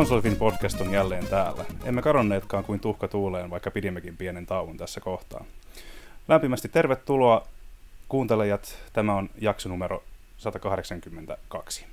[0.00, 1.64] Konsolifin podcast on jälleen täällä.
[1.84, 5.44] Emme kadonneetkaan kuin tuhka tuuleen, vaikka pidimmekin pienen tauon tässä kohtaa.
[6.28, 7.46] Lämpimästi tervetuloa
[8.08, 8.78] kuuntelijat.
[8.92, 10.02] Tämä on jakso numero
[10.38, 11.86] 182.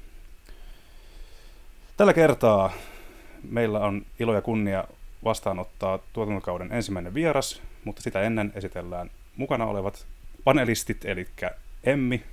[1.97, 2.71] Tällä kertaa
[3.49, 4.83] meillä on ilo ja kunnia
[5.23, 10.05] vastaanottaa tuotantokauden ensimmäinen vieras, mutta sitä ennen esitellään mukana olevat
[10.43, 11.27] panelistit, eli
[11.83, 12.23] Emmi,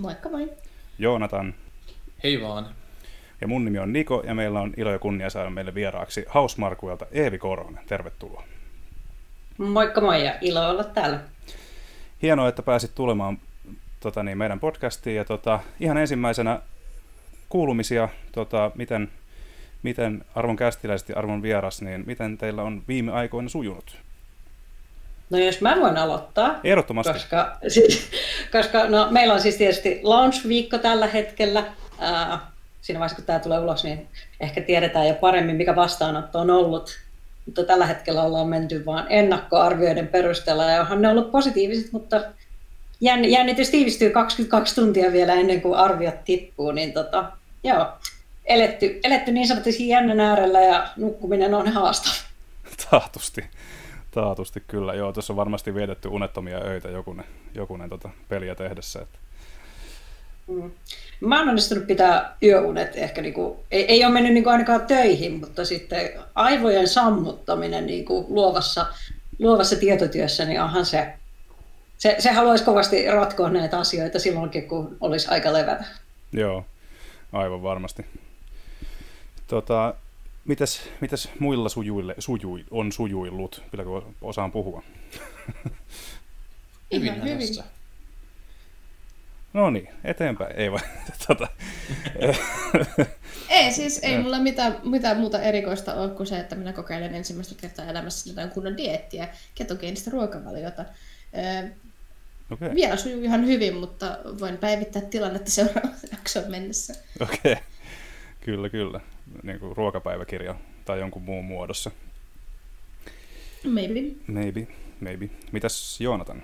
[0.00, 0.52] Moikka moi.
[0.98, 1.54] Joonatan
[2.24, 2.83] Hei vaan.
[3.40, 7.06] Ja mun nimi on Niko, ja meillä on ilo ja kunnia saada meille vieraaksi Hausmarkuelta
[7.12, 7.84] Eevi Koronen.
[7.86, 8.44] Tervetuloa.
[9.58, 11.20] Moikka moi ja ilo olla täällä.
[12.22, 13.38] Hienoa, että pääsit tulemaan
[14.00, 15.16] tota, niin, meidän podcastiin.
[15.16, 16.60] Ja tota, ihan ensimmäisenä
[17.48, 19.10] kuulumisia, tota, miten,
[19.82, 23.96] miten arvon kästiläiset ja arvon vieras, niin miten teillä on viime aikoina sujunut?
[25.30, 27.12] No jos mä voin aloittaa, Ehdottomasti.
[27.12, 28.10] koska, siis,
[28.52, 31.64] koska no, meillä on siis tietysti launch-viikko tällä hetkellä.
[31.98, 32.53] Ää,
[32.84, 34.08] siinä vaiheessa, kun tämä tulee ulos, niin
[34.40, 36.98] ehkä tiedetään jo paremmin, mikä vastaanotto on ollut.
[37.46, 42.16] Mutta tällä hetkellä ollaan menty vain ennakkoarvioiden perusteella, ja onhan ne ollut positiiviset, mutta
[43.04, 47.32] jänn- jännitys tiivistyy 22 tuntia vielä ennen kuin arviot tippuu, niin tota,
[47.62, 47.86] joo,
[48.44, 52.14] eletty, eletty niin sanotusti jännän äärellä ja nukkuminen on haastava.
[52.90, 53.44] Taatusti.
[54.10, 54.94] Taatusti kyllä.
[54.94, 59.02] Joo, tuossa on varmasti vietetty unettomia öitä jokunen, jokunen tota, peliä tehdessä.
[59.02, 59.23] Että.
[60.46, 60.70] Mm.
[61.20, 65.64] Mä oon onnistunut pitää yöunet ehkä, niinku, ei, ei ole mennyt niinku ainakaan töihin, mutta
[65.64, 68.86] sitten aivojen sammuttaminen niinku luovassa,
[69.38, 71.12] luovassa tietotyössä, niin onhan se,
[71.98, 75.84] se, se haluaisi kovasti ratkoa näitä asioita silloinkin, kun olisi aika levätä.
[76.32, 76.64] Joo,
[77.32, 78.06] aivan varmasti.
[79.46, 79.94] Tota,
[80.44, 83.62] mitäs, mitäs muilla sujuille, sujui, on sujuillut?
[83.70, 84.82] Kyllä kun osaan puhua.
[86.92, 87.48] Hyvin Ihan hyvin.
[89.54, 90.56] No niin, eteenpäin.
[90.56, 90.82] Ei vaan.
[91.26, 91.48] tota,
[93.48, 97.54] Ei siis, ei mulla mitään, mitään muuta erikoista ole kuin se, että minä kokeilen ensimmäistä
[97.60, 100.84] kertaa elämässä jotain kunnon dieettiä, ketogeenistä ruokavaliota.
[102.50, 106.94] Okei, vielä sujuu ihan hyvin, mutta voin päivittää tilannetta seuraavaan jaksoon mennessä.
[107.20, 107.56] okei.
[108.40, 109.00] Kyllä, kyllä.
[109.42, 110.54] Niin kuin ruokapäiväkirja
[110.84, 111.90] tai jonkun muun muodossa.
[113.64, 114.00] Maybe.
[114.26, 114.66] Maybe,
[115.00, 115.28] maybe.
[115.52, 116.42] Mitäs Joonatan?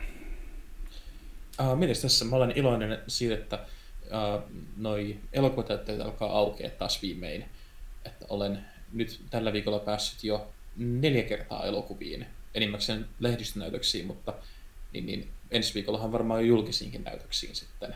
[1.75, 2.25] Mites tässä?
[2.25, 3.59] Mä olen iloinen siitä, että
[4.04, 4.43] uh,
[4.76, 7.44] noi elokuvateatterit alkaa aukea taas viimein.
[8.04, 12.26] Että olen nyt tällä viikolla päässyt jo neljä kertaa elokuviin.
[12.54, 14.34] Enimmäkseen lehdistönäytöksiin, mutta
[14.93, 17.94] niin, niin, ensi viikollahan varmaan jo julkisiinkin näytöksiin sitten.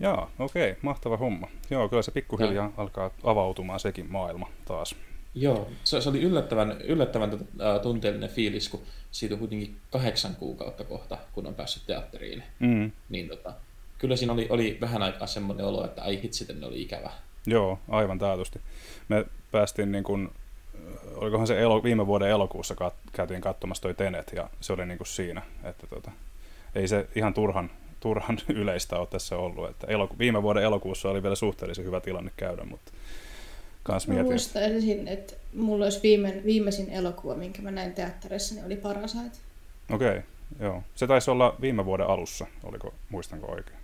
[0.00, 1.48] Jaa, okei, mahtava homma.
[1.70, 4.94] Joo, kyllä se pikkuhiljaa alkaa avautumaan sekin maailma taas.
[5.38, 10.84] Joo, se, se oli yllättävän, yllättävän tota, tunteellinen fiilis, kun siitä on kuitenkin kahdeksan kuukautta
[10.84, 12.42] kohta, kun on päässyt teatteriin.
[12.58, 13.52] Mm, Niin tota,
[13.98, 17.10] kyllä siinä oli, oli vähän aikaa semmoinen olo, että ai hitsi, ne oli ikävä.
[17.46, 18.60] joo, aivan taatusti.
[19.08, 20.28] Me päästiin niin kuin,
[21.14, 24.98] olikohan se elo, viime vuoden elokuussa kat, käytiin katsomassa toi Tenet ja se oli niin
[24.98, 26.10] kuin siinä, että tota,
[26.74, 27.70] ei se ihan turhan,
[28.00, 29.70] turhan yleistä ole tässä ollut.
[29.70, 32.92] Että eloku, viime vuoden elokuussa oli vielä suhteellisen hyvä tilanne käydä, mutta
[33.86, 38.54] kans Mä mietin, että muistaisin, että mulla olisi viime, viimeisin elokuva, minkä mä näin teatterissa,
[38.54, 39.38] niin oli Parasite.
[39.90, 40.20] okei,
[40.60, 40.82] joo.
[40.94, 43.78] Se taisi olla viime vuoden alussa, oliko, muistanko oikein?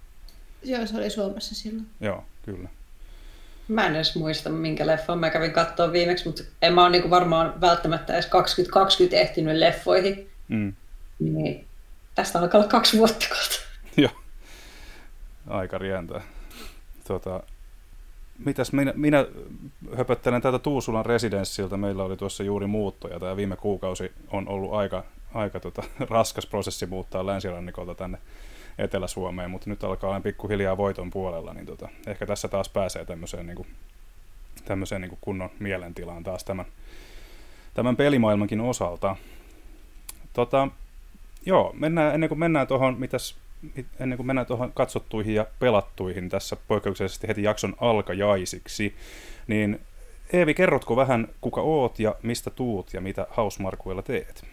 [0.62, 1.86] Joo, se oli Suomessa silloin.
[2.00, 2.68] Joo, kyllä.
[3.68, 7.10] Mä en edes muista, minkä leffan mä kävin katsoa viimeksi, mutta en mä ole niinku
[7.10, 10.30] varmaan välttämättä edes 2020 ehtinyt leffoihin.
[10.48, 10.72] Mm.
[11.18, 11.66] Niin
[12.14, 13.56] tästä alkaa olla kaksi vuotta kohta.
[14.02, 14.12] Joo.
[15.46, 16.22] Aika rientää.
[17.08, 17.42] Tota,
[18.44, 19.26] mitäs minä, minä
[19.96, 21.76] höpöttelen täältä Tuusulan residenssiltä.
[21.76, 25.04] Meillä oli tuossa juuri muutto ja tämä viime kuukausi on ollut aika,
[25.34, 28.18] aika tota, raskas prosessi muuttaa länsirannikolta tänne
[28.78, 33.46] Etelä-Suomeen, mutta nyt alkaa olla pikkuhiljaa voiton puolella, niin tota, ehkä tässä taas pääsee tämmöiseen,
[33.46, 33.68] niin kuin,
[34.64, 36.66] tämmöiseen niin kuin kunnon mielentilaan taas tämän,
[37.74, 39.16] tämän pelimaailmankin osalta.
[40.32, 40.68] Tota,
[41.46, 43.51] joo, mennään, ennen kuin mennään tuohon, mitäs, mit-
[44.00, 48.94] ennen kuin mennään tuohon katsottuihin ja pelattuihin tässä poikkeuksellisesti heti jakson alkajaisiksi,
[49.46, 49.80] niin
[50.32, 54.44] Eevi, kerrotko vähän kuka oot ja mistä tuut ja mitä Hausmarkuilla teet?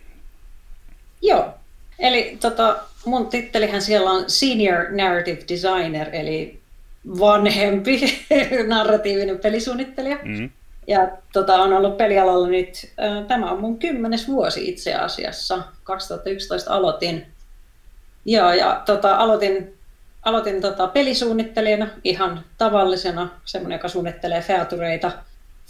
[1.22, 1.54] Joo.
[2.00, 6.60] Eli tota, mun tittelihän siellä on Senior Narrative Designer, eli
[7.20, 8.02] vanhempi
[8.68, 10.18] narratiivinen pelisuunnittelija.
[10.24, 10.50] Mm.
[10.88, 15.64] Ja tota, on ollut pelialalla nyt, äh, tämä on mun kymmenes vuosi itse asiassa.
[15.84, 17.26] 2011 aloitin.
[18.26, 19.78] Joo, ja tota, aloitin,
[20.24, 25.12] aloitin tota, pelisuunnittelijana ihan tavallisena, semmoinen, joka suunnittelee featureita,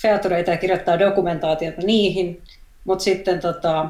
[0.01, 2.41] featureita ja kirjoittaa dokumentaatiota niihin.
[2.83, 3.89] Mutta sitten tota,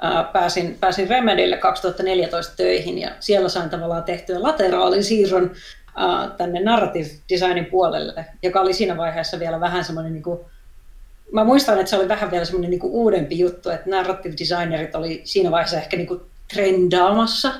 [0.00, 6.60] ää, pääsin, pääsin Remedylle 2014 töihin ja siellä sain tavallaan tehtyä lateraalin siirron uh, tänne
[6.60, 10.24] narrative designin puolelle, joka oli siinä vaiheessa vielä vähän semmoinen niin
[11.32, 15.20] mä muistan, että se oli vähän vielä semmoinen niin uudempi juttu, että narrative designerit oli
[15.24, 16.20] siinä vaiheessa ehkä niin kuin
[16.54, 17.52] trendaamassa,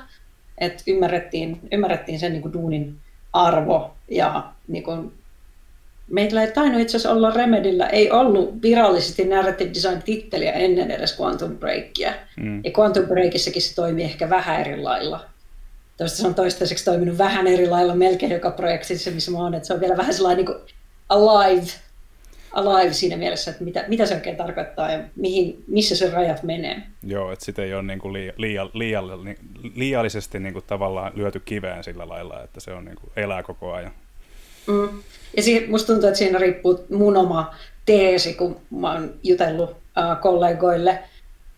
[0.60, 2.96] että ymmärrettiin, ymmärrettiin sen niin kuin duunin
[3.32, 5.12] arvo ja niin kuin,
[6.10, 11.20] meillä ei tainnut itse asiassa olla Remedillä, ei ollut virallisesti narrative design titteliä ennen edes
[11.20, 12.12] Quantum Breakia.
[12.36, 12.60] Mm.
[12.64, 15.24] Ja Quantum Breakissakin se toimii ehkä vähän eri lailla.
[15.96, 19.66] Toista se on toistaiseksi toiminut vähän eri lailla melkein joka projektissa, missä mä oon, että
[19.66, 20.68] se on vielä vähän sellainen niin kuin
[21.08, 21.70] alive,
[22.52, 26.82] alive siinä mielessä, että mitä, mitä se oikein tarkoittaa ja mihin, missä se rajat menee.
[27.02, 29.02] Joo, että sitä ei ole niin kuin liia, liia, liia,
[29.74, 33.72] liiallisesti niin kuin tavallaan lyöty kiveen sillä lailla, että se on niin kuin elää koko
[33.72, 33.92] ajan.
[34.66, 35.02] Mm.
[35.36, 37.54] Ja siihen, musta tuntuu, että siinä riippuu mun oma
[37.86, 40.98] teesi, kun mä oon jutellut äh, kollegoille,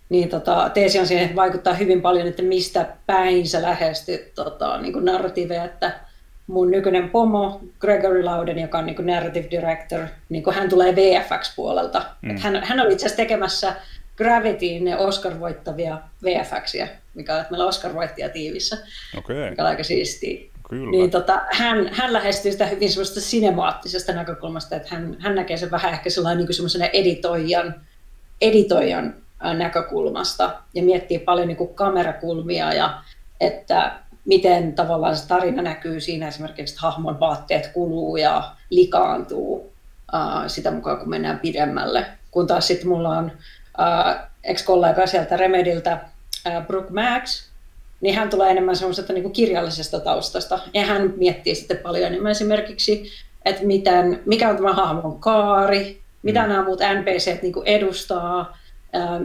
[0.08, 4.92] niin tota, teesi on siihen vaikuttaa hyvin paljon, että mistä päin sä lähestyt tota, niin
[4.92, 6.00] kuin narratiiveja, että
[6.52, 10.96] mun nykyinen pomo Gregory Louden, joka on niin kuin narrative director, niin kuin hän tulee
[10.96, 12.02] VFX-puolelta.
[12.22, 12.38] Mm.
[12.38, 13.74] hän, hän oli itse asiassa tekemässä
[14.16, 18.78] Gravityin ne Oscar-voittavia VFXiä, mikä on, että meillä on Oscar-voittajia tiivissä,
[19.18, 19.50] okay.
[19.50, 20.40] mikä on aika siistiä.
[20.68, 20.90] Kyllä.
[20.90, 25.70] Niin tota, hän, hän lähestyy sitä hyvin semmoista sinemaattisesta näkökulmasta, että hän, hän näkee sen
[25.70, 27.74] vähän ehkä sellainen niin semmoisena editoijan,
[28.40, 29.14] editoijan
[29.54, 33.02] näkökulmasta ja miettii paljon niin kuin kamerakulmia ja
[33.40, 33.92] että
[34.24, 40.70] miten tavallaan se tarina näkyy siinä esimerkiksi, että hahmon vaatteet kuluu ja likaantuu uh, sitä
[40.70, 42.06] mukaan, kun mennään pidemmälle.
[42.30, 43.32] Kun taas sitten mulla on
[44.44, 46.00] ex-kollega sieltä Remediltä,
[46.46, 47.48] uh, Brooke Max,
[48.00, 50.58] niin hän tulee enemmän semmoisesta niin kirjallisesta taustasta.
[50.74, 53.10] Ja hän miettii sitten paljon enemmän esimerkiksi,
[53.44, 56.48] että miten, mikä on tämä hahmon kaari, mitä mm.
[56.48, 58.58] nämä muut NPCt niin edustaa,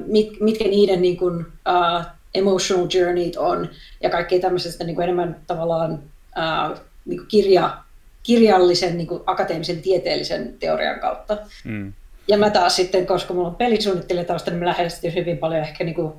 [0.05, 3.69] mit, mitkä niiden niin kuin, uh, emotional journeyt on,
[4.03, 7.77] ja kaikki tämmöisestä niin kuin enemmän tavallaan uh, niin kuin kirja,
[8.23, 11.37] kirjallisen, niin kuin akateemisen, tieteellisen teorian kautta.
[11.63, 11.93] Mm.
[12.27, 15.95] Ja mä taas sitten, koska mulla on pelisuunnittelijatausta, niin mä lähestyn hyvin paljon ehkä niin
[15.95, 16.13] kuin,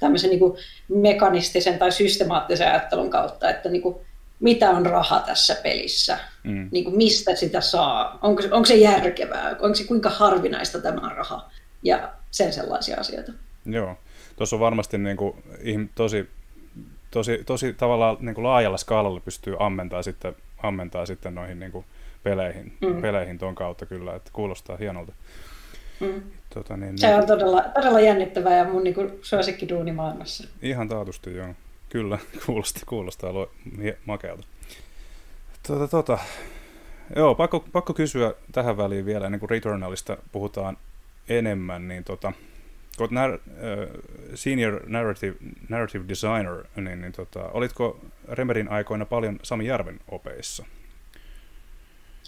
[0.00, 0.58] tämmöisen niin kuin
[0.88, 3.96] mekanistisen tai systemaattisen ajattelun kautta, että niin kuin,
[4.40, 6.68] mitä on raha tässä pelissä, mm.
[6.72, 11.50] niin kuin, mistä sitä saa, onko, onko se järkevää, onko se kuinka harvinaista tämä raha
[11.82, 13.32] ja sen sellaisia asioita.
[13.66, 13.96] Joo,
[14.40, 15.34] tuossa on varmasti niin kuin,
[15.94, 16.28] tosi,
[17.10, 21.84] tosi, tosi tavallaan niin kuin laajalla skaalalla pystyy ammentaa sitten, ammentaa sitten noihin niin kuin,
[22.22, 23.02] peleihin, mm.
[23.02, 25.12] peleihin tuon kautta kyllä, että kuulostaa hienolta.
[26.00, 26.22] Mm.
[26.54, 30.48] Tota, niin, se on todella, todella jännittävää ja mun niin suosikki duuni maailmassa.
[30.62, 31.54] Ihan taatusti joo.
[31.88, 33.50] Kyllä, kuulostaa, kuulostaa lo,
[34.04, 34.46] makealta.
[35.66, 36.18] Tota, tota.
[37.16, 40.76] Joo, pakko, pakko kysyä tähän väliin vielä, ennen kuin Returnalista puhutaan
[41.28, 42.32] enemmän, niin tota,
[43.08, 44.02] kun olet nar, uh,
[44.34, 45.36] senior narrative,
[45.68, 50.64] narrative designer, niin, niin tota, olitko Remerin aikoina paljon Sami Järven opeissa?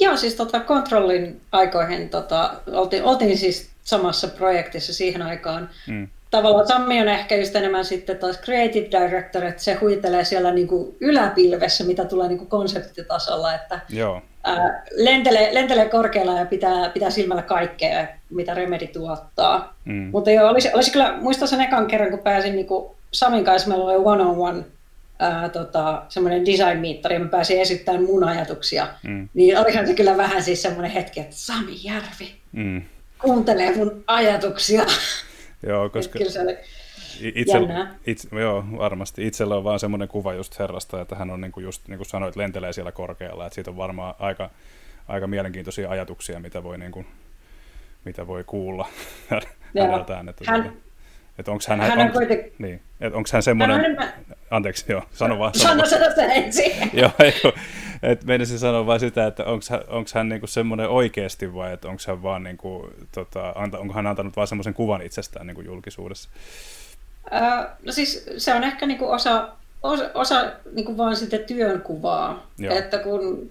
[0.01, 5.71] Joo, siis tota, Controlin aikoihin tota, oltiin, oltiin siis samassa projektissa siihen aikaan.
[5.87, 6.09] Mm.
[6.31, 10.69] Tavallaan Sami on ehkä just enemmän sitten taas creative director, että se huitelee siellä niin
[10.69, 14.23] kuin yläpilvessä, mitä tulee niin kuin konseptitasolla, että Joo.
[14.45, 19.77] Ää, lentelee, lentelee korkealla ja pitää, pitää silmällä kaikkea, mitä Remedy tuottaa.
[19.85, 20.09] Mm.
[20.13, 23.69] Mutta joo, olisi, olisi kyllä, muistan sen ekan kerran, kun pääsin niin kuin Samin kanssa,
[23.69, 24.65] meillä oli one-on-one
[25.19, 29.29] ää, tota, semmoinen design-miittari, ja mä pääsin esittämään mun ajatuksia, mm.
[29.35, 32.83] niin olihan se kyllä vähän siis semmoinen hetki, että Sami Järvi mm.
[33.19, 34.85] kuuntelee mun ajatuksia.
[35.67, 36.57] Joo, koska kyllä se oli
[37.21, 37.59] itse,
[38.07, 39.27] itse, joo, varmasti.
[39.27, 42.09] Itsellä on vaan semmoinen kuva just herrasta, että hän on niin kuin just niin kuin
[42.09, 44.51] sanoit, lentelee siellä korkealla, että siitä on varmaan aika,
[45.09, 47.07] aika mielenkiintoisia ajatuksia, mitä voi, niin kuin,
[48.05, 48.89] mitä voi kuulla
[49.79, 50.29] häneltään.
[50.29, 50.77] Että hän, tuota-
[51.39, 52.53] että onko hän, hän, on kuitenkin...
[52.59, 53.81] niin, että onko hän semmoinen...
[53.81, 55.55] Hän on Anteeksi, joo, sano vaan.
[55.55, 56.73] Sano, sano sen ensin.
[57.03, 57.53] joo, eikö,
[58.03, 61.89] että meinasin sanoa vain sitä, että onko hän, onko hän niinku semmoinen oikeasti vai että
[61.89, 66.31] onko hän vaan niinku, tota, anta, onko hän antanut vaan semmoisen kuvan itsestään niinku julkisuudessa?
[67.83, 69.49] No siis se on ehkä niinku osa,
[69.83, 72.75] osa, osa niinku vaan sitä työnkuvaa, joo.
[72.75, 73.51] että kun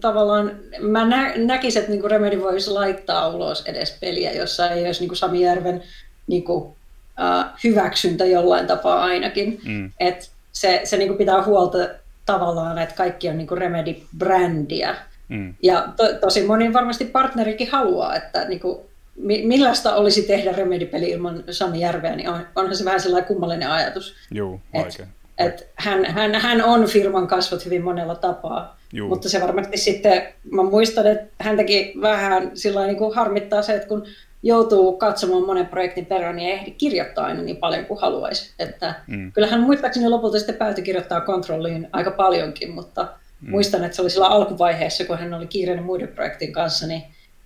[0.00, 5.00] tavallaan mä nä, näkisin, että niinku Remedy voisi laittaa ulos edes peliä, jossa ei olisi
[5.00, 5.82] niinku Sami Järven
[6.26, 9.60] niinku, uh, hyväksyntä jollain tapaa ainakin.
[9.64, 9.90] Mm.
[10.00, 11.78] Et se se niin kuin pitää huolta
[12.26, 14.94] tavallaan, että kaikki on niin kuin Remedy-brändiä.
[15.28, 15.54] Mm.
[15.62, 18.78] Ja to, tosi moni varmasti partnerikin haluaa, että niin kuin,
[19.16, 24.14] millaista olisi tehdä Remedy-peli ilman Sami Järveä, niin on, onhan se vähän sellainen kummallinen ajatus.
[24.30, 25.06] Joo, vaikea.
[25.38, 29.08] Et, et hän, hän, hän on firman kasvot hyvin monella tapaa, Juu.
[29.08, 33.88] mutta se varmasti sitten, mä muistan, että häntäkin vähän sillä niin kuin harmittaa se, että
[33.88, 34.04] kun
[34.42, 38.54] joutuu katsomaan monen projektin perään, niin ei ehdi kirjoittaa aina niin paljon kuin haluaisi.
[38.58, 39.32] Että mm.
[39.32, 43.08] Kyllähän muistaakseni lopulta sitten päätyi kirjoittaa kontrolliin aika paljonkin, mutta
[43.44, 43.50] Mm.
[43.50, 47.02] Muistan, että se oli sillä alkuvaiheessa, kun hän oli kiireinen muiden projektin kanssa, niin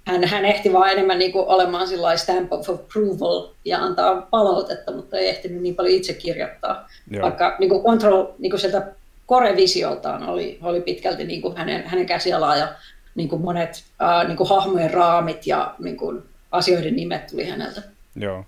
[0.08, 5.16] hän, hän ehti vaan enemmän niin kuin olemaan stamp of approval ja antaa palautetta, mutta
[5.16, 6.88] ei ehtinyt niin paljon itse kirjoittaa.
[7.10, 7.22] Joo.
[7.22, 8.92] Vaikka niin kuin Control niin kuin sieltä
[9.28, 12.68] core-visioltaan oli, oli pitkälti niin kuin hänen, hänen käsialaa ja
[13.14, 16.22] niin kuin monet ää, niin kuin hahmojen raamit ja niin kuin
[16.52, 17.82] asioiden nimet tuli häneltä.
[18.16, 18.44] Joo,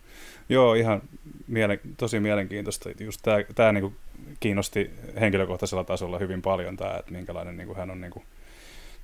[0.49, 1.02] Joo ihan
[1.47, 2.90] mielen, tosi mielenkiintoista.
[3.00, 3.97] Just tämä, tämä niin kuin
[4.40, 4.90] kiinnosti
[5.21, 8.25] henkilökohtaisella tasolla hyvin paljon, tämä, että minkälainen niin kuin hän on niin, kuin,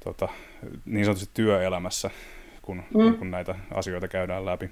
[0.05, 0.29] tota,
[0.85, 2.11] niin sanotusti työelämässä,
[2.67, 3.19] kun, mm.
[3.19, 4.71] kun näitä asioita käydään läpi.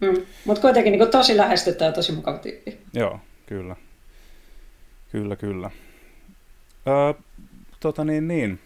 [0.00, 0.26] Mm.
[0.44, 2.78] Mutta kuitenkin niin tosi lähestyttävä ja tosi mukava tyyppi.
[2.92, 3.76] Joo, kyllä.
[5.12, 5.70] Kyllä, kyllä.
[6.86, 7.22] Öö,
[7.80, 8.58] tota niin, niin.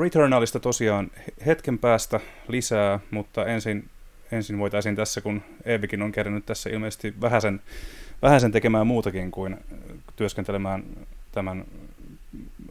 [0.00, 1.10] Returnalista tosiaan
[1.46, 3.88] hetken päästä lisää, mutta ensin,
[4.32, 7.60] ensin voitaisiin tässä, kun Eevikin on kerännyt tässä ilmeisesti vähäsen,
[8.22, 9.56] vähäsen tekemään muutakin kuin
[10.16, 10.84] työskentelemään
[11.32, 11.64] tämän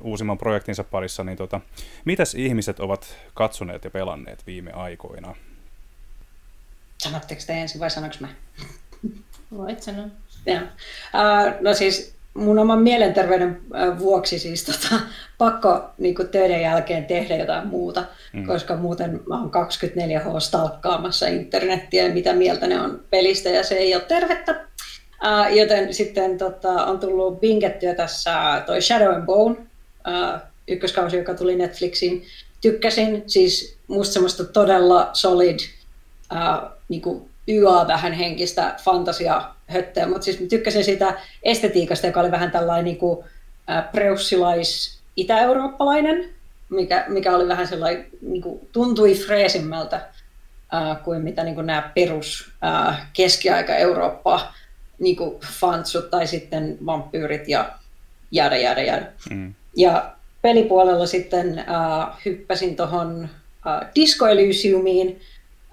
[0.04, 1.62] uusimman projektinsa parissa, niin tota,
[2.06, 5.36] mitäs ihmiset ovat katsoneet ja pelanneet viime aikoina?
[6.98, 8.28] Sanotteko te ensin vai sanoinko mä?
[9.58, 10.06] Voit sanoa.
[10.46, 10.62] Ja.
[10.62, 13.62] Uh, no siis mun oman mielenterveyden
[14.00, 15.02] vuoksi siis tota,
[15.38, 18.48] pakko niin kuin töiden jälkeen tehdä jotain muuta, mm.
[18.48, 23.76] koska muuten mä oon 24H stalkkaamassa internettiä ja mitä mieltä ne on pelistä ja se
[23.76, 24.52] ei ole tervettä.
[25.24, 29.56] Uh, joten sitten tota, on tullut bingettyä tässä toi Shadow and Bone,
[30.08, 32.24] uh, ykköskausi, joka tuli Netflixiin.
[32.62, 35.60] Tykkäsin, siis musta semmoista todella solid
[36.32, 42.32] uh, niin kuin YA vähän henkistä fantasia höttöä, mutta siis tykkäsin siitä estetiikasta, joka oli
[42.32, 43.26] vähän tällainen niin kuin,
[43.70, 46.30] äh, preussilais itä-eurooppalainen,
[46.70, 49.96] mikä, mikä oli vähän sellainen, niin kuin, tuntui freesimmältä
[50.74, 54.54] äh, kuin mitä niin kuin nämä perus äh, keskiaika-Eurooppa
[55.00, 57.72] niin kuin fantsut tai sitten vampyyrit ja
[58.32, 59.12] jäädä, jäädä, jäädä.
[59.30, 59.54] Mm.
[59.78, 61.66] Ja pelipuolella sitten äh,
[62.26, 63.30] hyppäsin tuohon
[63.68, 65.22] äh, Disco Elysiumiin,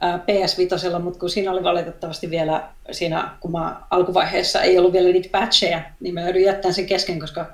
[0.01, 5.39] PS5, mutta kun siinä oli valitettavasti vielä siinä, kun mä alkuvaiheessa ei ollut vielä niitä
[5.39, 7.47] patcheja, niin mä joudun jättämään sen kesken, koska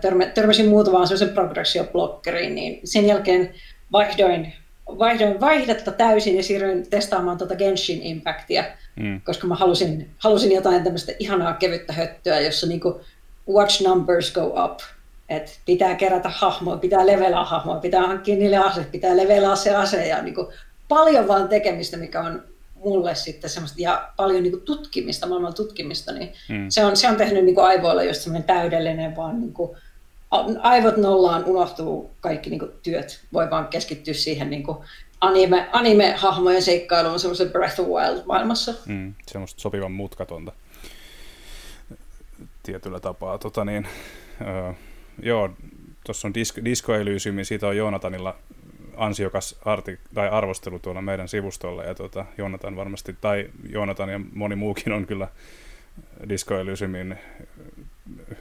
[0.00, 3.54] törmä, törmäsin muutamaan sellaisen progressio-blokkeriin, niin sen jälkeen
[3.92, 4.52] vaihdoin,
[4.86, 8.64] vaihdoin vaihdetta täysin ja siirryin testaamaan tuota Genshin Impactia,
[8.96, 9.20] mm.
[9.20, 13.00] koska mä halusin, halusin jotain tämmöistä ihanaa kevyttä höttöä, jossa niinku
[13.52, 14.78] watch numbers go up,
[15.28, 20.06] et pitää kerätä hahmoa, pitää levelaa hahmoa, pitää hankkia niille ase, pitää levelaa se ase
[20.06, 20.52] ja niinku
[20.88, 22.42] paljon vaan tekemistä, mikä on
[22.74, 26.66] mulle sitten semmoista, ja paljon niin kuin tutkimista, maailman tutkimista, niin mm.
[26.68, 29.70] se, on, se on tehnyt niin kuin aivoilla just semmoinen täydellinen, vaan niin kuin,
[30.60, 34.78] aivot nollaan, unohtuu kaikki niin kuin työt, voi vaan keskittyä siihen niin kuin
[35.20, 38.74] anime, anime-hahmojen seikkailuun semmoisen Breath of Wild-maailmassa.
[38.86, 40.52] Mm, semmoista sopivan mutkatonta
[42.62, 43.38] tietyllä tapaa.
[43.38, 43.88] Tota niin,
[44.40, 44.72] öö,
[45.22, 45.50] joo,
[46.06, 48.36] tuossa on Disco, Disco Elysium, siitä on Joonatanilla
[48.96, 54.56] ansiokas arti, tai arvostelu tuolla meidän sivustolla, ja tuota, Joonatan varmasti, tai Joonatan ja moni
[54.56, 55.28] muukin on kyllä
[56.28, 57.18] Disco Elysiumin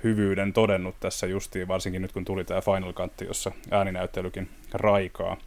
[0.03, 5.37] hyvyyden todennut tässä justiin, varsinkin nyt kun tuli tämä Final Cut, jossa ääninäyttelykin raikaa.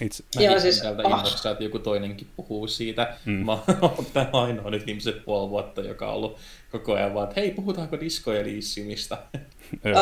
[0.00, 1.10] Itse, Joo, siis, täältä oh.
[1.10, 3.16] innossa, että joku toinenkin puhuu siitä.
[3.24, 3.32] Mm.
[3.32, 6.38] Mä oon tämä ainoa nyt viimeiset puoli vuotta, joka on ollut
[6.70, 9.18] koko ajan vaan, että hei, puhutaanko Disco Elysiumista?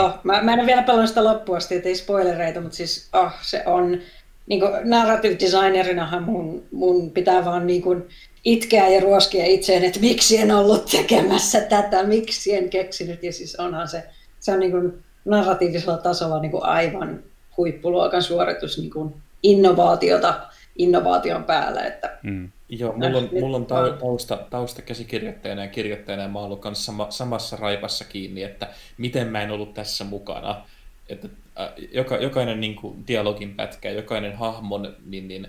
[0.01, 3.33] Oh, mä, mä en ole vielä pelannut sitä loppuun asti, ettei spoilereita, mutta siis oh,
[3.43, 3.99] se on,
[4.47, 8.09] niin kuin narrative designerinahan mun, mun pitää vaan niin kuin
[8.45, 13.57] itkeä ja ruoskia itseen, että miksi en ollut tekemässä tätä, miksi en keksinyt, ja siis
[13.57, 14.05] onhan se,
[14.41, 17.23] se on niin kuin narratiivisella tasolla niin kuin aivan
[17.57, 20.41] huippuluokan suoritus niin kuin innovaatiota
[20.77, 21.81] innovaation päälle.
[21.81, 22.51] Että mm.
[22.79, 23.67] Joo, mulla on, mulla on
[24.01, 29.27] tausta, tausta käsikirjoittajana ja kirjoittajana ja mä oon ollut sama, samassa raipassa kiinni, että miten
[29.27, 30.65] mä en ollut tässä mukana.
[31.09, 31.29] Että
[31.61, 35.49] äh, joka, jokainen niin kuin, dialogin pätkä, jokainen hahmon niin, niin,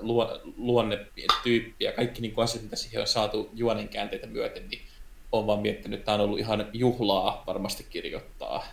[0.00, 1.06] luo, luonne,
[1.42, 4.82] tyyppi ja kaikki niin kuin asiat, mitä siihen on saatu juonen käänteitä myöten, niin
[5.32, 8.66] on vaan miettinyt, että tämä on ollut ihan juhlaa varmasti kirjoittaa.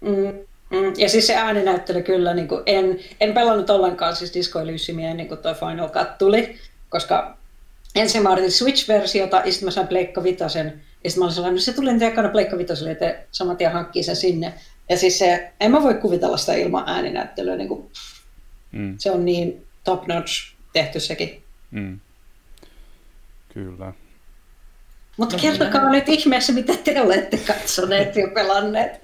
[0.00, 0.32] Mm.
[0.70, 5.08] Mm, ja siis se ääninäyttely kyllä, niin kuin en, en pelannut ollenkaan siis Disco Elysiumia
[5.08, 6.58] ennen kuin tuo Final Cut tuli,
[6.94, 7.36] koska
[7.94, 10.66] ensin mä odotin Switch-versiota, ja sitten mä sain Pleikka Vitosen,
[11.04, 13.72] ja sitten mä olin sellainen, no se tuli nyt ekana Pleikka Vitoselle, että saman tien
[13.72, 14.54] hankkii sen sinne.
[14.88, 17.90] Ja siis se, en mä voi kuvitella sitä ilman ääninäyttelyä, niin kuin,
[18.72, 18.94] mm.
[18.98, 21.42] se on niin top notch tehty sekin.
[21.70, 22.00] Mm.
[23.54, 23.92] Kyllä.
[25.16, 29.00] Mutta no, kertokaa nyt ihmeessä, mitä te olette katsoneet ja pelanneet.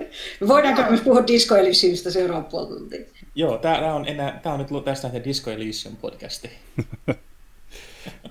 [0.48, 3.00] Voidaanko myös puhua Disco Elysiumista seuraavan puoli tuntia?
[3.34, 6.50] Joo, tämä on, enää, tää on nyt tästä Disco Elysium podcasti.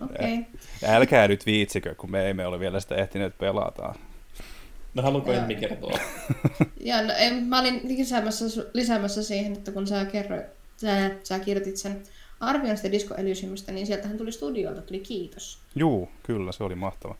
[0.01, 0.45] Okay.
[0.87, 3.95] Älkää nyt viitsikö, kun me emme ole vielä sitä ehtineet pelata.
[4.93, 5.41] No haluanko Joo.
[5.41, 5.99] Emmi kertoa?
[6.79, 10.45] Ja no, en, mä olin lisäämässä, lisäämässä siihen, että kun sä, kerroit,
[10.77, 12.03] sä, sä kirjoitit sen
[12.39, 15.59] arvion sitä Disco Elysiumista, niin sieltähän tuli studiolta, tuli kiitos.
[15.75, 17.15] Juu, kyllä, se oli mahtava.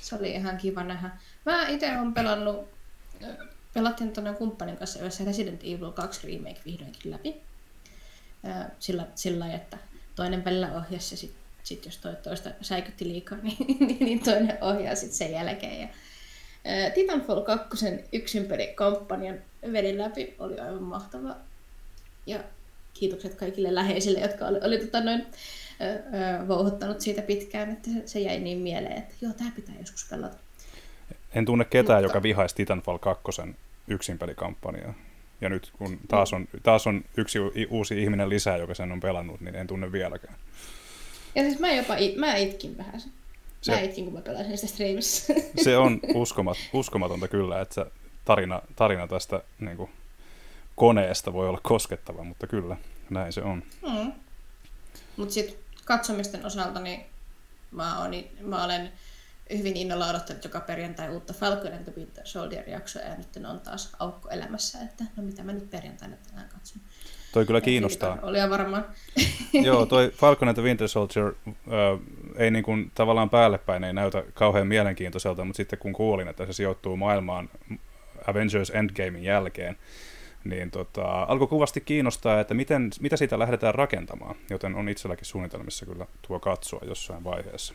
[0.00, 1.10] Se oli ihan kiva nähdä.
[1.46, 2.68] Mä itse olen pelannut,
[3.74, 7.36] pelattiin tuonne kumppanin kanssa yhdessä Resident Evil 2 remake vihdoinkin läpi.
[8.78, 9.78] Sillä, sillä lailla, että
[10.14, 14.58] toinen välillä ohjasi ja sitten sit jos toi toista säikytti liikaa, niin, niin, niin toinen
[14.60, 15.80] ohjaa sitten sen jälkeen.
[15.80, 15.88] Ja,
[16.64, 19.38] ää, Titanfall 2 yksin kampanjan
[19.72, 21.36] vedin läpi, oli aivan mahtava.
[22.26, 22.38] Ja
[22.94, 25.26] kiitokset kaikille läheisille, jotka oli, oli tota noin,
[25.80, 30.06] ää, vouhottanut siitä pitkään, että se, se jäi niin mieleen, että joo, tämä pitää joskus
[30.10, 30.36] pelata.
[31.34, 33.22] En tunne ketään, Mutta- joka vihaisi Titanfall 2
[33.88, 34.94] yksinpelikampanjaa.
[35.42, 37.38] Ja nyt kun taas on, taas on yksi
[37.70, 40.34] uusi ihminen lisää, joka sen on pelannut, niin en tunne vieläkään.
[41.34, 43.12] Ja siis mä jopa it, mä itkin vähän sen.
[43.68, 45.34] Mä Se- itkin, kun mä pelasin sitä streamissa.
[45.62, 47.86] Se on uskomat, uskomatonta kyllä, että se
[48.24, 49.90] tarina, tarina tästä niin kuin,
[50.76, 52.76] koneesta voi olla koskettava, mutta kyllä,
[53.10, 53.62] näin se on.
[53.82, 54.12] Mm.
[55.16, 57.00] Mutta sitten katsomisten osalta niin
[57.70, 58.92] mä, oon, mä olen
[59.58, 63.60] hyvin innolla odottanut joka perjantai uutta Falcon and the Winter Soldier jaksoa ja nyt on
[63.60, 66.82] taas aukko elämässä, että no mitä mä nyt perjantaina tänään katson.
[67.32, 68.18] Toi kyllä kiinnostaa.
[68.22, 68.84] Oli varmaan.
[69.66, 71.98] Joo, toi Falcon and the Winter Soldier ö,
[72.36, 76.52] ei niin kuin, tavallaan päällepäin ei näytä kauhean mielenkiintoiselta, mutta sitten kun kuulin, että se
[76.52, 77.50] sijoittuu maailmaan
[78.26, 79.76] Avengers Endgamein jälkeen,
[80.44, 85.86] niin tota, alkoi kuvasti kiinnostaa, että miten, mitä siitä lähdetään rakentamaan, joten on itselläkin suunnitelmissa
[85.86, 87.74] kyllä tuo katsoa jossain vaiheessa.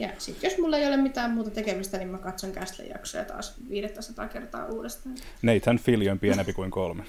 [0.00, 3.54] Ja sitten jos mulla ei ole mitään muuta tekemistä, niin mä katson Castle jaksoja taas
[3.70, 5.14] 500 kertaa uudestaan.
[5.42, 7.02] Nathan Fillion pienempi kuin kolme.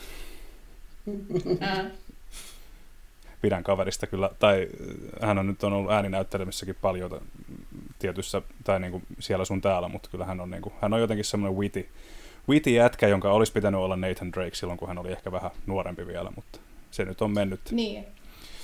[3.41, 4.67] Pidän kaverista kyllä, tai
[5.21, 7.21] äh, hän on nyt on ollut ääninäyttelemissäkin paljon
[7.99, 11.01] tietyssä, tai niin kuin siellä sun täällä, mutta kyllä hän on, niin kuin, hän on
[11.01, 11.89] jotenkin semmoinen witty,
[12.49, 16.07] witty jätkä, jonka olisi pitänyt olla Nathan Drake silloin, kun hän oli ehkä vähän nuorempi
[16.07, 16.59] vielä, mutta
[16.91, 17.59] se nyt on mennyt.
[17.71, 18.05] Niin.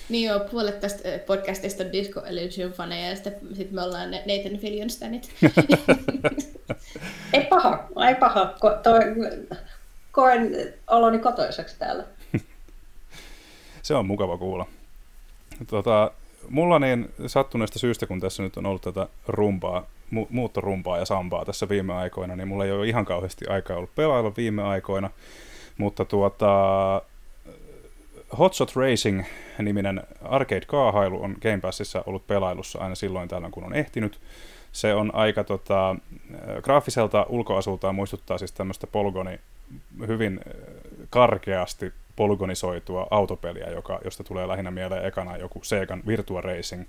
[0.10, 4.12] Niin joo, puolet tästä äh, podcastista on Disco Elysium faneja ja sitten sit me ollaan
[4.12, 5.32] Nathan Fillion stanit.
[7.34, 8.54] Ei paha, ei paha.
[8.56, 9.00] Ko- toi,
[10.12, 12.04] koen oloni kotoiseksi täällä.
[13.84, 14.66] Se on mukava kuulla.
[15.68, 16.12] Tota,
[16.50, 21.46] mulla niin sattuneesta syystä, kun tässä nyt on ollut tätä rumpaa, mu- muuttorumpaa ja sambaa
[21.46, 25.10] tässä viime aikoina, niin mulla ei ole ihan kauheasti aikaa ollut pelailla viime aikoina,
[25.78, 26.48] mutta tuota,
[28.40, 34.20] Hotshot Racing-niminen arcade-kaahailu on Game Passissa ollut pelailussa aina silloin tällöin, kun on ehtinyt.
[34.72, 35.98] Se on aika tota, äh,
[36.62, 39.40] graafiselta ulkoasultaan muistuttaa siis tämmöistä polygoni,
[40.08, 40.54] hyvin äh,
[41.10, 46.84] karkeasti polygonisoitua autopeliä, joka, josta tulee lähinnä mieleen ekana joku Segan Virtua Racing.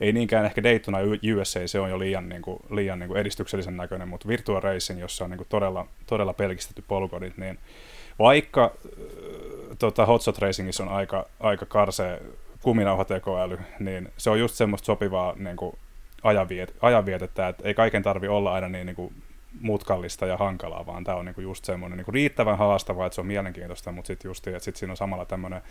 [0.00, 0.98] Ei niinkään ehkä Daytona
[1.36, 5.00] USA, se on jo liian, niin kuin, liian niin kuin edistyksellisen näköinen, mutta Virtua Racing,
[5.00, 7.58] jossa on niin kuin todella, todella pelkistetty polygonit, niin
[8.20, 8.70] vaikka
[9.78, 12.18] tota, Hotshot Racingissa on aika, aika karsea
[12.62, 15.76] kuminauhatekoäly, niin se on just semmoista sopivaa niin kuin
[16.22, 19.14] ajanviet, ajanvietettä, että ei kaiken tarvi olla aina niin, niin kuin
[19.60, 23.26] mutkallista ja hankalaa, vaan tämä on niinku just semmoinen niinku riittävän haastavaa, että se on
[23.26, 25.62] mielenkiintoista, mutta sitten just, että sit siinä on samalla tämmöinen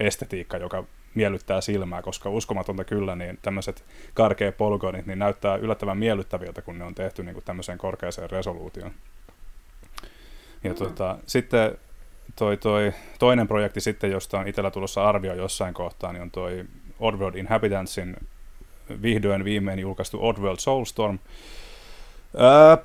[0.00, 6.62] estetiikka, joka miellyttää silmää, koska uskomatonta kyllä, niin tämmöiset karkea polygonit niin näyttää yllättävän miellyttäviltä,
[6.62, 8.92] kun ne on tehty niinku tämmöiseen korkeaseen resoluutioon.
[10.64, 10.76] Ja mm.
[10.76, 11.78] tota, sitten
[12.36, 16.64] toi, toi toinen projekti sitten, josta on itsellä tulossa arvio jossain kohtaa, niin on toi
[17.00, 18.16] Oddworld Inhabitantsin
[19.02, 21.18] vihdoin viimein julkaistu Oddworld Soulstorm.
[22.40, 22.76] Öö,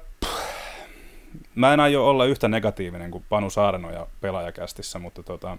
[1.55, 5.57] mä en aio olla yhtä negatiivinen kuin Panu Saarenoja pelaajakästissä, mutta tota,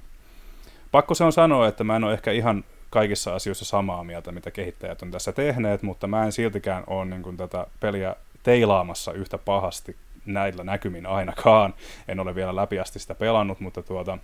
[0.91, 4.51] pakko se on sanoa, että mä en ole ehkä ihan kaikissa asioissa samaa mieltä, mitä
[4.51, 9.39] kehittäjät on tässä tehneet, mutta mä en siltikään ole niin kuin tätä peliä teilaamassa yhtä
[9.39, 11.75] pahasti näillä näkymin ainakaan.
[12.09, 14.19] En ole vielä läpi asti sitä pelannut, mutta tuota,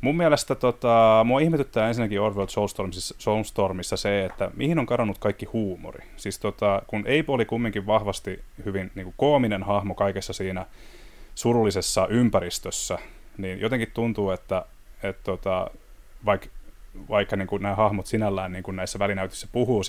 [0.00, 5.46] mun mielestä tota, mua ihmetyttää ensinnäkin Orwell Soulstormissa, Soulstormissa se, että mihin on kadonnut kaikki
[5.46, 6.04] huumori.
[6.16, 10.66] Siis tota, kun Abe oli kumminkin vahvasti hyvin niin kuin koominen hahmo kaikessa siinä
[11.34, 12.98] surullisessa ympäristössä,
[13.38, 14.64] niin jotenkin tuntuu, että,
[15.02, 15.70] että tota,
[16.24, 16.48] vaikka
[17.08, 19.82] vaikka niin kuin nämä hahmot sinällään niin kuin näissä välinäytöissä puhuu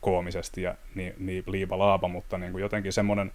[0.00, 3.32] koomisesti ja niin, niin liiva laaba, mutta niin kuin jotenkin semmoinen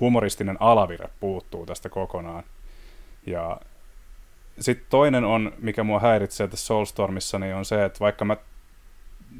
[0.00, 2.44] humoristinen alavire puuttuu tästä kokonaan.
[3.26, 3.60] Ja
[4.60, 8.36] sitten toinen on, mikä mua häiritsee tässä Soulstormissa, niin on se, että vaikka mä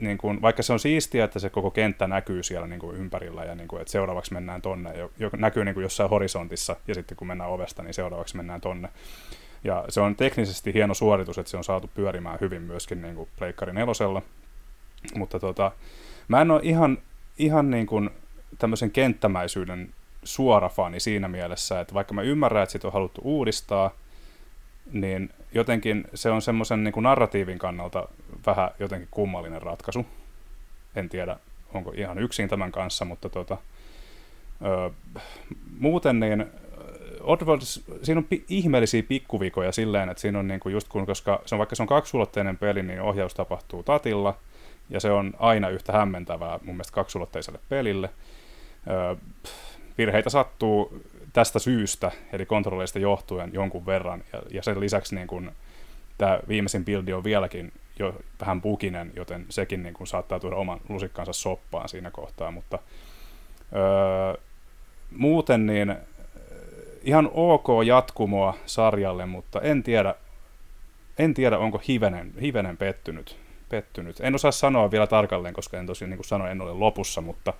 [0.00, 3.44] niin kun, vaikka se on siistiä, että se koko kenttä näkyy siellä niin kuin ympärillä
[3.44, 6.94] ja niin kuin, että seuraavaksi mennään tonne, jo, jo näkyy niin kuin jossain horisontissa ja
[6.94, 8.88] sitten kun mennään ovesta, niin seuraavaksi mennään tonne.
[9.64, 13.28] Ja se on teknisesti hieno suoritus, että se on saatu pyörimään hyvin myöskin niin kuin
[13.38, 14.22] Pleikkari nelosella.
[15.14, 15.72] Mutta tota,
[16.28, 16.98] mä en ole ihan,
[17.38, 18.10] ihan niin kuin
[18.58, 23.90] tämmöisen kenttämäisyyden suora fani siinä mielessä, että vaikka mä ymmärrän, että sitä on haluttu uudistaa,
[24.92, 28.08] niin jotenkin se on semmoisen niin kuin narratiivin kannalta
[28.46, 30.06] vähän jotenkin kummallinen ratkaisu.
[30.96, 31.36] En tiedä,
[31.74, 33.56] onko ihan yksin tämän kanssa, mutta tota,
[34.64, 34.90] ö,
[35.78, 36.46] muuten niin
[37.20, 37.62] Oddworld,
[38.02, 41.54] siinä on pi- ihmeellisiä pikkuvikoja silleen, että siinä on niin kuin just kun, koska se
[41.54, 44.38] on, vaikka se on kaksulotteinen peli, niin ohjaus tapahtuu tatilla,
[44.90, 48.10] ja se on aina yhtä hämmentävää mun mielestä kaksulotteiselle pelille.
[49.12, 49.16] Ö,
[49.98, 51.02] virheitä sattuu
[51.32, 55.52] tästä syystä, eli kontrolleista johtuen jonkun verran, ja, ja sen lisäksi niin kun,
[56.18, 60.80] tämä viimeisin buildi on vieläkin jo vähän buginen, joten sekin niin kun, saattaa tuoda oman
[60.88, 62.78] lusikkansa soppaan siinä kohtaa, mutta
[63.72, 64.42] öö,
[65.10, 65.96] muuten niin
[67.02, 70.14] ihan ok jatkumoa sarjalle, mutta en tiedä,
[71.18, 73.36] en tiedä onko hivenen, hivenen pettynyt,
[73.68, 74.20] pettynyt.
[74.20, 77.52] En osaa sanoa vielä tarkalleen, koska en tosiaan niin kuin sanoin, en ole lopussa, mutta,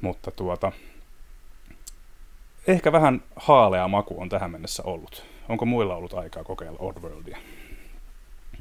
[0.00, 0.72] mutta tuota,
[2.66, 5.24] ehkä vähän haalea maku on tähän mennessä ollut.
[5.48, 7.38] Onko muilla ollut aikaa kokeilla Oddworldia?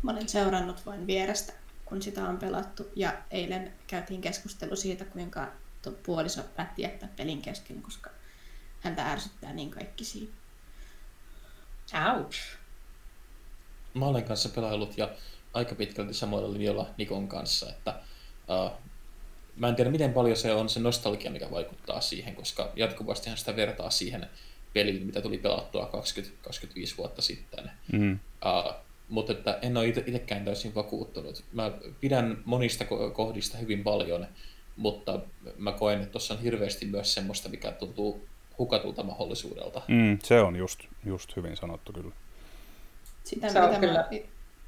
[0.01, 1.53] Mä olen seurannut vain vierestä,
[1.85, 5.47] kun sitä on pelattu, ja eilen käytiin keskustelu siitä, kuinka
[6.05, 8.09] puoliso päätti jättää pelin kesken, koska
[8.81, 10.33] häntä ärsyttää niin kaikki siinä.
[12.15, 12.39] Ouch.
[13.93, 15.09] Mä olen kanssa pelaillut ja
[15.53, 17.99] aika pitkälti samoilla linjoilla Nikon kanssa, että
[18.47, 18.71] uh,
[19.55, 23.55] mä en tiedä miten paljon se on se nostalgia, mikä vaikuttaa siihen, koska jatkuvastihan sitä
[23.55, 24.27] vertaa siihen
[24.73, 25.91] peliin, mitä tuli pelattua
[26.47, 27.71] 20-25 vuotta sitten.
[27.91, 28.19] Mm.
[28.45, 28.73] Uh,
[29.09, 31.43] mutta että en ole itsekään täysin vakuuttunut.
[31.53, 34.27] Mä pidän monista kohdista hyvin paljon,
[34.77, 35.19] mutta
[35.57, 39.81] mä koen, että tuossa on hirveästi myös semmoista, mikä tuntuu hukatulta mahdollisuudelta.
[39.87, 42.11] Mm, se on just, just hyvin sanottu kyllä.
[43.23, 43.93] Sitä, se mitä kyllä.
[43.93, 44.07] mä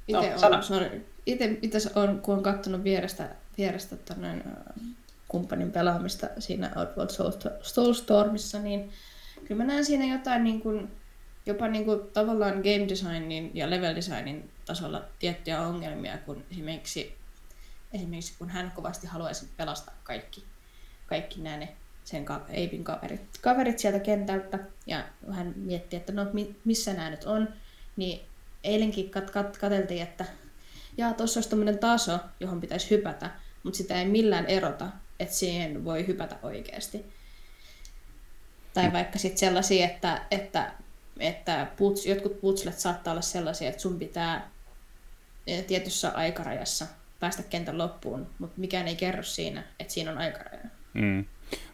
[0.08, 4.42] itse no, on, sorry, ite, ite on, kun on katsonut vierestä, vierestä tonne,
[5.28, 8.92] kumppanin pelaamista siinä Outworld Soulstormissa, niin
[9.44, 10.90] kyllä mä näen siinä jotain niin kuin,
[11.46, 17.16] jopa niin kuin, tavallaan game designin ja level designin tasolla tiettyjä ongelmia, kun esimerkiksi,
[17.92, 20.44] esimerkiksi kun hän kovasti haluaisi pelastaa kaikki,
[21.06, 26.26] kaikki nämä ne sen Eipin kaverit, kaverit sieltä kentältä ja hän mietti, että no
[26.64, 27.48] missä nämä nyt on,
[27.96, 28.20] niin
[28.64, 30.24] eilenkin kat, kat, katseltiin, että
[30.96, 33.30] jaa, tuossa olisi tämmöinen taso, johon pitäisi hypätä,
[33.66, 34.86] mutta sitä ei millään erota,
[35.20, 37.04] että siihen voi hypätä oikeasti.
[38.74, 40.72] Tai vaikka sitten sellaisia, että, että,
[41.20, 44.50] että puts, jotkut putslet saattaa olla sellaisia, että sun pitää
[45.46, 46.86] e, tietyssä aikarajassa
[47.20, 50.64] päästä kentän loppuun, mutta mikään ei kerro siinä, että siinä on aikaraja.
[50.94, 51.24] Mm.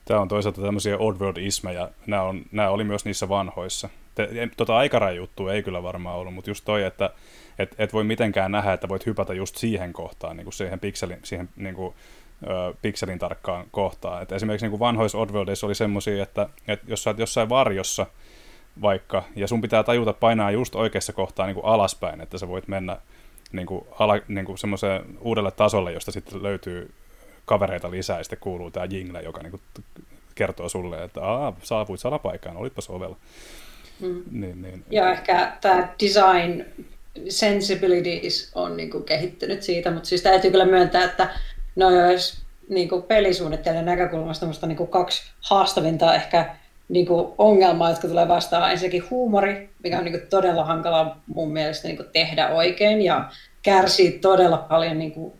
[0.04, 1.88] Tämä on toisaalta tämmöisiä Oddworld-ismejä.
[2.06, 3.88] Nämä, on, nämä oli myös niissä vanhoissa.
[4.14, 7.10] Te, tota aikarajuttua ei kyllä varmaan ollut, mutta just toi, että
[7.58, 11.18] et, et voi mitenkään nähdä, että voit hypätä just siihen kohtaan, niin kuin siihen, pikselin,
[11.22, 11.94] siihen niin kuin,
[12.42, 14.22] ö, pikselin tarkkaan kohtaan.
[14.22, 18.06] Et esimerkiksi niin kuin vanhoissa Oddworldissa oli semmoisia, että, että jos sä oot jossain varjossa
[18.82, 22.68] vaikka, ja sun pitää tajuta painaa just oikeassa kohtaa niin kuin alaspäin, että sä voit
[22.68, 22.96] mennä
[23.52, 26.94] niin kuin, ala, niin kuin semmoiseen uudelle tasolle, josta sitten löytyy
[27.44, 29.60] kavereita lisää, ja sitten kuuluu tämä jingle, joka niinku
[30.34, 33.16] kertoo sulle, että Aa, saavuit salapaikkaan, olitpas ovella.
[34.00, 34.22] Mm.
[34.30, 34.84] Niin, niin.
[34.90, 36.64] Ja ehkä tämä design
[37.28, 41.30] sensibilities on niinku kehittynyt siitä, mutta siis täytyy kyllä myöntää, että
[41.76, 46.54] no jos niinku pelisuunnittelijan näkökulmasta musta niinku kaksi haastavinta ehkä
[46.88, 48.70] niinku ongelmaa, jotka tulee vastaan.
[48.70, 53.30] Ensinnäkin huumori, mikä on niinku todella hankala mun mielestä niinku tehdä oikein ja
[53.62, 55.36] kärsii todella paljon niinku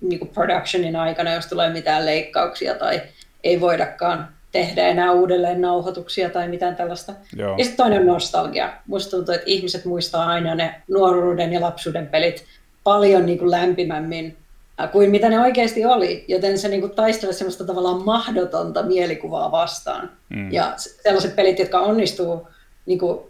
[0.00, 3.02] niin kuin productionin aikana, jos tulee mitään leikkauksia tai
[3.44, 7.12] ei voidakaan tehdä enää uudelleen nauhoituksia tai mitään tällaista.
[7.36, 7.58] Joo.
[7.58, 8.72] Ja sitten toinen nostalgia.
[8.86, 12.44] Musta tuntuu, että ihmiset muistaa aina ne nuoruuden ja lapsuuden pelit
[12.84, 14.36] paljon niin kuin lämpimämmin
[14.80, 20.10] äh, kuin mitä ne oikeasti oli, joten se niin taistelee semmoista tavallaan mahdotonta mielikuvaa vastaan.
[20.28, 20.52] Mm.
[20.52, 22.48] Ja sellaiset pelit, jotka onnistuu
[22.86, 23.20] niin kuin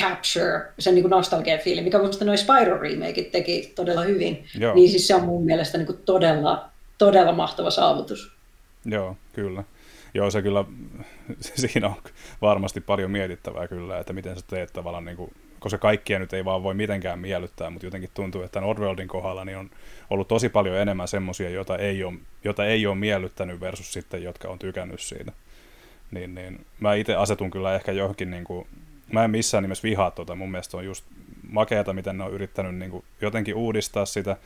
[0.00, 4.74] capture sen niin nostalgia fiili, mikä minusta noin Spyro remakeit teki todella hyvin, Joo.
[4.74, 8.32] niin siis se on mun mielestä niin kuin todella, todella mahtava saavutus.
[8.84, 9.64] Joo, kyllä.
[10.14, 10.64] Joo, se kyllä,
[11.40, 11.94] siinä on
[12.42, 16.44] varmasti paljon mietittävää kyllä, että miten sä teet tavallaan, niin kuin, koska kaikkia nyt ei
[16.44, 19.70] vaan voi mitenkään miellyttää, mutta jotenkin tuntuu, että Oddworldin kohdalla niin on
[20.10, 24.48] ollut tosi paljon enemmän semmoisia, joita ei ole, jota ei ole miellyttänyt versus sitten, jotka
[24.48, 25.32] on tykännyt siitä.
[26.10, 28.66] Niin, niin mä itse asetun kyllä ehkä johonkin niin kuin,
[29.12, 30.34] mä en missään nimessä vihaa tuota.
[30.34, 31.04] Mun mielestä on just
[31.48, 34.36] makeata, miten ne on yrittänyt niin kuin jotenkin uudistaa sitä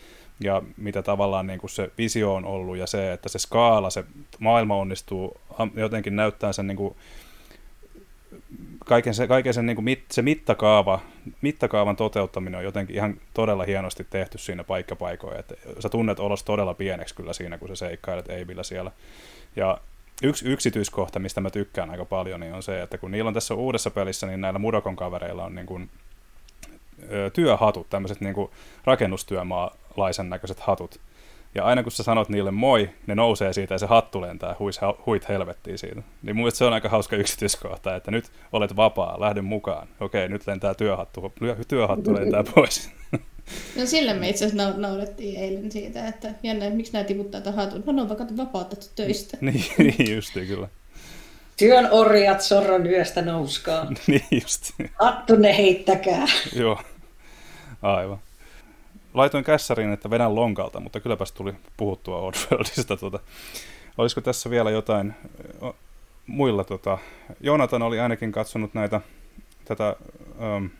[0.40, 4.04] ja mitä tavallaan niin kuin se visio on ollut ja se, että se skaala, se
[4.38, 5.40] maailma onnistuu
[5.74, 6.96] jotenkin näyttää sen niin kuin
[8.84, 11.00] kaiken se, kaiken sen, niin kuin mit, se mittakaava,
[11.40, 16.74] mittakaavan toteuttaminen on jotenkin ihan todella hienosti tehty siinä paikkapaikoin, että sä tunnet olos todella
[16.74, 18.90] pieneksi kyllä siinä, kun sä seikkailet Eivillä siellä.
[19.56, 19.78] Ja
[20.22, 23.54] yksi yksityiskohta, mistä mä tykkään aika paljon, niin on se, että kun niillä on tässä
[23.54, 25.90] uudessa pelissä, niin näillä Mudokon kavereilla on niin kuin,
[27.32, 28.50] työhatut, tämmöiset niin kuin
[29.96, 31.00] rakennustyömaalaisen näköiset hatut.
[31.54, 34.80] Ja aina kun sä sanot niille moi, ne nousee siitä ja se hattu lentää huis,
[35.06, 36.02] huit helvettiin siitä.
[36.22, 39.88] Niin mun se on aika hauska yksityiskohta, että nyt olet vapaa, lähden mukaan.
[40.00, 41.32] Okei, nyt lentää työhattu,
[41.68, 42.90] työhattu lentää pois.
[43.76, 47.82] No sille me itse asiassa naurettiin eilen siitä, että jännä, miksi nämä tiputtaa tämän hatun.
[47.86, 49.36] No, ne on vaikka vapautettu töistä.
[49.46, 50.68] niin, niin justi kyllä.
[51.56, 53.86] Työn orjat sorron yöstä nouskaa.
[54.06, 54.70] niin just.
[55.00, 56.26] Hattunne heittäkää.
[56.56, 56.80] Joo,
[57.82, 58.25] aivan.
[59.16, 62.96] Laitoin kässäriin, että vedän lonkalta, mutta kylläpäs tuli puhuttua Oddworldista.
[62.96, 63.20] Tuota.
[63.98, 65.14] Olisiko tässä vielä jotain
[66.26, 66.64] muilla?
[66.64, 66.98] Tota,
[67.40, 69.00] Jonathan oli ainakin katsonut näitä,
[69.64, 69.96] tätä,
[70.56, 70.70] um,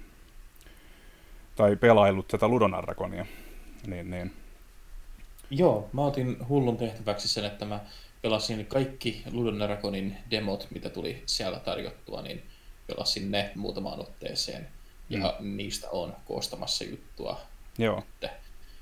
[1.56, 3.26] tai pelaillut tätä Ludonarrakonia.
[3.86, 4.32] Niin, niin.
[5.50, 7.80] Joo, mä otin hullun tehtäväksi sen, että mä
[8.22, 12.42] pelasin kaikki Ludonarrakonin demot, mitä tuli siellä tarjottua, niin
[12.86, 14.68] pelasin ne muutamaan otteeseen.
[15.10, 15.56] Ja mm.
[15.56, 17.40] niistä on koostamassa juttua
[17.78, 18.02] Joo.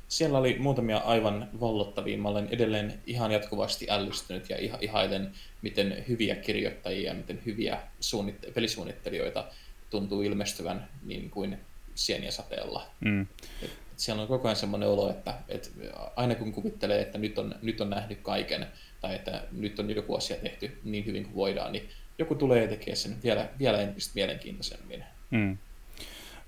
[0.09, 2.18] Siellä oli muutamia aivan vallottavia.
[2.18, 8.52] Mä olen edelleen ihan jatkuvasti ällistynyt ja ihailen, miten hyviä kirjoittajia ja miten hyviä suunnitte-
[8.52, 9.44] pelisuunnittelijoita
[9.90, 11.59] tuntuu ilmestyvän niin kuin
[11.94, 12.87] sieniä sateella.
[13.00, 13.26] Mm.
[13.62, 15.68] Et siellä on koko ajan semmoinen olo, että, että
[16.16, 18.66] aina kun kuvittelee, että nyt on, nyt on nähnyt kaiken
[19.00, 22.68] tai että nyt on joku asia tehty niin hyvin kuin voidaan, niin joku tulee ja
[22.68, 25.04] tekee sen vielä, vielä entistä mielenkiintoisemmin.
[25.30, 25.59] Mm.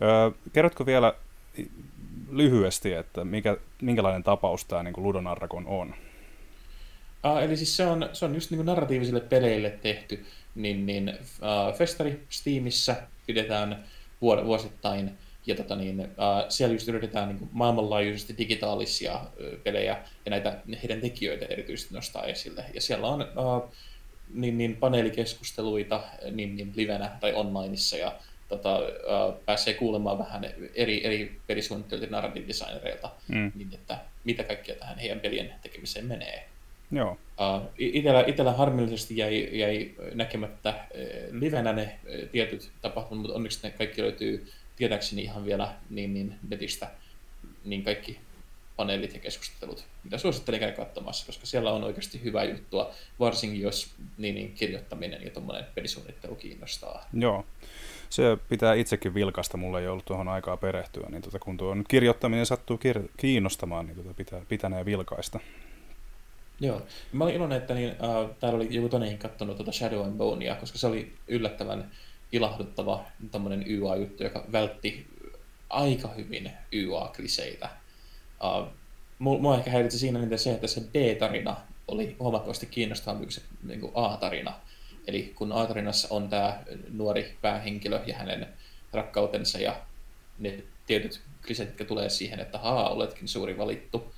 [0.03, 1.15] Öö, kerrotko vielä
[2.31, 5.95] lyhyesti, että mikä, minkälainen tapaus tämä niin Ludonarrakon on?
[7.25, 11.19] Uh, eli siis se on, se on just niin kuin narratiivisille peleille tehty, niin, niin
[11.19, 13.85] uh, festari Steamissa pidetään
[14.21, 16.07] vuosittain, ja tota niin, uh,
[16.49, 22.65] siellä just yritetään niin maailmanlaajuisesti digitaalisia uh, pelejä ja näitä heidän tekijöitä erityisesti nostaa esille.
[22.75, 23.71] Ja siellä on uh,
[24.35, 28.12] niin, niin paneelikeskusteluita niin, niin livenä tai onlineissa, ja
[28.49, 33.53] tota, uh, pääsee kuulemaan vähän eri, eri pelisuunnittelijoilta narratiividesignereilta, mm.
[33.55, 36.49] niin että mitä kaikkea tähän heidän pelien tekemiseen menee.
[36.93, 37.11] Joo.
[37.11, 43.59] Uh, itellä, itellä harmillisesti jäi, jäi näkemättä uh, livenä ne uh, tietyt tapahtumat, mutta onneksi
[43.63, 46.91] ne kaikki löytyy tietääkseni ihan vielä niin, niin netistä,
[47.65, 48.21] niin kaikki
[48.77, 53.95] paneelit ja keskustelut, mitä suosittelen käydä katsomassa, koska siellä on oikeasti hyvää juttua, varsinkin jos
[54.19, 57.09] niin, niin kirjoittaminen ja tuommoinen pelisuunnittelu kiinnostaa.
[57.13, 57.45] Joo
[58.11, 61.88] se pitää itsekin vilkaista, mulla ei ollut tuohon aikaa perehtyä, niin tota, kun tuo nyt
[61.88, 65.40] kirjoittaminen sattuu kir- kiinnostamaan, niin tota pitää, pitänee vilkaista.
[66.61, 70.16] Joo, mä olin iloinen, että niin, äh, täällä oli joku toinenkin katsonut tuota Shadow and
[70.16, 71.90] Bonea, koska se oli yllättävän
[72.33, 75.07] ilahduttava tämmöinen YA-juttu, joka vältti
[75.71, 77.69] aika hyvin YA-kliseitä.
[78.45, 78.69] Uh,
[79.21, 81.57] mua ehkä häiritsi siinä se, että se B-tarina
[81.88, 84.53] oli huomattavasti kiinnostavampi kuin se niin kuin A-tarina.
[85.07, 88.49] Eli kun Aatarinassa on tämä nuori päähenkilö ja hänen
[88.92, 89.81] rakkautensa ja
[90.38, 94.14] ne tietyt kliseet, jotka tulee siihen, että haa, oletkin suuri valittu,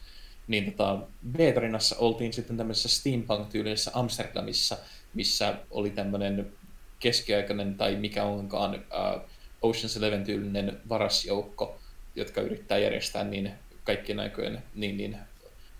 [0.48, 0.98] niin tota,
[1.32, 4.76] B-tarinassa oltiin sitten tämmöisessä steampunk-tyylisessä Amsterdamissa,
[5.14, 6.52] missä oli tämmöinen
[7.00, 9.22] keskiaikainen tai mikä onkaan uh,
[9.70, 11.78] Ocean's Eleven-tyylinen varasjoukko,
[12.14, 13.52] jotka yrittää järjestää niin
[13.84, 15.18] kaikkien aikojen niin, niin,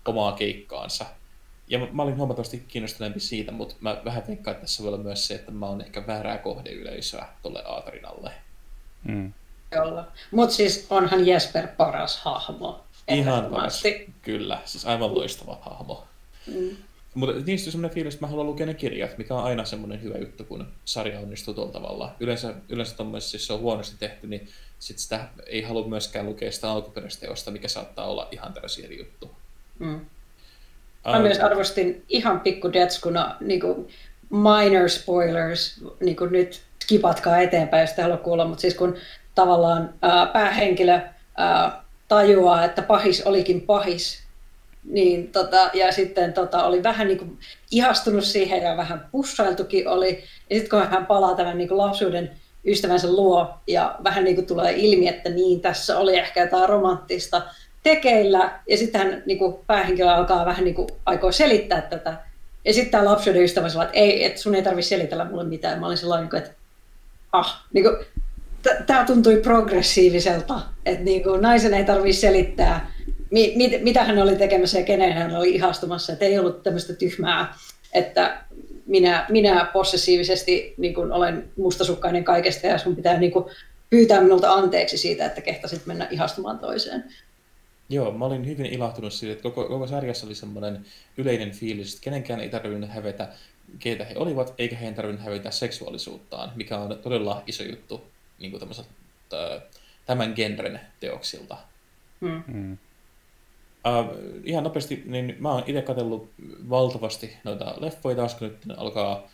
[0.05, 1.05] omaa keikkaansa
[1.69, 5.27] ja mä olin huomattavasti kiinnostuneempi siitä, mutta mä vähän veikkaan, että tässä voi olla myös
[5.27, 8.31] se, että mä oon ehkä väärää kohdeyleisöä tuolle Aatarinalle.
[9.03, 9.33] Mm.
[10.31, 12.83] Mutta siis onhan Jesper paras hahmo.
[13.07, 13.83] Ihan paras,
[14.21, 14.61] kyllä.
[14.65, 16.07] Siis aivan loistava hahmo.
[16.47, 16.77] Mm.
[17.13, 20.01] Mutta niistä on sellainen fiilis, että mä haluan lukea ne kirjat, mikä on aina semmoinen
[20.01, 22.15] hyvä juttu, kun sarja onnistuu tuolla tavalla.
[22.19, 26.51] Yleensä, yleensä tuommoisessa, jos se on huonosti tehty, niin sit sitä ei halua myöskään lukea
[26.51, 29.35] sitä alkuperäistä teosta, mikä saattaa olla ihan täysin eri juttu.
[29.79, 30.05] Mm.
[31.11, 33.87] Mä myös arvostin ihan pikku detskuna niin kuin
[34.29, 38.95] minor spoilers, niin kuin nyt skipatkaa eteenpäin, jos te haluaa kuulla, mutta siis kun
[39.35, 40.99] tavallaan ää, päähenkilö
[41.37, 44.23] ää, tajuaa, että pahis olikin pahis,
[44.83, 47.37] niin tota, ja sitten tota, oli vähän niin kuin
[47.71, 52.31] ihastunut siihen ja vähän pussailtukin oli, ja sitten kun hän palaa tämän niin kuin lapsuuden
[52.65, 57.41] ystävänsä luo ja vähän niin kuin tulee ilmi, että niin, tässä oli ehkä jotain romanttista,
[57.83, 62.17] tekeillä, ja sitten hän niin kuin, päähenkilö alkaa vähän niin kuin, aikoo selittää tätä.
[62.65, 65.79] Ja sitten tämä lapsuuden ystävä sanoo, että ei, että sun ei tarvitse selitellä mulle mitään.
[65.79, 66.51] Mä olin sellainen, että
[67.31, 67.95] ah, niin kuin,
[68.87, 72.91] tämä tuntui progressiiviselta, että niin kuin, naisen ei tarvitse selittää,
[73.31, 76.13] mi, mit, mitä hän oli tekemässä ja kenen hän oli ihastumassa.
[76.13, 77.53] Että ei ollut tämmöistä tyhmää,
[77.93, 78.37] että
[78.85, 83.45] minä, minä possessiivisesti niin kuin, olen mustasukkainen kaikesta ja sun pitää niin kuin,
[83.89, 87.03] pyytää minulta anteeksi siitä, että kehtasit mennä ihastumaan toiseen.
[87.89, 90.85] Joo, mä olin hyvin ilahtunut siitä, että koko, koko sarjassa oli semmoinen
[91.17, 93.29] yleinen fiilis, että kenenkään ei tarvinnut hävetä,
[93.79, 98.01] keitä he olivat, eikä heidän tarvinnut hävetä seksuaalisuuttaan, mikä on todella iso juttu
[98.39, 98.63] niin kuin
[100.05, 101.57] tämän genren teoksilta.
[102.19, 102.43] Mm.
[102.47, 102.77] Mm.
[103.87, 106.29] Uh, ihan nopeasti, niin mä oon itse katsellut
[106.69, 109.27] valtavasti noita leffoja taas, kun nyt alkaa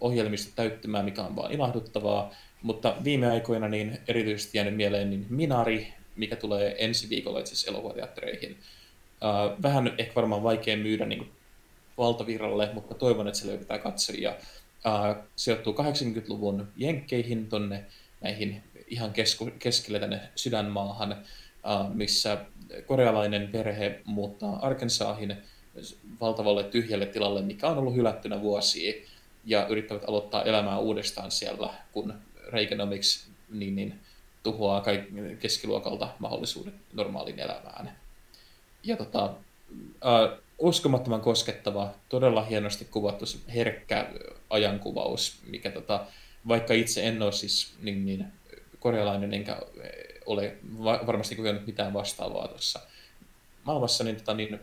[0.00, 2.34] ohjelmista täyttymään, mikä on vaan ilahduttavaa.
[2.62, 7.70] Mutta viime aikoina niin erityisesti jäänyt mieleen niin Minari, mikä tulee ensi viikolla itse asiassa
[7.70, 8.58] elokuvateattereihin.
[9.22, 11.30] Uh, vähän ehkä varmaan vaikea myydä niin kuin
[11.98, 14.30] valtavirralle, mutta toivon, että se löytää katsojia.
[14.30, 17.84] Uh, sijoittuu 80-luvun jenkkeihin tonne
[18.20, 22.38] näihin ihan kesku, keskelle tänne sydänmaahan, uh, missä
[22.86, 25.36] korealainen perhe muuttaa Arkansaahin
[26.20, 28.94] valtavalle tyhjälle tilalle, mikä on ollut hylättynä vuosia,
[29.44, 32.14] ja yrittävät aloittaa elämää uudestaan siellä, kun
[32.48, 34.00] Reaganomics niin, niin,
[34.42, 37.96] tuhoaa kaikki keskiluokalta mahdollisuudet normaaliin elämään.
[38.82, 39.24] Ja tota,
[40.06, 43.24] äh, uskomattoman koskettava, todella hienosti kuvattu
[43.54, 44.10] herkkä
[44.50, 46.06] ajankuvaus, mikä tota,
[46.48, 48.26] vaikka itse en ole siis niin, niin
[48.80, 49.58] korealainen enkä
[50.26, 50.56] ole
[51.06, 52.80] varmasti kokenut mitään vastaavaa tuossa
[53.64, 54.60] maailmassa, niin, tota, niin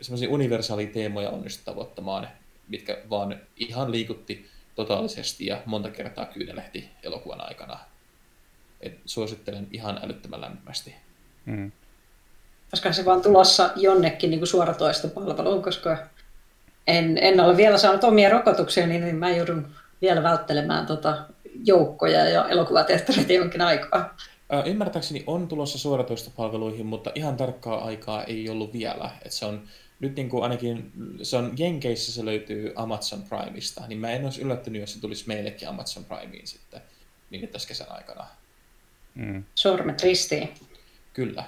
[0.00, 2.28] semmoisia universaalia teemoja onnistu tavoittamaan,
[2.68, 7.78] mitkä vaan ihan liikutti totaalisesti ja monta kertaa kyynelehti elokuvan aikana.
[8.80, 10.94] Et suosittelen ihan älyttömän lämpimästi.
[11.44, 11.72] Mm.
[12.72, 15.98] Olisiko se vaan tulossa jonnekin niin suoratoista palveluun, koska
[16.86, 19.68] en, en ole vielä saanut omia rokotuksia, niin mä joudun
[20.02, 21.18] vielä välttelemään tota
[21.64, 24.16] joukkoja ja elokuvateattereita jonkin aikaa.
[24.66, 29.10] Ymmärtääkseni on tulossa suoratoistopalveluihin, mutta ihan tarkkaa aikaa ei ollut vielä.
[29.24, 29.62] Et se on
[30.00, 34.42] nyt niin kuin ainakin, se on Jenkeissä se löytyy Amazon Primeista, niin mä en olisi
[34.42, 36.82] yllättynyt, jos se tulisi meillekin Amazon Primeen sitten
[37.30, 38.26] niin tässä kesän aikana.
[39.18, 39.44] Mm.
[39.54, 40.48] Sormet ristiin.
[41.12, 41.44] Kyllä.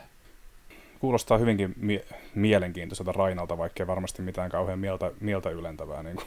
[1.01, 2.05] Kuulostaa hyvinkin mie-
[2.35, 6.27] mielenkiintoiselta Rainalta, vaikkei varmasti mitään kauhean mieltä, mieltä ylentävää niin kuin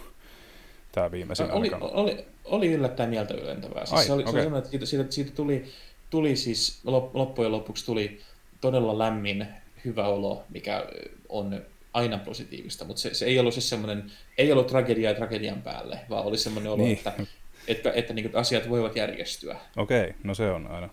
[0.91, 1.85] tämä viimeisin oli, aikana.
[1.85, 3.85] Oli, oli yllättäen mieltä ylentävää.
[3.85, 4.41] Siis Ai, se oli, okay.
[4.41, 5.65] se oli että siitä, siitä, siitä tuli,
[6.09, 6.81] tuli siis
[7.13, 8.21] loppujen lopuksi tuli
[8.61, 9.47] todella lämmin,
[9.85, 10.85] hyvä olo, mikä
[11.29, 11.61] on
[11.93, 16.25] aina positiivista, mutta se, se ei ollut siis semmoinen, ei ollut tragedia tragedian päälle, vaan
[16.25, 16.97] oli semmoinen olo, niin.
[16.97, 17.29] että, että,
[17.67, 19.57] että, että niin asiat voivat järjestyä.
[19.77, 20.89] Okei, okay, no se on aina,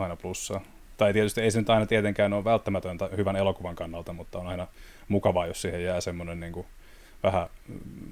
[0.00, 0.60] aina plussaa.
[0.96, 4.66] Tai tietysti ei se nyt aina tietenkään ole välttämätöntä hyvän elokuvan kannalta, mutta on aina
[5.08, 6.66] mukavaa, jos siihen jää semmoinen niin kuin,
[7.22, 7.46] vähän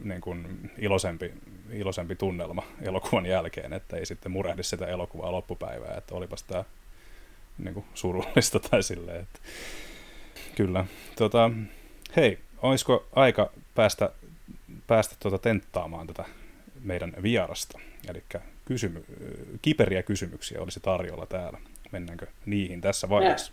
[0.04, 1.32] niin kuin iloisempi,
[1.72, 6.64] iloisempi tunnelma elokuvan jälkeen, että ei sitten murehdi sitä elokuvaa loppupäivää, että olipas tämä
[7.58, 9.38] niin kuin surullista tai silleen, että
[10.56, 10.84] kyllä.
[11.16, 11.50] Tota,
[12.16, 14.10] hei, olisiko aika päästä,
[14.86, 16.24] päästä tuota tenttaamaan tätä
[16.80, 17.78] meidän vierasta?
[18.08, 18.22] Eli
[18.64, 19.04] kysymy-
[19.62, 21.58] kiperiä kysymyksiä olisi tarjolla täällä.
[21.92, 23.52] Mennäänkö niihin tässä vaiheessa?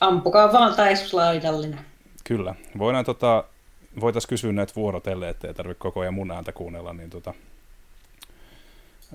[0.00, 1.80] Ampukaa vaan tai slaidallinen.
[2.24, 2.54] Kyllä.
[2.78, 3.44] Voidaan tota,
[4.00, 6.92] voitaisiin kysyä näitä vuorotelle, ettei tarvitse koko ajan mun ääntä kuunnella.
[6.92, 7.34] Niin tota,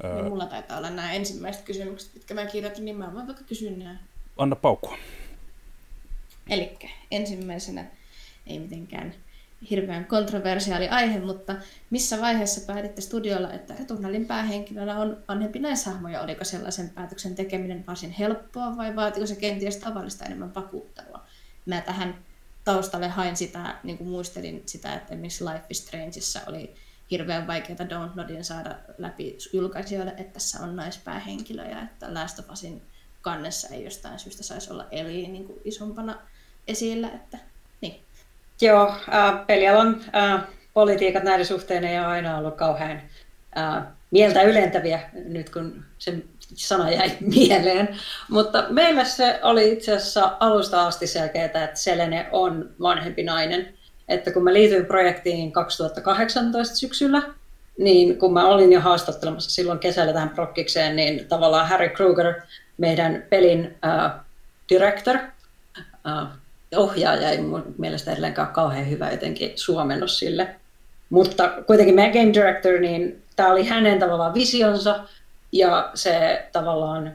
[0.04, 3.72] niin mulla taitaa olla nämä ensimmäiset kysymykset, mitkä mä kirjoitin, niin mä voin vaikka kysyä
[3.72, 3.98] nämä.
[4.38, 4.98] Anna paukkua.
[6.50, 6.78] Eli
[7.12, 7.86] ensimmäisenä,
[8.48, 9.14] ei mitenkään
[9.70, 11.56] hirveän kontroversiaali aihe, mutta
[11.90, 17.84] missä vaiheessa päätitte studiolla, että Returnalin päähenkilönä on vanhempi naishahmo ja oliko sellaisen päätöksen tekeminen
[17.88, 21.26] varsin helppoa vai vaatiko se kenties tavallista enemmän vakuuttelua?
[21.66, 22.16] Mä tähän
[22.64, 26.76] taustalle hain sitä, niin kuin muistelin sitä, että esimerkiksi Life is Strangeissa oli
[27.12, 32.82] hirveän vaikeaa Downloadin saada läpi julkaisijoille, että tässä on naispäähenkilö ja että Last of Usin
[33.22, 36.16] kannessa ei jostain syystä saisi olla Eli niin kuin isompana
[36.68, 37.10] esillä.
[37.10, 37.55] Että.
[38.62, 43.02] Joo, äh, pelialan äh, politiikat näiden suhteen ei ole aina ollut kauhean
[43.58, 47.90] äh, mieltä ylentäviä, nyt kun se sana jäi mieleen.
[48.30, 53.74] Mutta meille se oli itse asiassa alusta asti selkeää, että Selene on vanhempi nainen.
[54.08, 57.22] Että kun mä liityin projektiin 2018 syksyllä,
[57.80, 62.34] niin kun mä olin jo haastattelemassa silloin kesällä tähän prokkikseen, niin tavallaan Harry Kruger,
[62.78, 64.22] meidän pelin uh,
[64.70, 65.18] director,
[65.78, 66.28] uh,
[66.78, 70.56] ohjaaja ei mun mielestä edelleenkaan kauhean hyvä jotenkin suomennos sille.
[71.10, 75.04] Mutta kuitenkin meidän game director, niin tämä oli hänen tavallaan visionsa
[75.52, 77.14] ja se tavallaan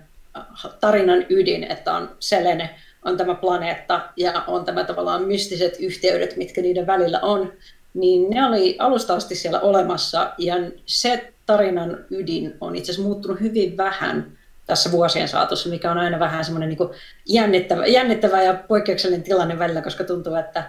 [0.81, 2.71] tarinan ydin, että on Selene,
[3.05, 7.53] on tämä planeetta ja on tämä tavallaan mystiset yhteydet, mitkä niiden välillä on,
[7.95, 10.55] niin ne oli alusta asti siellä olemassa ja
[10.87, 14.39] se tarinan ydin on itse asiassa muuttunut hyvin vähän
[14.71, 16.89] tässä vuosien saatossa, mikä on aina vähän semmoinen niin
[17.27, 20.65] jännittävä, jännittävä ja poikkeuksellinen tilanne välillä, koska tuntuu, että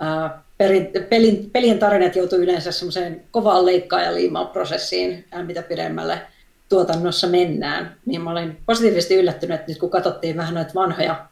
[0.00, 6.20] ää, perin, pelin, pelien tarinat joutuu yleensä semmoiseen kovaan leikkaa ja liimaan prosessiin, mitä pidemmälle
[6.68, 7.96] tuotannossa mennään.
[8.06, 11.26] Niin mä olin positiivisesti yllättynyt, että nyt kun katsottiin vähän noita vanhoja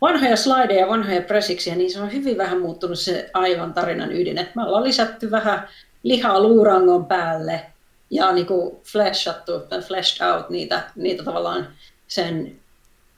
[0.00, 4.38] vanhoja slideja, vanhoja presiksiä, niin se on hyvin vähän muuttunut se aivan tarinan ydin.
[4.38, 5.68] Et me ollaan lisätty vähän
[6.02, 7.62] lihaa luurangon päälle
[8.10, 9.52] ja niin kuin flashattu,
[9.86, 11.68] flashed out niitä, niitä tavallaan
[12.08, 12.56] sen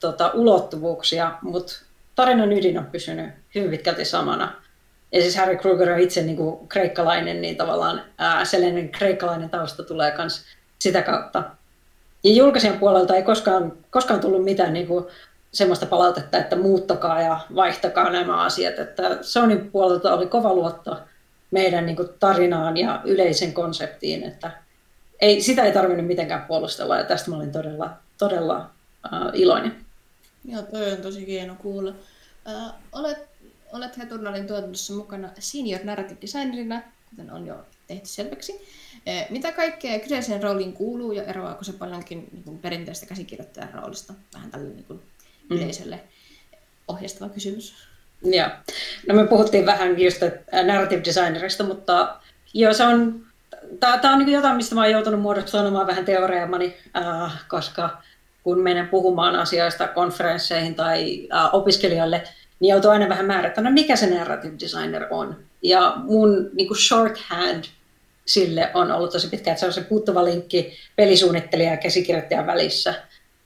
[0.01, 1.73] tota, ulottuvuuksia, mutta
[2.15, 4.53] tarinan ydin on pysynyt hyvin pitkälti samana.
[5.13, 9.83] Ja siis Harry Kruger on itse niin kuin kreikkalainen, niin tavallaan ää, sellainen kreikkalainen tausta
[9.83, 10.45] tulee myös
[10.79, 11.43] sitä kautta.
[12.25, 15.05] Ja julkaisijan puolelta ei koskaan, koskaan tullut mitään niin kuin
[15.53, 18.79] semmoista palautetta, että muuttakaa ja vaihtakaa nämä asiat.
[18.79, 20.99] Että Sonyn puolelta oli kova luotto
[21.51, 24.51] meidän niin kuin tarinaan ja yleisen konseptiin, että
[25.21, 28.71] ei, sitä ei tarvinnut mitenkään puolustella ja tästä mä olin todella, todella
[29.05, 29.77] uh, iloinen.
[30.45, 31.91] Joo, toi on tosi hieno kuulla.
[31.91, 33.19] Uh, olet,
[33.73, 37.55] olet Heturnalin tuotannossa mukana senior narrative designerina, kuten on jo
[37.87, 38.53] tehty selväksi.
[38.53, 44.13] Uh, mitä kaikkea kyseiseen rooliin kuuluu ja eroaako se paljonkin niin kuin perinteistä käsikirjoittajan roolista?
[44.35, 45.03] Vähän tälle niin kuin,
[45.51, 45.57] mm.
[45.57, 46.01] yleisölle
[46.89, 47.75] ohjastava kysymys.
[48.25, 48.49] Joo.
[49.09, 50.23] No me puhuttiin vähän just
[50.67, 52.21] narrative designerista, mutta
[52.55, 53.27] joo, se on,
[53.81, 58.03] tämä on niin jotain, mistä mä oon joutunut muodostamaan vähän teoreamani, äh, koska
[58.43, 62.23] kun menen puhumaan asioista konferensseihin tai äh, opiskelijoille,
[62.61, 65.37] niin joutuu aina vähän määrittämään, mikä se narrative designer on.
[65.63, 67.65] Ja mun niin kuin shorthand
[68.27, 72.95] sille on ollut tosi pitkä, että se on se puuttuva linkki pelisuunnittelija ja käsikirjoittajan välissä.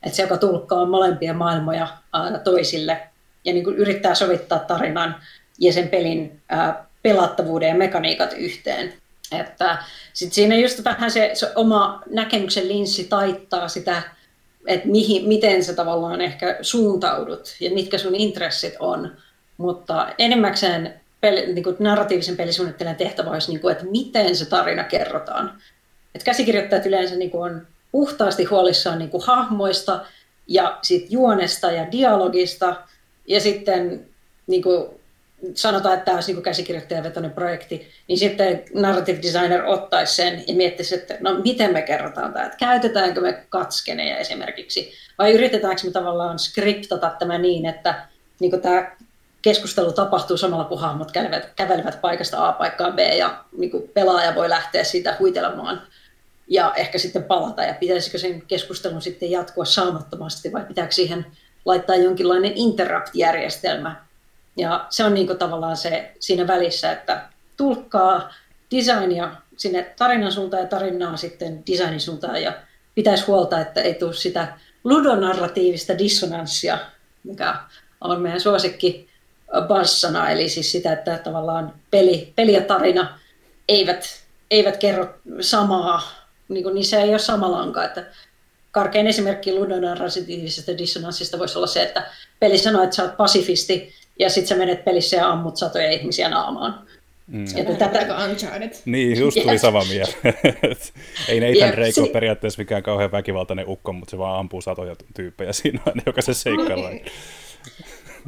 [0.03, 3.01] Että se, joka tulkkaa molempia maailmoja aina toisille
[3.45, 5.17] ja niin kuin yrittää sovittaa tarinan
[5.61, 8.93] ja sen pelin ää, pelattavuuden ja mekaniikat yhteen.
[9.41, 9.79] Että
[10.13, 14.03] sit siinä just vähän se, se oma näkemyksen linssi taittaa sitä
[14.67, 19.17] että mihin, miten sä tavallaan ehkä suuntaudut ja mitkä sun intressit on.
[19.57, 24.85] Mutta enimmäkseen peli, niin kuin narratiivisen pelisuunnittelijan tehtävä olisi, niin kuin, että miten se tarina
[24.85, 25.59] kerrotaan.
[26.15, 30.05] Et käsikirjoittajat yleensä niin kuin on puhtaasti huolissaan niin kuin hahmoista
[30.47, 32.77] ja sit juonesta ja dialogista.
[33.27, 34.07] Ja sitten
[34.47, 34.87] niin kuin
[35.55, 40.95] sanotaan, että tämä olisi niin käsikirjoittajavetoinen projekti, niin sitten narrative designer ottaisi sen ja miettisi,
[40.95, 46.39] että no miten me kerrotaan tämä, että käytetäänkö me katskeneja esimerkiksi, vai yritetäänkö me tavallaan
[46.39, 48.07] skriptata tämä niin, että
[48.41, 48.97] niin tämä
[49.43, 54.49] keskustelu tapahtuu samalla, kun hahmot kävelevät, kävelevät paikasta A paikkaan B ja niin pelaaja voi
[54.49, 55.83] lähteä siitä huitelemaan
[56.49, 57.63] ja ehkä sitten palata?
[57.63, 61.27] Ja pitäisikö sen keskustelun sitten jatkua saamattomasti vai pitääkö siihen
[61.65, 63.97] laittaa jonkinlainen interrupt-järjestelmä,
[64.57, 68.35] ja se on niin kuin tavallaan se siinä välissä, että tulkkaa
[68.77, 72.43] designia sinne tarinan suuntaan ja tarinaa sitten designin suuntaan.
[72.43, 72.53] Ja
[72.95, 76.79] pitäisi huolta, että ei tule sitä ludonarratiivista dissonanssia,
[77.25, 77.55] mikä
[78.01, 79.09] on meidän suosikki
[79.69, 83.19] bassana, eli siis sitä, että tavallaan peli, peli ja tarina
[83.69, 86.03] eivät, eivät kerro samaa,
[86.49, 88.05] niin kuin niissä ei ole sama lanka, että
[88.71, 94.31] karkein esimerkki ludonarratiivisesta dissonanssista voisi olla se, että peli sanoo, että sä oot pasifisti, ja
[94.31, 96.87] sitten sä menet pelissä ja ammut satoja ihmisiä naamaan.
[97.27, 97.45] Mm.
[97.57, 98.25] Että tätä...
[98.25, 98.73] Uncharted.
[98.85, 100.15] Niin, just tuli sama mieleen.
[101.29, 101.75] Ei Nathan yep.
[101.77, 106.03] Drake ole periaatteessa mikään kauhean väkivaltainen ukko, mutta se vaan ampuu satoja tyyppejä siinä aina
[106.07, 106.91] jokaisen seikkailla.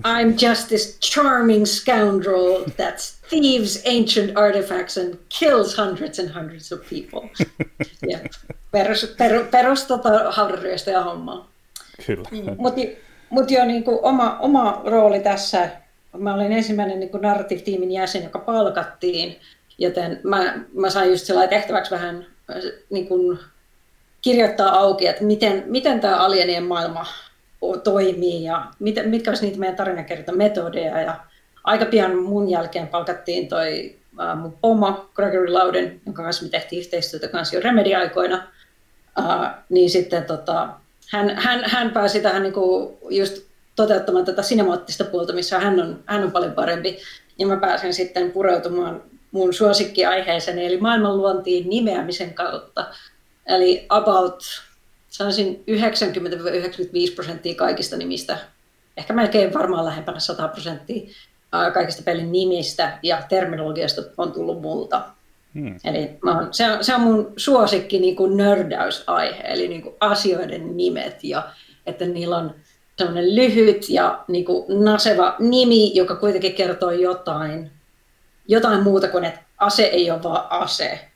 [0.02, 6.80] I'm just this charming scoundrel that thieves ancient artifacts and kills hundreds and hundreds of
[6.80, 7.30] people.
[8.10, 8.20] yeah.
[8.70, 11.48] Perus, per, perus tota, haudaryöstä hommaa.
[12.06, 12.28] Kyllä.
[12.30, 12.56] Mm.
[12.58, 12.80] Mutta
[13.34, 15.68] mutta jo niin kuin oma, oma rooli tässä,
[16.18, 19.40] mä olin ensimmäinen niin narrative-tiimin jäsen, joka palkattiin,
[19.78, 22.26] joten mä, mä sain just sellainen tehtäväksi vähän
[22.90, 23.38] niin kuin
[24.22, 27.06] kirjoittaa auki, että miten, miten tämä alienien maailma
[27.84, 31.00] toimii ja mit, mitkä olisi niitä meidän tarinankerrontametodeja.
[31.00, 31.16] Ja
[31.64, 36.80] aika pian mun jälkeen palkattiin toi äh, mun pomo Gregory Louden, jonka kanssa me tehtiin
[36.80, 38.42] yhteistyötä kanssa jo Remedy-aikoina.
[39.18, 40.68] Äh, niin sitten tota,
[41.10, 43.42] hän, hän, hän pääsi tähän niin kuin just
[43.76, 46.98] toteuttamaan tätä sinemaattista puolta, missä hän on, hän on paljon parempi.
[47.38, 52.86] Ja mä pääsen sitten pureutumaan mun suosikkiaiheeseen, eli maailmanluontiin nimeämisen kautta.
[53.46, 54.44] Eli about,
[55.08, 55.64] sanoisin
[57.10, 58.38] 90-95 prosenttia kaikista nimistä,
[58.96, 61.10] ehkä melkein varmaan lähempänä 100 prosenttia
[61.74, 65.02] kaikista pelin nimistä ja terminologiasta on tullut multa.
[65.54, 65.76] Hmm.
[65.84, 70.76] Eli oon, se, on, se on mun suosikki niin kuin nördäysaihe, eli niin kuin asioiden
[70.76, 71.48] nimet ja
[71.86, 72.54] että niillä on
[72.98, 77.70] sellainen lyhyt ja niin kuin naseva nimi, joka kuitenkin kertoo jotain,
[78.48, 81.08] jotain muuta kuin, että ase ei ole vaan ase.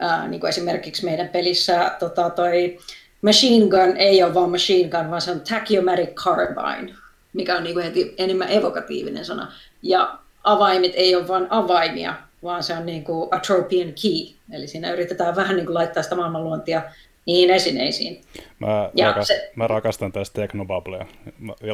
[0.00, 2.78] Ää, niin kuin esimerkiksi meidän pelissä tota, toi
[3.22, 6.94] machine gun ei ole vaan machine gun, vaan se on tachyomatic carbine,
[7.32, 9.52] mikä on niin kuin heti enemmän evokatiivinen sana.
[9.82, 12.14] Ja avaimet ei ole vain avaimia,
[12.46, 16.14] vaan se on niin kuin atropian key, eli siinä yritetään vähän niin kuin laittaa sitä
[16.14, 16.82] maailmanluontia
[17.26, 18.20] niihin esineisiin.
[18.58, 19.52] Mä, ja rakastan, se...
[19.56, 21.06] mä rakastan tästä teknobablea,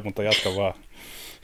[0.05, 0.75] mutta jatka vaan.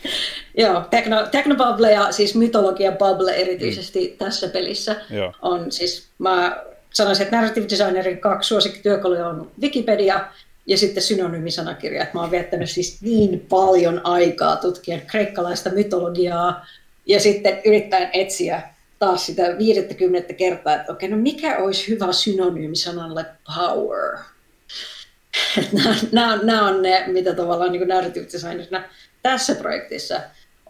[0.58, 4.18] Joo, tekno, Technobubble ja siis mytologia Bubble erityisesti mm.
[4.18, 5.32] tässä pelissä Joo.
[5.42, 10.24] on siis, mä sanoisin, että narrative designerin kaksi suosikkityökaluja on Wikipedia
[10.66, 12.02] ja sitten synonyymisanakirja.
[12.02, 16.66] Että mä oon viettänyt siis niin paljon aikaa tutkien kreikkalaista mytologiaa
[17.06, 18.62] ja sitten yrittäen etsiä
[18.98, 23.26] taas sitä 50 kertaa, että okei, no mikä olisi hyvä synonyymi sanalle
[23.56, 24.18] power?
[25.72, 28.26] nämä, nämä, nämä on ne, mitä tavallaan niin narrative
[29.22, 30.20] tässä projektissa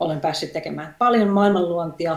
[0.00, 0.96] olen päässyt tekemään.
[0.98, 2.16] Paljon maailmanluontia,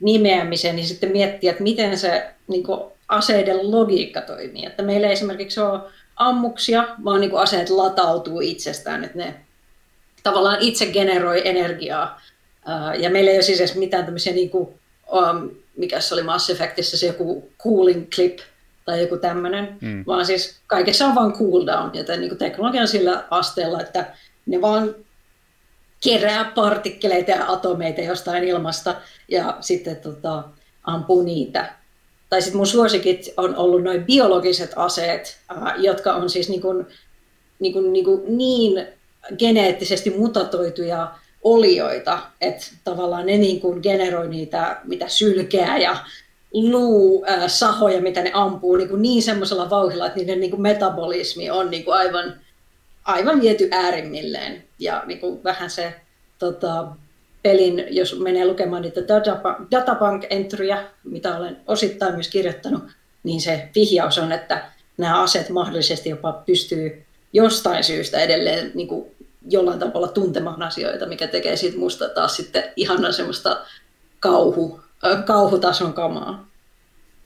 [0.00, 4.66] nimeämisen ja sitten miettiä, että miten se niin kuin, aseiden logiikka toimii.
[4.66, 5.80] Että meillä ei esimerkiksi ole
[6.16, 9.34] ammuksia, vaan niin kuin aseet latautuu itsestään, että ne
[10.22, 12.20] tavallaan itse generoi energiaa.
[12.98, 14.68] Ja meillä ei ole siis edes mitään tämmöisiä, niin kuin,
[15.12, 18.38] um, mikä se oli Mass Effectissä, se joku cooling clip
[18.84, 20.04] tai joku tämmöinen, mm.
[20.06, 24.06] vaan siis kaikessa on vain cooldown, joten niin kuin teknologia on sillä asteella, että
[24.46, 24.94] ne vaan
[26.04, 28.94] kerää partikkeleita ja atomeita jostain ilmasta
[29.28, 30.44] ja sitten tota,
[30.84, 31.72] ampuu niitä.
[32.30, 36.86] Tai sitten mun suosikit on ollut noin biologiset aseet, äh, jotka on siis niin, kuin,
[37.58, 38.86] niin, kuin, niin, kuin niin
[39.38, 41.14] geneettisesti mutatoituja
[41.54, 45.96] olioita, että tavallaan ne niin kuin generoi niitä, mitä sylkeä ja
[46.52, 50.62] luu, äh, sahoja, mitä ne ampuu niin, kuin niin semmoisella vauhdilla, että niiden niin kuin
[50.62, 52.34] metabolismi on niin kuin aivan,
[53.04, 54.64] aivan viety äärimmilleen.
[54.78, 55.94] Ja niin kuin vähän se
[56.38, 56.88] tota,
[57.42, 59.00] pelin, jos menee lukemaan niitä
[59.70, 62.82] databank-entryjä, mitä olen osittain myös kirjoittanut,
[63.22, 64.64] niin se vihjaus on, että
[64.96, 69.06] nämä aset mahdollisesti jopa pystyy jostain syystä edelleen niin kuin
[69.48, 73.64] jollain tavalla tuntemaan asioita, mikä tekee siitä musta taas sitten ihana semmoista
[74.20, 74.80] kauhu,
[75.26, 76.48] kauhutason kamaa.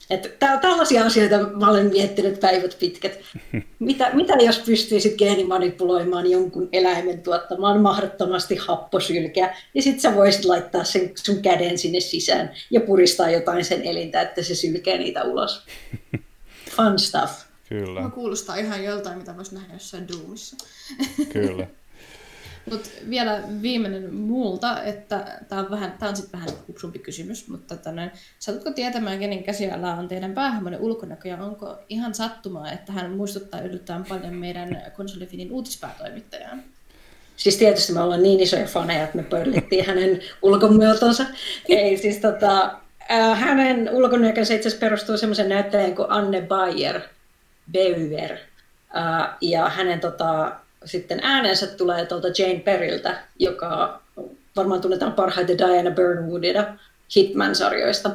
[0.09, 3.19] Että tällaisia asioita mä olen miettinyt päivät pitkät.
[3.79, 10.83] Mitä, mitä jos pystyisit geenimanipuloimaan jonkun eläimen tuottamaan mahdottomasti happosylkeä, ja sitten sä voisit laittaa
[10.83, 15.63] sen sun käden sinne sisään ja puristaa jotain sen elintä, että se sylkee niitä ulos.
[16.75, 17.31] Fun stuff.
[17.69, 18.01] Kyllä.
[18.01, 20.55] Mä kuulostaa ihan joltain, mitä voisi nähdä jossain Doomissa.
[21.33, 21.67] Kyllä.
[22.71, 27.77] Mutta vielä viimeinen muulta, että tämä on, vähän, tää on sitten vähän kupsumpi kysymys, mutta
[27.77, 33.11] tänne, satutko tietämään, kenen käsiala on teidän päähahmonen ulkonäkö, ja onko ihan sattumaa, että hän
[33.11, 36.57] muistuttaa yllättävän paljon meidän konsolifinin uutispäätoimittajaa?
[37.37, 41.25] Siis tietysti me ollaan niin isoja faneja, että me pöllittiin hänen ulkomuotonsa.
[41.69, 42.79] Ei siis tota,
[43.11, 47.01] äh, hänen ulkonäkönsä itse perustuu semmoisen näyttelijän kuin Anne Bayer,
[47.71, 48.31] Beuver.
[48.97, 50.51] Äh, ja hänen tota,
[50.85, 54.01] sitten äänensä tulee tuolta Jane Perriltä, joka
[54.55, 56.77] varmaan tunnetaan parhaiten Diana Burnwoodina
[57.15, 58.11] Hitman-sarjoista.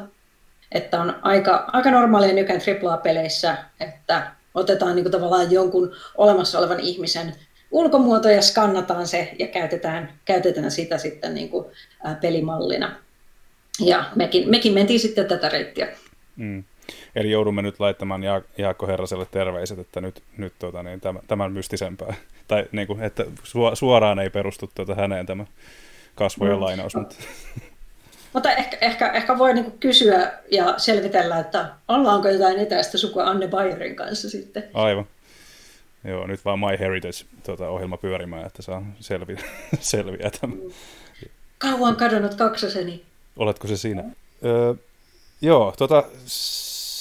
[0.73, 6.81] Että on aika, aika normaalia nykyään AAA-peleissä, että otetaan niin kuin tavallaan jonkun olemassa olevan
[6.81, 7.35] ihmisen
[7.71, 11.67] ulkomuoto ja skannataan se ja käytetään, käytetään sitä sitten niin kuin,
[12.05, 12.97] ää, pelimallina.
[13.81, 15.89] Ja mekin, mekin mentiin sitten tätä reittiä.
[16.37, 16.65] Mm.
[17.19, 21.53] Eli joudumme nyt laittamaan ja- Jaakko Herraselle terveiset, että nyt, nyt tota, niin, tämän, tämän
[21.53, 22.15] mystisempää.
[22.49, 23.25] Tai niin kuin, että
[23.75, 25.45] suoraan ei perustu tuota häneen tämä
[26.15, 26.63] kasvojen mm.
[26.63, 26.95] lainaus.
[26.95, 27.15] Mutta...
[28.33, 33.49] Mutta ehkä, ehkä, ehkä voi niinku kysyä ja selvitellä, että ollaanko jotain etäistä sukua Anne
[33.49, 34.65] Bayerin kanssa sitten.
[34.75, 35.07] Aivan.
[36.05, 39.41] Joo, nyt vaan My Heritage-ohjelma tuota, pyörimään, että saa selviä,
[39.81, 40.53] selviä tämä.
[41.59, 43.03] Kauan kadonnut kaksoseni.
[43.37, 44.05] Oletko se siinä?
[44.45, 44.75] Öö,
[45.41, 46.05] joo, tota,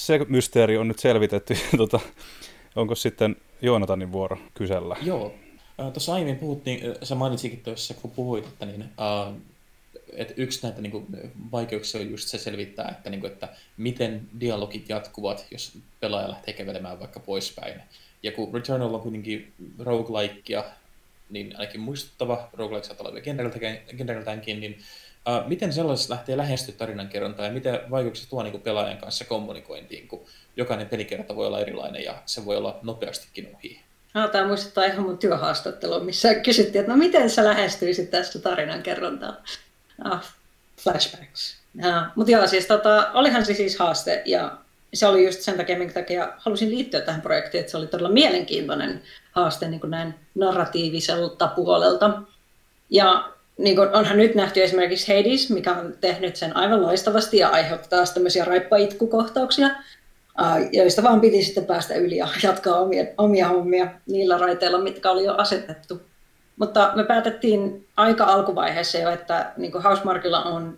[0.08, 1.58] se mysteeri on nyt selvitetty.
[1.78, 2.00] tota,
[2.76, 4.96] onko sitten Joonatanin vuoro kysellä?
[5.02, 5.34] Joo.
[5.78, 9.36] Tuossa aiemmin puhuttiin, sä mainitsikin tuossa, kun puhuit, että, niin, uh,
[10.14, 11.06] että yksi näitä niin kuin,
[11.52, 16.54] vaikeuksia on just se selvittää, että, niin kuin, että miten dialogit jatkuvat, jos pelaaja lähtee
[16.54, 17.82] kävelemään vaikka poispäin.
[18.24, 20.64] Ja kun Returnal on kuitenkin roguelikea,
[21.30, 23.22] niin ainakin muistuttava, roguelike saattaa olla
[23.98, 24.78] genreltäänkin, niin
[25.28, 30.26] Uh, miten sellaisessa lähtee lähestyä tarinankerrontaa ja mitä vaikeuksia tuo niin pelaajan kanssa kommunikointiin, kun
[30.56, 33.82] jokainen pelikerta voi olla erilainen ja se voi olla nopeastikin ohi?
[34.14, 39.36] No, tämä muistuttaa ihan mun työhaastattelua, missä kysyttiin, että no miten sä lähestyisit tästä tarinankerrontaa?
[40.04, 40.34] Ah,
[40.78, 41.58] flashbacks.
[41.76, 44.58] Ja, mutta joo, siis tota, olihan se siis haaste ja
[44.94, 48.10] se oli just sen takia, minkä takia halusin liittyä tähän projektiin, että se oli todella
[48.10, 49.02] mielenkiintoinen
[49.32, 52.22] haaste niin kuin näin narratiiviselta puolelta.
[52.90, 57.50] Ja niin kuin onhan nyt nähty esimerkiksi Hades, mikä on tehnyt sen aivan loistavasti ja
[57.50, 59.70] aiheuttaa tämmöisiä raippaitkukohtauksia,
[60.72, 65.26] joista vaan piti sitten päästä yli ja jatkaa omia, omia hommia niillä raiteilla, mitkä oli
[65.26, 66.02] jo asetettu.
[66.60, 70.78] Mutta me päätettiin aika alkuvaiheessa jo, että niin kuin Housemarkilla on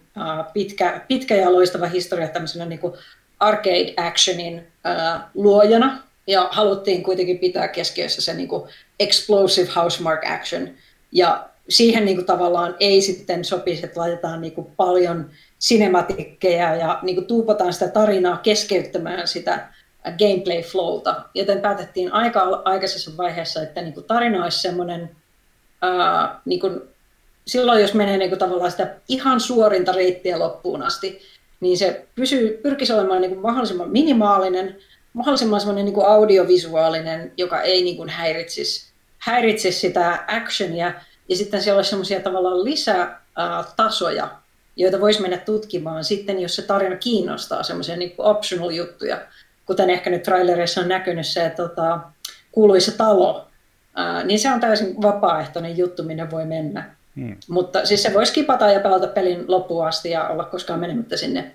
[0.53, 2.93] pitkä, pitkä ja loistava historia tämmöisenä niin kuin
[3.39, 4.67] arcade actionin
[5.33, 8.69] luojana, ja haluttiin kuitenkin pitää keskiössä se niin kuin
[8.99, 10.69] explosive Housemark action.
[11.11, 16.99] Ja siihen niin kuin tavallaan ei sitten sopisi, että laitetaan niin kuin paljon sinematiikkeja ja
[17.01, 19.67] niin kuin tuupataan sitä tarinaa keskeyttämään sitä
[20.19, 21.21] gameplay flowta.
[21.33, 25.09] Joten päätettiin aika aikaisessa vaiheessa, että niin kuin tarina olisi semmoinen,
[26.45, 26.81] niin kuin,
[27.47, 31.21] silloin jos menee niin kuin tavallaan sitä ihan suorinta reittiä loppuun asti,
[31.59, 34.77] niin se pysyy, pyrkisi olemaan niin kuin mahdollisimman minimaalinen,
[35.13, 40.93] mahdollisimman semmoinen niin kuin audiovisuaalinen, joka ei niin kuin häiritsisi, häiritsisi sitä actionia,
[41.29, 44.29] ja sitten siellä olisi semmoisia tavallaan lisätasoja,
[44.75, 49.21] joita voisi mennä tutkimaan sitten, jos se tarina kiinnostaa, semmoisia niin optional juttuja,
[49.65, 51.99] kuten ehkä nyt trailerissa on näkynyt se että tota,
[52.51, 53.47] kuuluisa talo,
[53.95, 56.95] ää, niin se on täysin vapaaehtoinen juttu, minne voi mennä.
[57.15, 57.37] Hmm.
[57.49, 61.51] Mutta siis se voisi kipata ja pelata pelin loppuun asti ja olla koskaan menemättä sinne.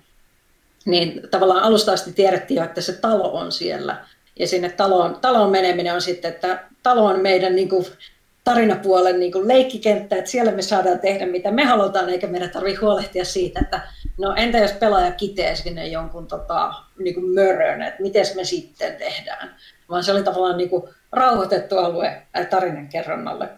[0.85, 4.05] Niin tavallaan alusta asti tiedettiin jo, että se talo on siellä.
[4.39, 7.85] Ja sinne taloon, taloon meneminen on sitten, että talo on meidän niin kuin,
[8.45, 12.81] tarinapuolen niin kuin leikkikenttä, että siellä me saadaan tehdä mitä me halutaan, eikä meidän tarvitse
[12.81, 13.81] huolehtia siitä, että
[14.17, 18.95] no entä jos pelaaja kitee sinne jonkun tota, niin kuin mörön, että miten me sitten
[18.95, 19.55] tehdään.
[19.89, 23.49] Vaan se oli tavallaan niin kuin rauhoitettu alue tarinan kerronnalle.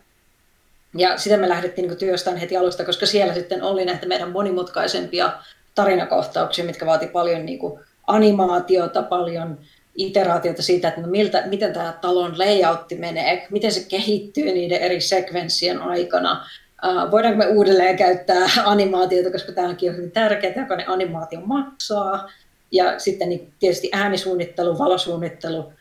[0.97, 5.31] Ja sitä me lähdettiin niin työstämään heti alusta, koska siellä sitten oli näitä meidän monimutkaisempia
[5.75, 9.59] tarinakohtauksia, mitkä vaati paljon niin kuin animaatiota, paljon
[9.97, 15.01] iteraatiota siitä, että no miltä, miten tämä talon layoutti menee, miten se kehittyy niiden eri
[15.01, 16.45] sekvenssien aikana.
[16.85, 22.31] Uh, voidaanko me uudelleen käyttää animaatiota, koska tämä onkin hyvin tärkeää, että ne animaatio maksaa.
[22.71, 25.71] Ja sitten niin tietysti äänisuunnittelu, valosuunnittelu,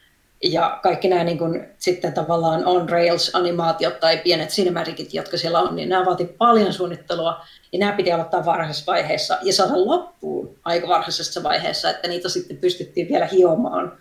[0.43, 5.89] ja kaikki nämä niin kuin, sitten tavallaan on-rails-animaatiot tai pienet cinemarikit, jotka siellä on, niin
[5.89, 7.41] nämä vaatii paljon suunnittelua
[7.73, 12.57] ja nämä piti aloittaa varhaisessa vaiheessa ja saada loppuun aika varhaisessa vaiheessa, että niitä sitten
[12.57, 13.99] pystyttiin vielä hiomaan,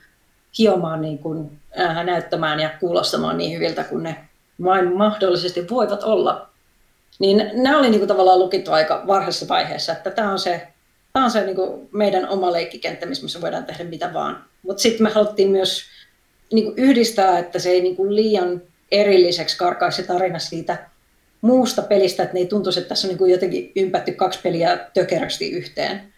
[0.59, 4.15] hiomaan niin kuin, äh, näyttämään ja kuulostamaan niin hyviltä kuin ne
[4.63, 6.49] vain mahdollisesti voivat olla.
[7.19, 10.67] Niin nämä oli niin kuin, tavallaan lukittu aika varhaisessa vaiheessa, että tämä on se,
[11.13, 14.45] tämä on se niin kuin meidän oma leikkikenttä, missä me voidaan tehdä mitä vaan.
[14.63, 15.83] Mutta sitten me haluttiin myös
[16.53, 20.77] niin kuin yhdistää, että se ei niin kuin liian erilliseksi karkaisi tarina siitä
[21.41, 24.77] muusta pelistä, että ne ei tuntuisi, että tässä on niin kuin jotenkin ympätty kaksi peliä
[24.93, 26.13] tökerösti yhteen.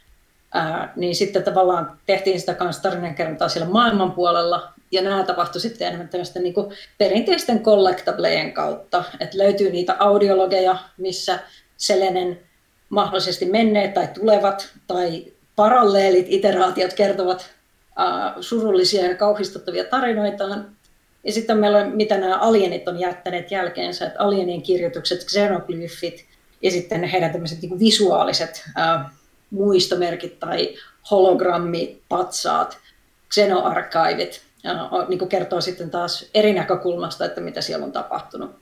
[0.54, 5.88] Ää, niin sitten tavallaan tehtiin sitä kanssa tarinankerrontaa siellä maailman puolella, ja nämä tapahtui sitten
[5.88, 6.56] enemmän tämmöisten niin
[6.98, 11.39] perinteisten collectablejen kautta, että löytyy niitä audiologeja, missä
[11.78, 12.39] Selenen
[12.89, 15.26] mahdollisesti menneet tai tulevat tai
[15.56, 17.50] paralleelit, iteraatiot kertovat
[18.00, 20.78] uh, surullisia ja kauhistuttavia tarinoitaan.
[21.24, 26.26] Ja sitten meillä on, mitä nämä alienit on jättäneet jälkeensä, että alienien kirjoitukset, xenoglyfit
[26.62, 29.12] ja sitten heidän tämmöiset niin visuaaliset uh,
[29.52, 30.76] muistomerkit tai
[31.12, 32.78] hologrammipatsaat,
[33.34, 34.41] xenoarkaivit,
[35.08, 38.56] niin kertoo sitten taas eri näkökulmasta, että mitä siellä on tapahtunut.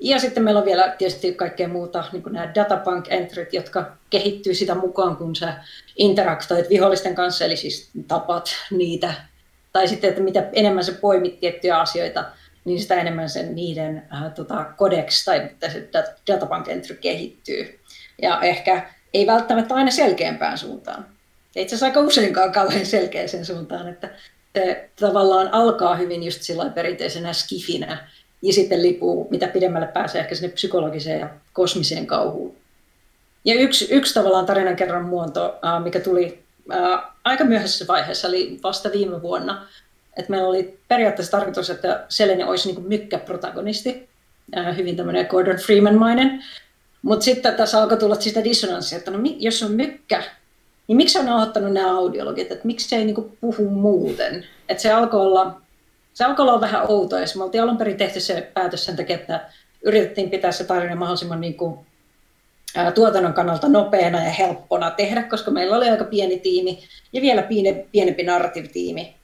[0.00, 4.54] Ja sitten meillä on vielä tietysti kaikkea muuta, niin kuin nämä datapunk entryt, jotka kehittyy
[4.54, 5.54] sitä mukaan, kun sä
[5.96, 9.14] interaktoit vihollisten kanssa, eli siis tapat niitä.
[9.72, 12.24] Tai sitten, että mitä enemmän sä poimit tiettyjä asioita,
[12.64, 15.88] niin sitä enemmän sen niiden äh, tota, codex tai se
[16.68, 17.80] entry kehittyy.
[18.22, 21.06] Ja ehkä ei välttämättä aina selkeämpään suuntaan.
[21.56, 24.10] Itse asiassa aika useinkaan kauhean selkeäseen suuntaan, että
[24.54, 28.08] se tavallaan alkaa hyvin just sillä perinteisenä skifinä,
[28.42, 32.56] ja sitten lipuu, mitä pidemmälle pääsee ehkä sinne psykologiseen ja kosmiseen kauhuun.
[33.44, 36.42] Ja yksi, yksi tavallaan tarinankerran muoto, mikä tuli
[37.24, 39.66] aika myöhäisessä vaiheessa, eli vasta viime vuonna,
[40.16, 44.08] että meillä oli periaatteessa tarkoitus, että Selene olisi niin mykkäprotagonisti,
[44.76, 46.44] hyvin tämmöinen Gordon Freeman-mainen,
[47.02, 50.22] mutta sitten tässä alkoi tulla sitä dissonanssia, että no, jos on mykkä,
[50.88, 54.46] niin miksi on ottanut nämä audiologit, että miksi se ei niin puhu muuten.
[54.68, 55.62] Että se alkoi olla
[56.14, 59.16] se alkoi olla vähän outoa, ja me oltiin alun perin tehty se päätös sen takia,
[59.16, 59.48] että
[59.82, 61.86] yritettiin pitää se tarina mahdollisimman niin kuin,
[62.76, 66.82] ää, tuotannon kannalta nopeana ja helppona tehdä, koska meillä oli aika pieni tiimi
[67.12, 69.14] ja vielä piene, pienempi narrative-tiimi.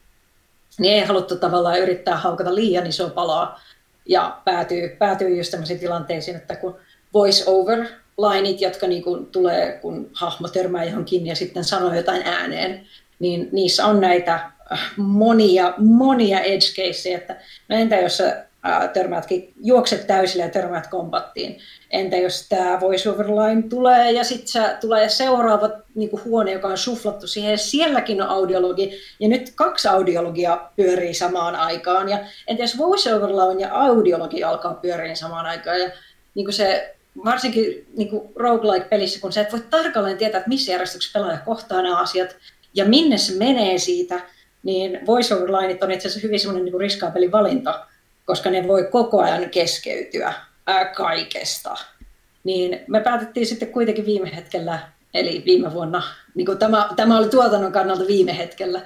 [0.79, 3.61] Niin ei haluttu tavallaan yrittää haukata liian iso palaa
[4.07, 6.77] ja päätyy, päätyy just sellaisiin tilanteisiin, että kun
[7.15, 7.87] voice over
[8.19, 12.87] lineit, jotka niin kuin tulee, kun hahmo törmää johonkin ja sitten sanoo jotain ääneen,
[13.19, 14.51] niin niissä on näitä
[14.97, 17.37] monia, monia edge caseja, että
[17.69, 18.45] no entä jos sä
[18.93, 21.59] törmäätkin, juokset täysillä ja törmäät kombattiin.
[21.91, 26.79] Entä jos tämä voiceover line tulee ja sitten tulee seuraava niin kuin huone, joka on
[26.79, 32.79] suflattu siihen, sielläkin on audiologi, ja nyt kaksi audiologia pyörii samaan aikaan, ja entä jos
[32.79, 35.91] voiceover line ja audiologi alkaa pyöriä samaan aikaan, ja
[36.35, 40.73] niin kuin se varsinkin niin kuin roguelike-pelissä, kun sä et voi tarkalleen tietää, että missä
[40.73, 42.37] järjestyksessä pelaaja kohtaa nämä asiat,
[42.75, 44.21] ja minne se menee siitä,
[44.63, 47.87] niin voiceover lineit on itse asiassa hyvin semmoinen niin riskaapeli valinta,
[48.25, 50.33] koska ne voi koko ajan keskeytyä
[50.67, 51.75] ää, kaikesta.
[52.45, 54.79] niin me päätettiin sitten kuitenkin viime hetkellä,
[55.15, 56.03] eli viime vuonna,
[56.35, 58.81] niin kuin tämä, tämä oli tuotannon kannalta viime hetkellä,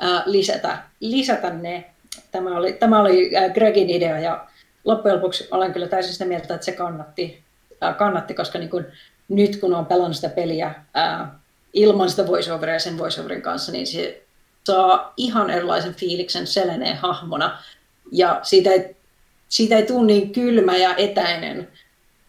[0.00, 1.90] ää, lisätä, lisätä ne.
[2.30, 4.46] Tämä oli, tämä oli Gregin idea ja
[4.84, 7.42] loppujen lopuksi olen kyllä täysin sitä mieltä, että se kannatti,
[7.80, 8.86] ää, kannatti koska niin kuin
[9.28, 11.38] nyt kun on pelannut sitä peliä ää,
[11.72, 14.22] ilman sitä voiceoveria ja sen voiceoverin kanssa, niin se
[14.66, 17.58] saa ihan erilaisen fiiliksen Seleneen hahmona.
[18.12, 18.96] Ja siitä ei,
[19.48, 21.68] siitä ei tule niin kylmä ja etäinen,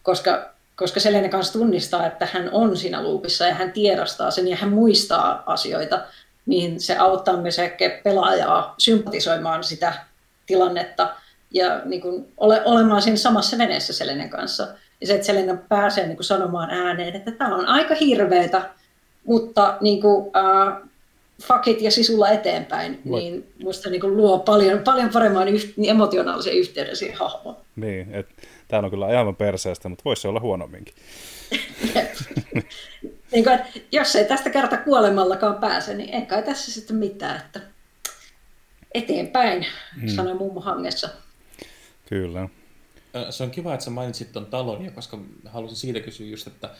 [0.02, 4.56] koska, koska Selene kanssa tunnistaa, että hän on siinä luupissa ja hän tiedostaa sen ja
[4.56, 6.00] hän muistaa asioita,
[6.46, 9.92] niin se auttaa myös ehkä pelaajaa sympatisoimaan sitä
[10.46, 11.14] tilannetta
[11.50, 14.68] ja niin kuin ole, olemaan siinä samassa veneessä Selenen kanssa.
[15.00, 18.70] Ja se, että Selena pääsee niin kuin sanomaan ääneen, että tämä on aika hirveetä,
[19.24, 20.90] mutta niin kuin, uh,
[21.42, 23.20] fuck it ja sisulla eteenpäin, Voi.
[23.20, 27.56] niin musta niin kuin luo paljon, paljon paremman yht, emotionaalisen yhteyden siihen hahmoon.
[27.76, 28.32] Niin, että
[28.68, 30.94] tämä on kyllä aivan perseestä, mutta voisi se olla huonomminkin.
[33.32, 37.36] niin kuin, että jos ei tästä kerta kuolemallakaan pääse, niin ei kai tässä sitten mitään,
[37.36, 37.60] että
[38.94, 39.66] eteenpäin,
[40.00, 40.08] hmm.
[40.08, 41.08] sanoi mummo hangessa.
[42.08, 42.48] Kyllä.
[43.30, 46.70] Se on kiva, että sä mainitsit tuon talon, koska halusin siitä kysyä just, että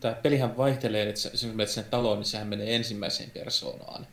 [0.00, 4.06] tämä pelihän vaihtelee, että jos menet sinne taloon, niin sehän menee ensimmäiseen persoonaan.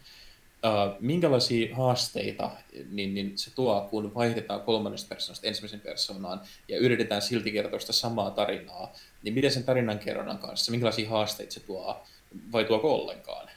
[0.65, 2.51] Uh, minkälaisia haasteita
[2.89, 7.93] niin, niin se tuo, kun vaihdetaan kolmannesta persoonasta ensimmäisen persoonaan ja yritetään silti kertoa sitä
[7.93, 8.93] samaa tarinaa,
[9.23, 12.03] niin miten sen tarinan kerronnan kanssa, minkälaisia haasteita se tuo,
[12.51, 13.49] vai tuoko ollenkaan?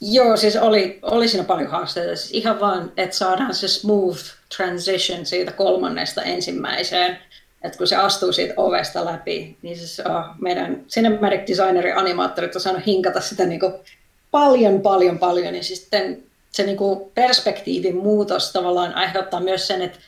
[0.00, 2.16] Joo, siis oli, oli siinä paljon haasteita.
[2.16, 4.20] Siis ihan vaan, että saadaan se smooth
[4.56, 7.18] transition siitä kolmannesta ensimmäiseen
[7.66, 12.60] että kun se astuu siitä ovesta läpi, niin siis oh, meidän cinematic designeri, animaattorit on
[12.60, 13.72] saanut hinkata sitä niin kuin
[14.30, 19.82] paljon, paljon, paljon, ja siis sitten se niin kuin perspektiivin muutos tavallaan aiheuttaa myös sen,
[19.82, 19.98] että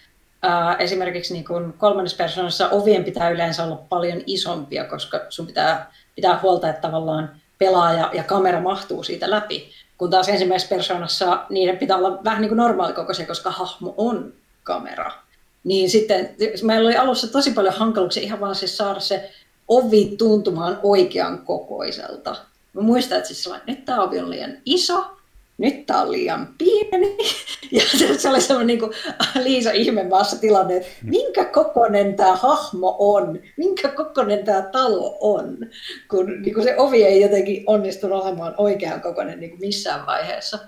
[0.42, 5.92] ää, esimerkiksi niin kuin kolmannessa persoonassa ovien pitää yleensä olla paljon isompia, koska sun pitää
[6.14, 11.78] pitää huolta, että tavallaan pelaaja ja kamera mahtuu siitä läpi, kun taas ensimmäisessä persoonassa niiden
[11.78, 14.32] pitää olla vähän niin kuin normaalikokoisia, koska hahmo on
[14.62, 15.12] kamera.
[15.68, 16.30] Niin sitten
[16.62, 19.30] meillä oli alussa tosi paljon hankaluuksia ihan vaan siis saada se
[19.68, 22.36] ovi tuntumaan oikean kokoiselta.
[22.72, 25.04] Mä muistan, että siis nyt tämä ovi on liian iso,
[25.58, 27.16] nyt tämä on liian pieni.
[27.72, 27.82] Ja
[28.18, 28.92] se oli semmoinen niin kuin
[29.44, 35.58] Liisa ihmemaassa tilanne, että minkä kokoinen tämä hahmo on, minkä kokoinen tämä talo on,
[36.10, 40.58] kun niin kuin se ovi ei jotenkin onnistunut olemaan oikean kokoinen niin kuin missään vaiheessa.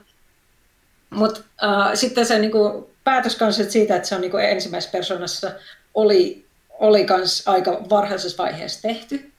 [1.11, 4.93] Mutta äh, sitten se niin kuin, päätös kanssa siitä, että se on niin kuin ensimmäisessä
[4.93, 5.51] persoonassa,
[5.95, 6.47] oli,
[6.79, 9.31] oli kans aika varhaisessa vaiheessa tehty.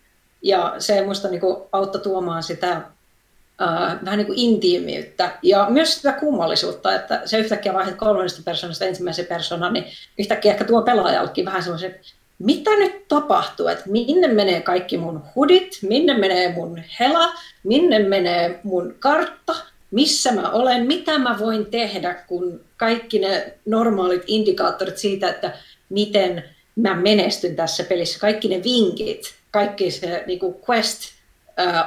[0.41, 5.95] Ja se minusta niin kuin auttoi tuomaan sitä äh, vähän niin kuin intiimiyttä ja myös
[5.95, 9.85] sitä kummallisuutta, että se yhtäkkiä vaiheet kolmannesta persoonasta ensimmäisen persoonan, niin
[10.19, 11.95] yhtäkkiä ehkä tuo pelaajallekin vähän semmoisen,
[12.39, 18.59] mitä nyt tapahtuu, että minne menee kaikki mun hudit, minne menee mun hela, minne menee
[18.63, 19.55] mun kartta,
[19.91, 25.53] missä mä olen, mitä mä voin tehdä, kun kaikki ne normaalit indikaattorit siitä, että
[25.89, 26.43] miten
[26.75, 31.01] mä menestyn tässä pelissä, kaikki ne vinkit, kaikki se niin kuin quest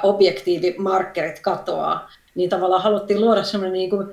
[0.03, 4.07] objektiivimarkkerit katoaa, niin tavallaan haluttiin luoda semmoinen niin kuin,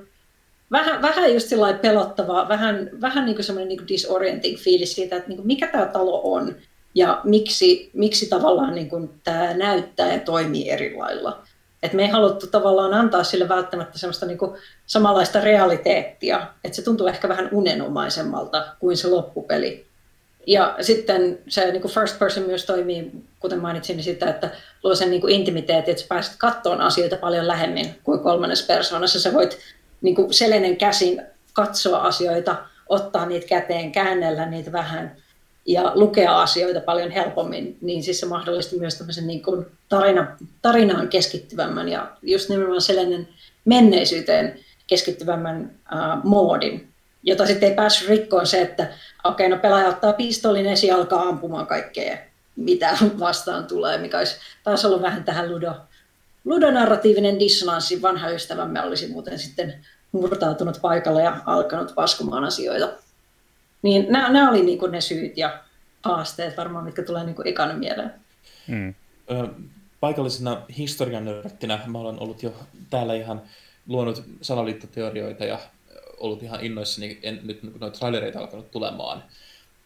[0.70, 1.48] vähän, vähän just
[1.82, 5.66] pelottavaa, vähän, vähän niin kuin semmoinen niin kuin disorienting fiilis siitä, että niin kuin mikä
[5.66, 6.56] tämä talo on
[6.94, 11.42] ja miksi, miksi tavallaan niin kuin tämä näyttää ja toimii eri lailla.
[11.82, 14.56] Et me ei haluttu tavallaan antaa sille välttämättä semmoista niin kuin
[14.86, 19.86] samanlaista realiteettia, että se tuntuu ehkä vähän unenomaisemmalta kuin se loppupeli.
[20.46, 23.10] Ja sitten se niin kuin first person myös toimii,
[23.40, 24.50] kuten mainitsin, niin sitä, että
[24.82, 29.20] luo sen niin kuin intimiteetin, että sä pääset kattoon asioita paljon lähemmin kuin kolmannessa persoonassa.
[29.20, 29.58] Sä voit
[30.00, 31.22] niin kuin selenen käsin
[31.52, 32.56] katsoa asioita,
[32.88, 35.16] ottaa niitä käteen, käännellä niitä vähän
[35.66, 41.08] ja lukea asioita paljon helpommin, niin siis se mahdollisti myös tämmöisen niin kuin tarina, tarinaan
[41.08, 43.28] keskittyvämmän ja just nimenomaan sellainen
[43.64, 46.88] menneisyyteen keskittyvämmän uh, moodin,
[47.22, 48.82] jota sitten ei päässyt rikkoon se, että
[49.24, 52.18] okei, okay, no pelaaja ottaa pistolin esiin ja alkaa ampumaan kaikkea,
[52.56, 55.74] mitä vastaan tulee, mikä olisi taas ollut vähän tähän ludo,
[56.44, 58.02] ludonarratiivinen dissonanssi.
[58.02, 59.74] Vanha ystävämme olisi muuten sitten
[60.12, 62.88] murtautunut paikalle ja alkanut paskumaan asioita.
[63.82, 65.58] Niin nämä, nämä oli niin kuin ne syyt ja
[66.02, 68.10] haasteet varmaan, mitkä tulee niin kuin ekana mieleen.
[68.68, 68.94] Hmm.
[70.00, 72.54] paikallisena historian nörttinä mä olen ollut jo
[72.90, 73.42] täällä ihan
[73.86, 75.58] luonut salaliittoteorioita ja
[76.18, 79.24] ollut ihan innoissani en, nyt kun noita trailereita alkanut tulemaan.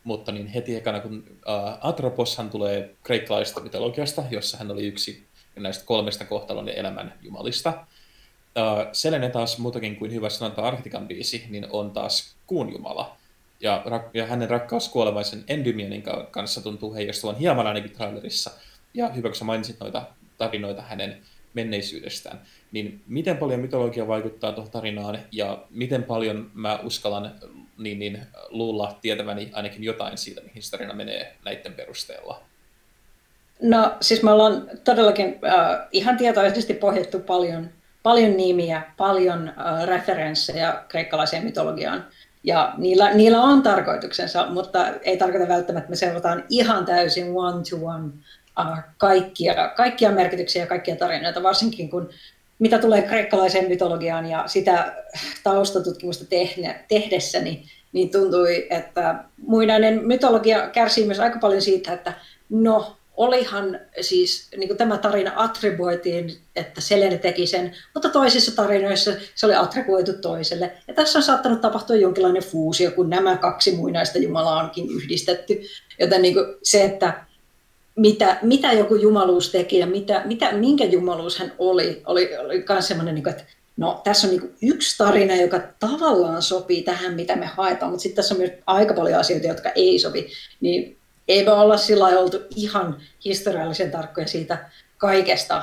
[0.05, 5.27] Mutta niin heti ekana, kun uh, Atroposhan tulee kreikkalaisesta mytologiasta, jossa hän oli yksi
[5.57, 7.71] näistä kolmesta kohtalon ja elämän jumalista.
[7.71, 13.17] Uh, Selene taas muutakin kuin hyvä sanonta Arktikan biisi, niin on taas kuun jumala
[13.61, 13.85] ja,
[14.15, 18.51] ja hänen rakkaus kuolevaisen Endymienin kanssa tuntuu heijastuvan hieman ainakin trailerissa.
[18.95, 20.03] Ja hyvä, kun sä mainitsit noita
[20.39, 21.23] tarinoita hänen
[21.55, 22.41] menneisyydestään,
[22.73, 27.35] niin miten paljon mytologia vaikuttaa tuohon tarinaan ja miten paljon mä uskallan
[27.79, 32.43] niin, niin, luulla tietäväni ainakin jotain siitä, mihin se tarina menee näiden perusteella?
[33.63, 37.71] No siis me ollaan todellakin äh, ihan tietoisesti pohjattu paljon,
[38.03, 42.07] paljon nimiä, paljon äh, referenssejä kreikkalaiseen mytologiaan.
[42.47, 48.07] Ja niillä, niillä on tarkoituksensa, mutta ei tarkoita välttämättä, että me seurataan ihan täysin one-to-one
[48.61, 52.11] uh, kaikkia, kaikkia merkityksiä ja kaikkia tarinoita, varsinkin kun
[52.59, 54.95] mitä tulee kreikkalaiseen mytologiaan ja sitä
[55.45, 62.13] taustatutkimusta tehne, tehdessäni, niin tuntui, että muinainen mytologia kärsii myös aika paljon siitä, että
[62.51, 69.13] no, olihan siis niin kuin tämä tarina attribuoitiin, että Selene teki sen, mutta toisissa tarinoissa
[69.35, 70.73] se oli attribuoitu toiselle.
[70.89, 75.63] Ja tässä on saattanut tapahtua jonkinlainen fuusio, kun nämä kaksi muinaista jumalaa onkin yhdistetty.
[76.01, 77.27] Joten niin kuin se, että
[77.97, 82.31] mitä, mitä joku jumaluus teki ja mitä, mitä, minkä jumaluus hän oli, oli,
[82.69, 83.45] myös semmoinen, niin kuin, että
[83.77, 88.17] no, tässä on niin yksi tarina, joka tavallaan sopii tähän, mitä me haetaan, mutta sitten
[88.17, 90.29] tässä on myös aika paljon asioita, jotka ei sovi.
[90.61, 90.96] Niin
[91.29, 94.59] ei me olla sillä oltu ihan historiallisen tarkkoja siitä
[94.99, 95.63] kaikesta,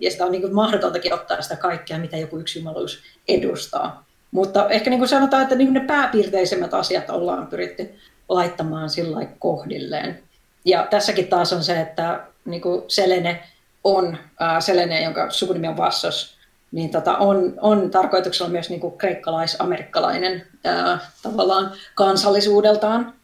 [0.00, 4.06] ja sitä on niin mahdotontakin ottaa sitä kaikkea, mitä joku yksi jumaluus edustaa.
[4.30, 7.94] Mutta ehkä niin kuin sanotaan, että niin kuin ne pääpiirteisemmät asiat ollaan pyritty
[8.28, 10.22] laittamaan sillä kohdilleen.
[10.64, 13.42] Ja tässäkin taas on se, että niin kuin Selene
[13.84, 16.36] on, äh, Selene, jonka sukunimi on Vassos,
[16.72, 23.14] niin tota, on, on tarkoituksella myös niin kuin kreikkalais-amerikkalainen äh, tavallaan kansallisuudeltaan.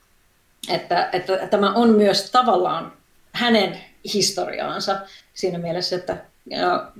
[0.69, 2.93] Että, että tämä on myös tavallaan
[3.33, 3.81] hänen
[4.15, 5.01] historiaansa
[5.35, 6.25] siinä mielessä, että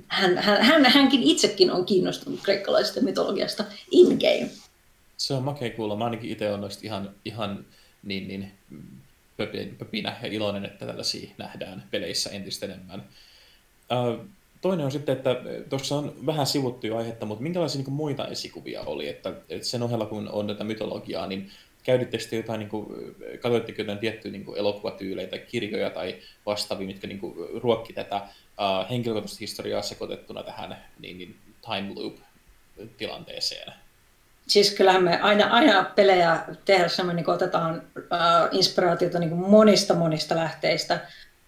[0.07, 4.49] hän, hän, hän, hänkin itsekin on kiinnostunut kreikkalaisesta mytologiasta in-game.
[5.17, 5.95] Se on makea kuulla.
[5.95, 7.65] Mä ainakin itse olen noista ihan, ihan
[8.03, 8.51] niin, niin
[9.77, 13.03] pöpinä ja iloinen, että tällaisia nähdään peleissä entistä enemmän.
[14.61, 15.35] Toinen on sitten, että
[15.69, 19.09] tuossa on vähän sivuttu jo aihetta, mutta minkälaisia niin muita esikuvia oli?
[19.09, 21.51] Että, että sen ohella, kun on tätä mytologiaa, niin
[21.83, 22.87] käytitte sitten jotain, niin kuin,
[23.41, 26.15] katsoitteko jotain tiettyjä niin kuin elokuvatyylejä tai kirjoja tai
[26.45, 33.73] vastaavia, mitkä niin kuin, ruokki tätä uh, henkilökohtaista historiaa sekoitettuna tähän niin, niin time loop-tilanteeseen?
[34.47, 38.03] Siis kyllähän me aina, aina pelejä tehdessä me niin otetaan uh,
[38.51, 40.99] inspiraatiota niin monista monista lähteistä.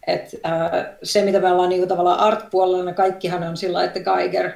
[0.08, 4.52] Et, uh, se, mitä me ollaan niin tavallaan art-puolella, niin kaikkihan on sillä että Geiger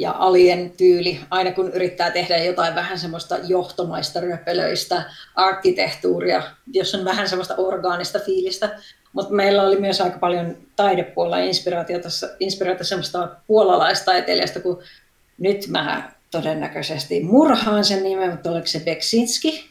[0.00, 5.02] ja Alien tyyli, aina kun yrittää tehdä jotain vähän semmoista johtomaista röpelöistä
[5.34, 6.42] arkkitehtuuria,
[6.72, 8.78] jos on vähän semmoista orgaanista fiilistä.
[9.12, 12.08] Mutta meillä oli myös aika paljon taidepuolella inspiraatiota,
[12.40, 14.82] inspiraatiota semmoista puolalaistaiteilijasta, kun
[15.38, 19.70] nyt mä todennäköisesti murhaan sen nimen, mutta oliko se Beksinski,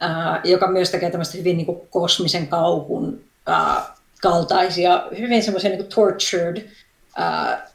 [0.00, 5.86] ää, joka myös tekee tämmöistä hyvin niin kuin kosmisen kauhun ää, kaltaisia, hyvin semmoisia niin
[5.86, 6.68] tortured
[7.16, 7.71] ää,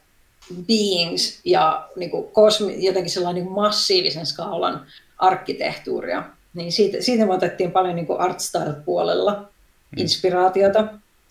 [0.66, 4.86] beings ja niin kuin kosmi, jotenkin sellainen niin massiivisen skaalan
[5.18, 6.24] arkkitehtuuria.
[6.54, 10.02] Niin siitä, siitä me otettiin paljon niin kuin art style-puolella mm.
[10.02, 10.86] inspiraatiota.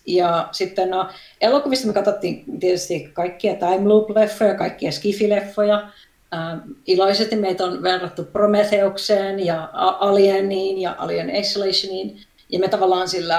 [0.06, 1.08] Ja sitten no,
[1.40, 5.88] elokuvista me katsottiin tietysti kaikkia time loop-leffoja, kaikkia skifi-leffoja,
[6.34, 12.20] Äh, iloisesti meitä on verrattu Prometheukseen ja Alieniin ja Alien Isolationiin.
[12.48, 13.38] Ja me tavallaan sillä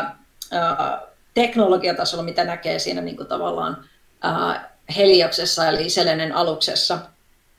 [0.53, 0.99] äh,
[1.33, 3.85] teknologiatasolla, mitä näkee siinä niin kuin tavallaan
[4.25, 4.65] äh,
[4.97, 6.99] Helioksessa eli Selenen aluksessa,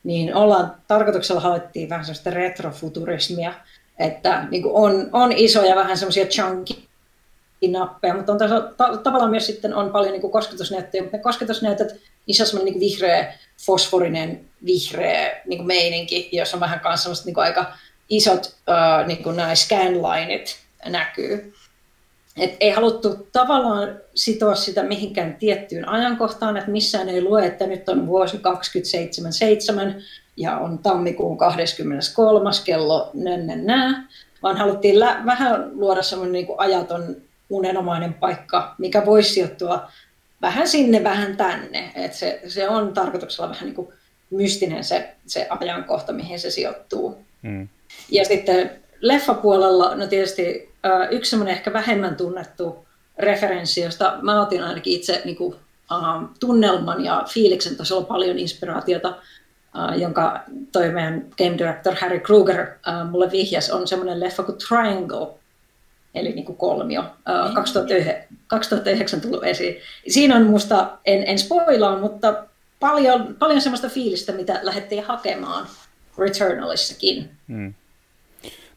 [0.04, 3.54] niin ollaan tarkoituksella haettiin vähän sellaista retrofuturismia,
[3.98, 6.74] että niin on, on isoja vähän semmoisia chunky
[7.68, 12.00] nappeja, mutta on taso, ta, tavallaan myös sitten on paljon niin kosketusnäyttöjä, mutta ne kosketusnäytöt,
[12.26, 13.34] niissä on semmoinen niin vihreä,
[13.66, 17.72] fosforinen, vihreä niin meininki, jossa on vähän kanssa semmoista niin aika
[18.08, 21.54] isot uh, niin nämä scanlineit näkyy.
[22.38, 27.88] Et ei haluttu tavallaan sitoa sitä mihinkään tiettyyn ajankohtaan, että missään ei lue, että nyt
[27.88, 30.02] on vuosi 277
[30.36, 32.50] ja on tammikuun 23.
[32.64, 33.10] kello
[33.62, 34.08] nää,
[34.42, 37.16] vaan haluttiin lä- vähän luoda semmoinen niin ajaton
[37.50, 39.88] unenomainen paikka, mikä voisi sijoittua
[40.42, 41.92] vähän sinne, vähän tänne.
[41.94, 43.88] Et se, se on tarkoituksella vähän niin kuin
[44.30, 47.18] mystinen se, se ajankohta, mihin se sijoittuu.
[47.42, 47.68] Mm.
[48.10, 48.70] Ja sitten
[49.00, 50.69] leffapuolella, no tietysti
[51.10, 52.86] yksi semmoinen ehkä vähemmän tunnettu
[53.18, 55.54] referenssi, josta mä otin ainakin itse niin kuin,
[55.90, 60.40] uh, tunnelman ja fiiliksen tasolla paljon inspiraatiota, uh, jonka
[60.72, 65.28] toi meidän game director Harry Kruger uh, mulle vihjas, on semmoinen leffa kuin Triangle,
[66.14, 68.14] eli niin kuin kolmio, uh, 2009,
[68.46, 69.76] 2009 tullut esiin.
[70.08, 72.44] Siinä on musta, en, en spoilaa, mutta
[72.80, 75.66] paljon, paljon semmoista fiilistä, mitä lähdettiin hakemaan
[76.18, 77.30] Returnalissakin.
[77.48, 77.74] Hmm.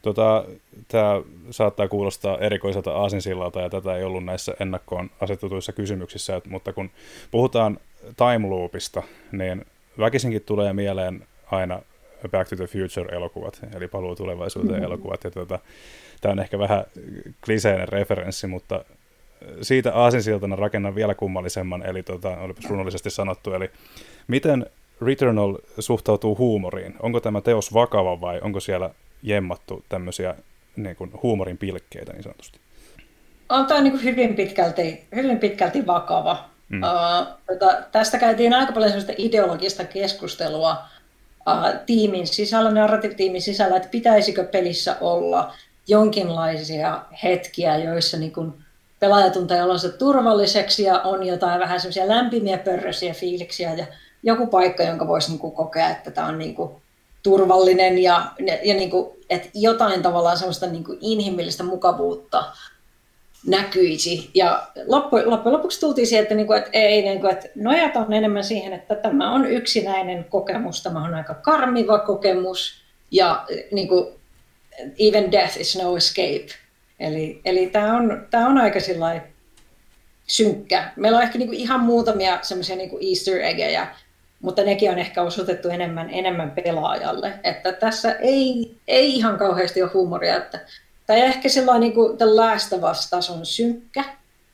[0.04, 0.44] Tota,
[0.88, 6.90] tämä saattaa kuulostaa erikoiselta aasinsillalta ja tätä ei ollut näissä ennakkoon asetetuissa kysymyksissä, mutta kun
[7.30, 7.78] puhutaan
[8.16, 9.02] time loopista,
[9.32, 9.66] niin
[9.98, 11.80] väkisinkin tulee mieleen aina
[12.30, 14.84] Back to the Future-elokuvat, eli paluu tulevaisuuteen mm-hmm.
[14.84, 15.24] elokuvat.
[15.24, 15.58] Ja tota,
[16.20, 16.84] tämä on ehkä vähän
[17.44, 18.84] kliseinen referenssi, mutta
[19.62, 23.70] siitä aasinsiltana rakennan vielä kummallisemman, eli tota, olipas runollisesti sanottu, eli
[24.28, 24.66] miten
[25.02, 26.94] Returnal suhtautuu huumoriin?
[27.00, 28.90] Onko tämä teos vakava vai onko siellä
[29.24, 30.34] jemmattu tämmöisiä
[30.76, 32.58] niin kuin huumorin pilkkeitä niin sanotusti?
[33.48, 36.44] On tämä niin hyvin, pitkälti, hyvin pitkälti vakava.
[36.68, 36.82] Mm.
[36.82, 40.76] Uh, tota, tästä käytiin aika paljon sellaista ideologista keskustelua
[41.46, 45.54] uh, tiimin sisällä, narratiivitiimin sisällä, että pitäisikö pelissä olla
[45.88, 48.52] jonkinlaisia hetkiä, joissa niin kuin
[49.00, 53.86] pelaaja tuntee olonsa turvalliseksi ja on jotain vähän semmoisia lämpimiä pörröisiä fiiliksiä ja
[54.22, 56.70] joku paikka, jonka voisi niin kuin kokea, että tämä on niin kuin
[57.24, 58.26] turvallinen ja,
[58.62, 62.44] ja niin kuin, että jotain tavallaan semmoista niin kuin inhimillistä mukavuutta
[63.46, 64.30] näkyisi.
[64.34, 68.44] Ja loppujen lopuksi tultiin siihen, että, niin kuin, että, ei, niin kuin, että nojataan enemmän
[68.44, 74.06] siihen, että tämä on yksinäinen kokemus, tämä on aika karmiva kokemus ja niin kuin,
[74.98, 76.46] even death is no escape.
[77.00, 78.78] Eli, eli tämä, on, tämä on aika
[80.26, 80.92] synkkä.
[80.96, 83.88] Meillä on ehkä niin kuin ihan muutamia semmoisia niin Easter eggejä,
[84.44, 87.32] mutta nekin on ehkä osoitettu enemmän, enemmän pelaajalle.
[87.44, 90.36] Että tässä ei, ei ihan kauheasti ole huumoria.
[90.36, 90.60] Että,
[91.06, 92.80] tai ehkä sellainen niin kuin the last of
[93.10, 94.04] tason synkkä,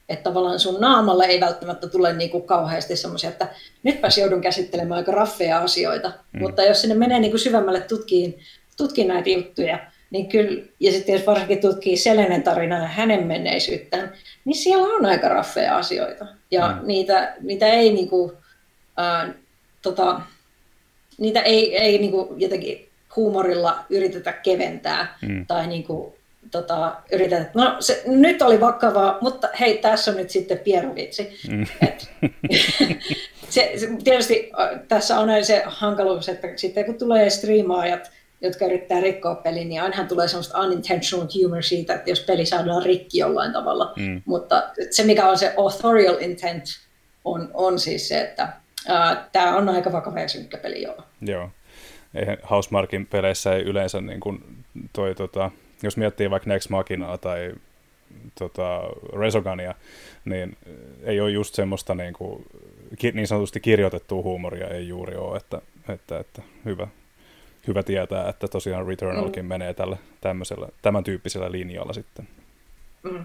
[0.08, 3.48] että tavallaan sun naamalle ei välttämättä tule niin kuin kauheasti semmoisia, että
[3.82, 6.12] nytpäs joudun käsittelemään aika raffeja asioita.
[6.32, 6.40] Mm.
[6.42, 8.38] Mutta jos sinne menee niin kuin syvemmälle tutkiin,
[8.76, 9.78] tutkiin näitä juttuja,
[10.10, 14.12] niin kyllä, ja sitten jos varsinkin tutkii Selenen tarinaa ja hänen menneisyyttään,
[14.44, 16.26] niin siellä on aika raffeja asioita.
[16.50, 16.86] Ja mm.
[16.86, 18.32] niitä, niitä ei niin kuin,
[19.00, 19.34] äh,
[19.82, 20.20] tota,
[21.18, 25.46] niitä ei, ei niin kuin jotenkin huumorilla yritetä keventää mm.
[25.46, 26.12] tai niin kuin,
[26.50, 31.38] tota, yritetä, no se, nyt oli vakavaa, mutta hei, tässä on nyt sitten pieruvitsi.
[31.48, 31.66] Mm.
[31.82, 32.10] Et,
[33.48, 34.50] se, se, tietysti
[34.88, 38.10] tässä on se hankaluus, että sitten kun tulee striimaajat,
[38.40, 42.82] jotka yrittää rikkoa pelin, niin ainahan tulee semmoista unintentional humor siitä, että jos peli saadaan
[42.82, 43.92] rikki jollain tavalla.
[43.96, 44.22] Mm.
[44.24, 46.64] Mutta se, mikä on se authorial intent,
[47.24, 48.48] on, on siis se, että
[49.32, 51.02] Tämä on aika vakava ja synkkä peli, joo.
[51.20, 51.50] Joo.
[52.14, 54.44] Eihän Housemarkin peleissä ei yleensä, niin kuin
[54.92, 55.50] toi, tota,
[55.82, 57.54] jos miettii vaikka Next Machinaa tai
[58.38, 58.80] tota,
[59.20, 59.74] Resogania,
[60.24, 60.56] niin
[61.02, 62.46] ei ole just semmoista niin, kuin,
[63.12, 66.88] niin sanotusti kirjoitettua huumoria ei juuri ole, että, että, että hyvä,
[67.66, 69.48] hyvä tietää, että tosiaan Returnalkin mm.
[69.48, 72.28] menee tällä, tämmöisellä, tämän tyyppisellä linjalla sitten.
[73.02, 73.24] Mm.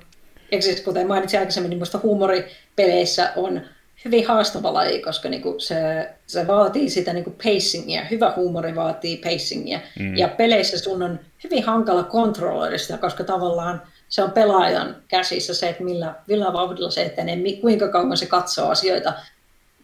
[0.52, 3.62] Ja siis kuten mainitsin aikaisemmin, niin minusta huumoripeleissä on
[4.06, 8.06] hyvin haastava laji, koska niinku se, se vaatii sitä niinku pacingia.
[8.12, 9.80] Hyvä huumori vaatii pacingia.
[10.00, 10.18] Mm.
[10.18, 15.70] Ja peleissä sun on hyvin hankala kontrolloida sitä, koska tavallaan se on pelaajan käsissä se,
[15.70, 19.14] että millä, millä vauhdilla se etenee, kuinka kauan se katsoo asioita,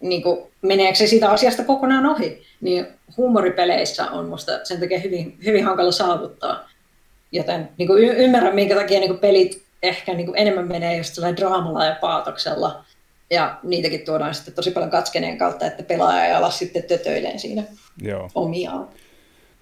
[0.02, 2.42] niin kuin, meneekö se siitä asiasta kokonaan ohi.
[2.62, 6.70] Niin huumoripeleissä on musta sen takia hyvin, hyvin hankala saavuttaa.
[7.32, 10.98] Joten niin kuin y- ymmärrän, minkä takia niin kuin pelit ehkä niin kuin enemmän menee
[10.98, 12.84] just draamalla ja paatoksella
[13.32, 17.64] ja niitäkin tuodaan sitten tosi paljon katskeneen kautta, että pelaaja ei ala sitten tötöileen siinä
[18.02, 18.30] Joo.
[18.36, 18.88] omiaan.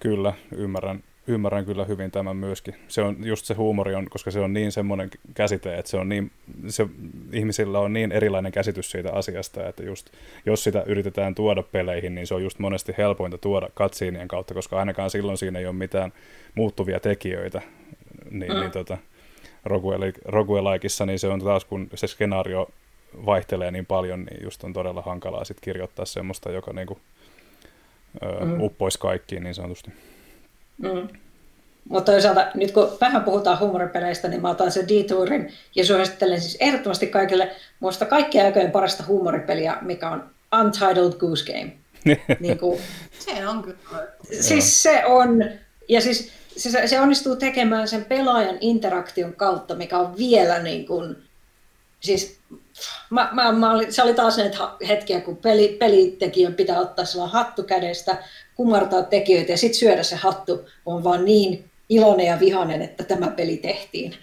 [0.00, 2.74] Kyllä, ymmärrän, ymmärrän kyllä hyvin tämän myöskin.
[2.88, 6.08] Se on just se huumori, on, koska se on niin semmoinen käsite, että se on
[6.08, 6.30] niin,
[6.68, 6.86] se,
[7.32, 10.10] ihmisillä on niin erilainen käsitys siitä asiasta, että just
[10.46, 14.78] jos sitä yritetään tuoda peleihin, niin se on just monesti helpointa tuoda katsiinien kautta, koska
[14.78, 16.12] ainakaan silloin siinä ei ole mitään
[16.54, 17.62] muuttuvia tekijöitä.
[18.30, 18.60] Niin, mm.
[18.60, 18.98] niin tota,
[20.24, 22.68] Roguelikeissa niin se on taas, kun se skenaario
[23.26, 26.98] vaihtelee niin paljon, niin just on todella hankalaa sit kirjoittaa semmoista, joka niinku,
[28.22, 28.60] ö, mm.
[28.60, 29.90] uppoisi kaikkiin niin sanotusti.
[30.78, 31.08] Mm.
[31.88, 36.56] Mutta toisaalta nyt kun vähän puhutaan huumoripeleistä, niin mä otan sen detourin ja suosittelen siis
[36.60, 37.50] ehdottomasti kaikille
[37.80, 40.30] muista kaikkien aikojen parasta huumoripeliä, mikä on
[40.60, 41.72] Untitled Goose Game.
[42.40, 42.80] niin kuin,
[43.18, 43.78] se on kyllä.
[44.40, 45.44] Siis se on,
[45.88, 51.16] ja siis se, se onnistuu tekemään sen pelaajan interaktion kautta, mikä on vielä niin kuin,
[52.00, 52.38] siis
[53.10, 54.58] mä, mä, mä olin, se oli taas näitä
[54.88, 58.16] hetkiä, kun peli, pelitekijän pitää ottaa sellainen hattu kädestä,
[58.54, 63.30] kumartaa tekijöitä ja sitten syödä se hattu, on vaan niin iloinen ja vihainen, että tämä
[63.30, 64.14] peli tehtiin.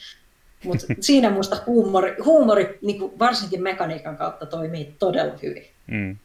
[0.64, 5.66] Mutta siinä minusta huumori, huumori niin kuin varsinkin mekaniikan kautta toimii todella hyvin.
[5.88, 6.18] Mm.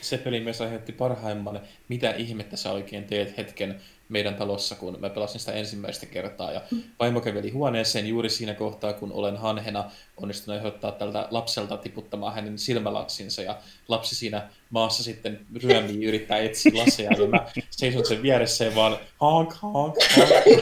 [0.00, 3.80] Se peli myös aiheutti parhaimman, mitä ihmettä sä oikein teet hetken
[4.10, 6.52] meidän talossa, kun mä pelasin sitä ensimmäistä kertaa.
[6.52, 6.60] Ja
[7.00, 12.58] vaimo käveli huoneeseen juuri siinä kohtaa, kun olen hanhena onnistunut ehdottaa tältä lapselta tiputtamaan hänen
[12.58, 13.42] silmälaksinsa.
[13.42, 13.58] Ja
[13.88, 17.10] lapsi siinä maassa sitten ryömii yrittää etsiä laseja.
[17.18, 19.94] Ja mä seison sen vieressä ja vaan honk, honk,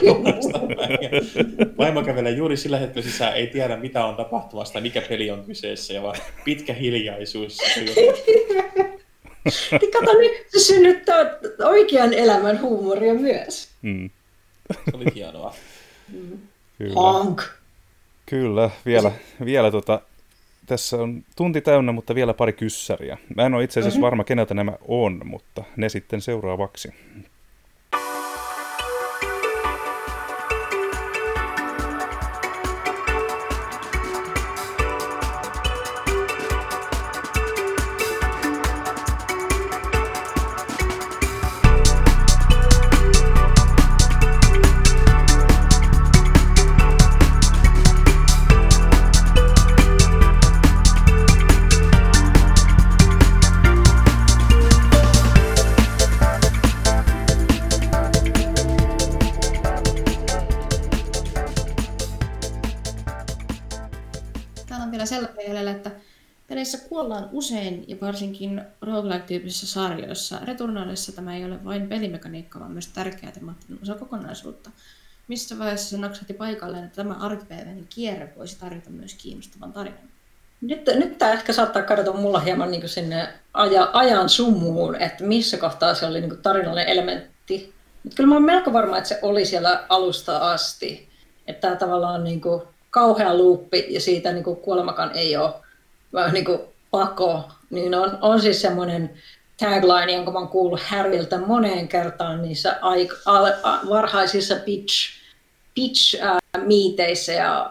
[0.07, 0.43] honk.
[1.77, 5.43] Vaimo kävelee juuri sillä hetkellä sisään, ei tiedä mitä on tapahtumassa tai mikä peli on
[5.43, 5.93] kyseessä.
[5.93, 7.57] Ja vaan pitkä hiljaisuus.
[9.81, 13.69] Niin kato, nyt se synnyttää oikean elämän huumoria myös.
[13.81, 14.09] Mm.
[14.73, 15.55] Se oli hienoa.
[16.77, 16.93] Kyllä.
[16.95, 17.41] Honk.
[18.25, 19.11] Kyllä, vielä,
[19.45, 20.01] vielä tota,
[20.65, 23.17] tässä on tunti täynnä, mutta vielä pari kyssäriä.
[23.35, 26.93] Mä en ole itse asiassa varma, keneltä nämä on, mutta ne sitten seuraavaksi.
[66.99, 70.39] Kuollaan usein ja varsinkin roguelike-tyyppisissä sarjoissa.
[70.45, 74.69] Returnaalissa tämä ei ole vain pelimekaniikka, vaan myös tärkeä temaattinen osa kokonaisuutta.
[75.27, 80.09] Missä vaiheessa se naksahti paikalleen, että tämä arkipäiväinen kierre voisi tarjota myös kiinnostavan tarinan?
[80.61, 85.57] Nyt, nyt tämä ehkä saattaa kadota mulla hieman niin sinne aja, ajan sumuun, että missä
[85.57, 87.73] kohtaa se oli niin tarinallinen elementti.
[88.03, 91.09] Mutta kyllä mä olen melko varma, että se oli siellä alusta asti.
[91.47, 95.53] Että tämä tavallaan niin kuin kauhea luuppi ja siitä niin kuin kuolemakaan ei ole
[96.31, 96.59] niin kuin
[96.91, 97.49] pako.
[97.69, 99.13] Niin on, on siis semmoinen
[99.59, 103.51] tagline, jonka mä oon kuullut Harryltä moneen kertaan niissä aik, al,
[103.89, 104.93] varhaisissa pitch,
[105.75, 107.69] pitch ää, miiteissä ja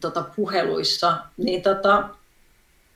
[0.00, 1.16] tota, puheluissa.
[1.36, 2.08] Niin tota,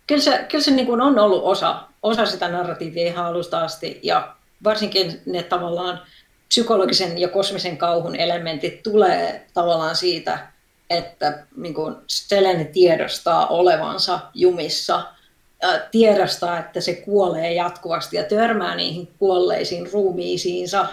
[0.07, 4.01] kyllä se, kyllä se niin kuin on ollut osa, osa sitä narratiivia ihan alusta asti
[4.03, 6.01] ja varsinkin ne tavallaan
[6.49, 10.39] psykologisen ja kosmisen kauhun elementit tulee tavallaan siitä,
[10.91, 15.03] että niin kuin Selene tiedostaa olevansa jumissa,
[15.91, 20.87] tiedostaa, että se kuolee jatkuvasti ja törmää niihin kuolleisiin ruumiisiinsa,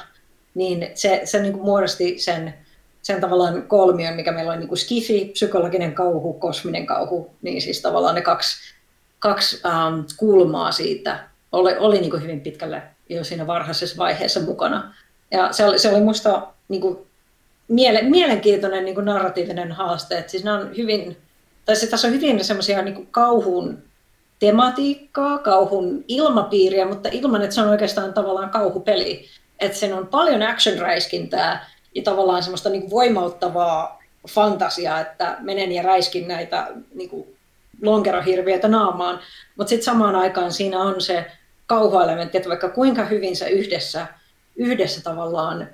[0.55, 2.53] niin se, se niin kuin muodosti sen,
[3.01, 7.81] sen tavallaan kolmion, mikä meillä on niin kuin skifi, psykologinen kauhu, kosminen kauhu, niin siis
[7.81, 8.73] tavallaan ne kaksi,
[9.19, 14.93] kaksi ähm, kulmaa siitä oli, oli niin kuin hyvin pitkälle jo siinä varhaisessa vaiheessa mukana.
[15.31, 16.97] Ja se oli, se oli musta niin kuin
[17.67, 20.17] miele, mielenkiintoinen niin kuin narratiivinen haaste.
[20.17, 21.17] Että siis on hyvin,
[21.65, 23.83] tai se, tässä on hyvin semmoisia niin kauhun
[24.41, 29.25] tematiikkaa, kauhun ilmapiiriä, mutta ilman, että se on oikeastaan tavallaan kauhupeli.
[29.59, 31.65] Että sen on paljon action-räiskintää
[31.95, 37.37] ja tavallaan semmoista niin voimauttavaa fantasiaa, että menen ja räiskin näitä niin kuin
[37.81, 39.19] lonkerohirviöitä naamaan.
[39.57, 41.31] Mutta sitten samaan aikaan siinä on se
[41.65, 44.07] kauhuelementti, että vaikka kuinka hyvin sä yhdessä,
[44.55, 45.69] yhdessä tavallaan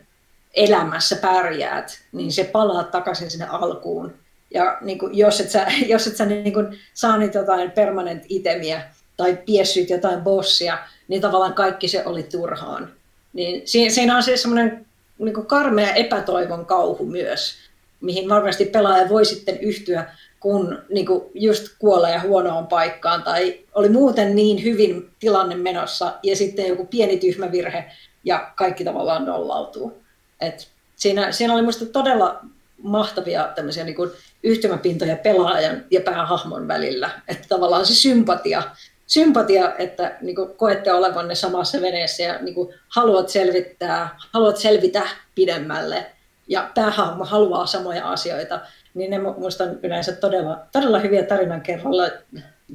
[0.54, 4.14] elämässä pärjäät, niin se palaa takaisin sinne alkuun.
[4.54, 8.24] Ja niin kuin, jos et sä, jos et sä niin kuin, saa niitä jotain permanent
[8.30, 8.82] itemiä
[9.18, 10.78] tai piessyt jotain bossia,
[11.08, 12.92] niin tavallaan kaikki se oli turhaan.
[13.34, 14.86] Niin siinä, on siis semmoinen
[15.20, 17.56] niin karmea epätoivon kauhu myös,
[18.02, 23.90] mihin varmasti pelaaja voi sitten yhtyä, kun niin kuin just kuolee huonoon paikkaan tai oli
[23.90, 27.92] muuten niin hyvin tilanne menossa ja sitten joku pieni tyhmä virhe
[28.24, 30.02] ja kaikki tavallaan nollautuu.
[30.42, 32.40] Et siinä, siinä oli minusta todella
[32.84, 34.12] mahtavia tämmöisiä niin kuin
[34.44, 37.10] yhtymäpintoja pelaajan ja päähahmon välillä.
[37.28, 38.64] Että tavallaan se sympatia,
[39.08, 45.02] sympatia että niin kuin koette olevanne samassa veneessä ja niin kuin haluat selvittää, haluat selvitä
[45.36, 46.06] pidemmälle
[46.48, 48.60] ja päähahmo haluaa samoja asioita,
[48.94, 51.24] niin ne minusta on yleensä todella, todella hyviä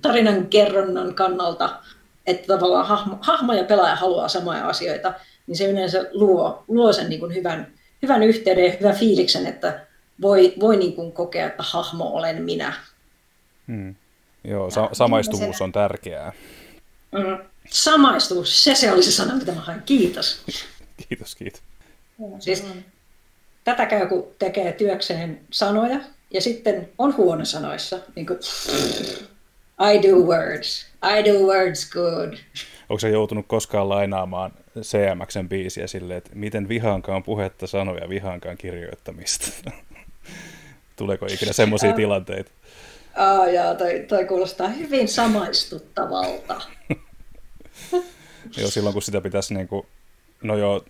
[0.03, 1.71] tarinan, kerronnan kannalta,
[2.27, 5.15] että tavallaan hahmo, hahmo ja pelaaja haluaa samoja asioita,
[5.47, 7.73] niin se yleensä luo, luo sen niin kuin hyvän,
[8.03, 9.87] hyvän yhteyden ja hyvän fiiliksen, että
[10.21, 12.73] voi, voi niin kuin kokea, että hahmo olen minä.
[13.67, 13.95] Hmm.
[14.45, 16.33] Joo, sa- samaistuvuus on tärkeää.
[17.13, 17.39] Mm.
[17.71, 19.83] Samaistuvuus, se, se oli se sana, mitä mä hain.
[19.83, 20.43] Kiitos.
[21.09, 21.63] kiitos, kiitos.
[22.39, 22.65] Siis,
[23.65, 27.99] tätä käy, kun tekee työkseen sanoja, ja sitten on huono sanoissa.
[28.17, 28.39] Niin kuin,
[29.93, 30.87] I do words.
[31.19, 32.35] I do words good.
[32.89, 39.71] Onko se joutunut koskaan lainaamaan CMXn biisiä silleen, että miten vihaankaan puhetta sanoja, vihaankaan kirjoittamista?
[41.03, 42.51] Tuleeko ikinä semmoisia tilanteita?
[43.15, 46.61] Ah, jaa, toi, toi kuulostaa hyvin samaistuttavalta.
[48.57, 49.87] Joo, silloin kun sitä pitäisi niin kuin
[50.43, 50.85] No joo,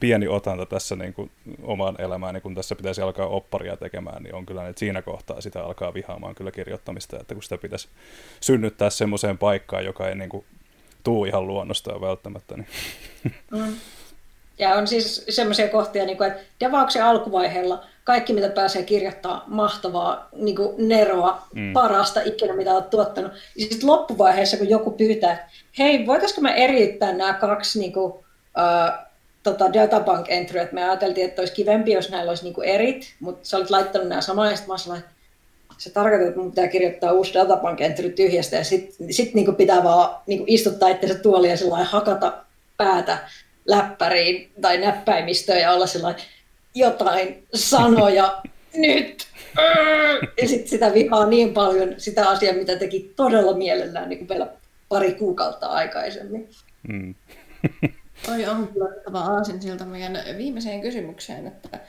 [0.00, 1.30] pieni otanta tässä niin kuin
[1.62, 5.40] omaan elämään, niin kun tässä pitäisi alkaa opparia tekemään, niin on kyllä, että siinä kohtaa
[5.40, 7.88] sitä alkaa vihaamaan kyllä kirjoittamista, että kun sitä pitäisi
[8.40, 10.44] synnyttää semmoiseen paikkaan, joka ei niin kuin,
[11.04, 12.56] tuu ihan luonnostaan välttämättä.
[12.56, 12.68] Niin.
[13.50, 13.76] Mm.
[14.58, 20.28] Ja on siis semmoisia kohtia, niin kuin, että devauksen alkuvaiheella kaikki, mitä pääsee kirjoittaa, mahtavaa
[20.36, 21.72] niin kuin neroa, mm.
[21.72, 23.32] parasta ikinä, mitä olet tuottanut.
[23.56, 25.46] Ja sitten loppuvaiheessa, kun joku pyytää, että
[25.78, 29.04] hei, voitaisiko me eriyttää nämä kaksi niin kuin, uh,
[29.42, 33.14] tota databank entry, että me ajateltiin, että olisi kivempi, jos näillä olisi niin kuin erit,
[33.20, 35.00] mutta sä olit laittanut nämä samaan, ja sitten mä
[35.78, 39.84] se tarkoittaa, että mun pitää kirjoittaa uusi databank entry tyhjästä, ja sitten sit niin pitää
[39.84, 42.32] vaan niin kuin istuttaa itseänsä tuoliin ja hakata
[42.76, 43.18] päätä
[43.66, 46.22] läppäriin tai näppäimistöön ja olla sellainen
[46.74, 48.42] jotain sanoja
[48.74, 49.26] nyt.
[50.42, 54.46] Ja sitten sitä vihaa niin paljon sitä asiaa, mitä teki todella mielellään niin kuin vielä
[54.88, 56.48] pari kuukautta aikaisemmin.
[56.88, 57.14] Mm.
[58.26, 61.80] Toi on kyllä aasin siltä meidän viimeiseen kysymykseen, että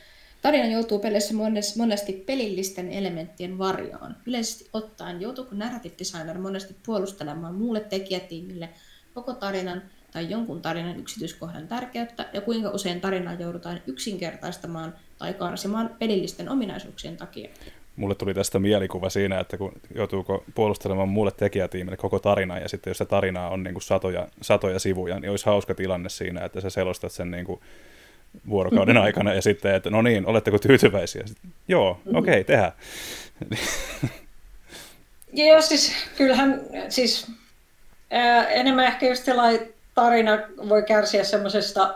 [0.41, 1.33] tarina joutuu peleissä
[1.77, 4.15] monesti pelillisten elementtien varjoon.
[4.25, 8.69] Yleisesti ottaen, joutuuko narrative designer monesti puolustelemaan muulle tekijätiimille
[9.13, 9.81] koko tarinan
[10.15, 17.17] tai jonkun tarinan yksityiskohdan tärkeyttä ja kuinka usein tarinaa joudutaan yksinkertaistamaan tai karsimaan pelillisten ominaisuuksien
[17.17, 17.49] takia.
[17.95, 22.91] Mulle tuli tästä mielikuva siinä, että kun joutuuko puolustelemaan muulle tekijätiimille koko tarina, ja sitten
[22.91, 26.61] jos se tarina on niin kuin satoja, satoja sivuja, niin olisi hauska tilanne siinä, että
[26.61, 27.59] sä selostat sen niin kuin
[28.49, 31.23] vuorokauden aikana, ja sitten, että no niin, oletteko tyytyväisiä?
[31.25, 32.15] Sitten, Joo, mm-hmm.
[32.15, 32.71] okei, okay, tehdään.
[35.33, 37.31] Joo, siis kyllähän siis
[38.11, 40.39] ää, enemmän ehkä just sellainen tarina
[40.69, 41.95] voi kärsiä semmoisesta,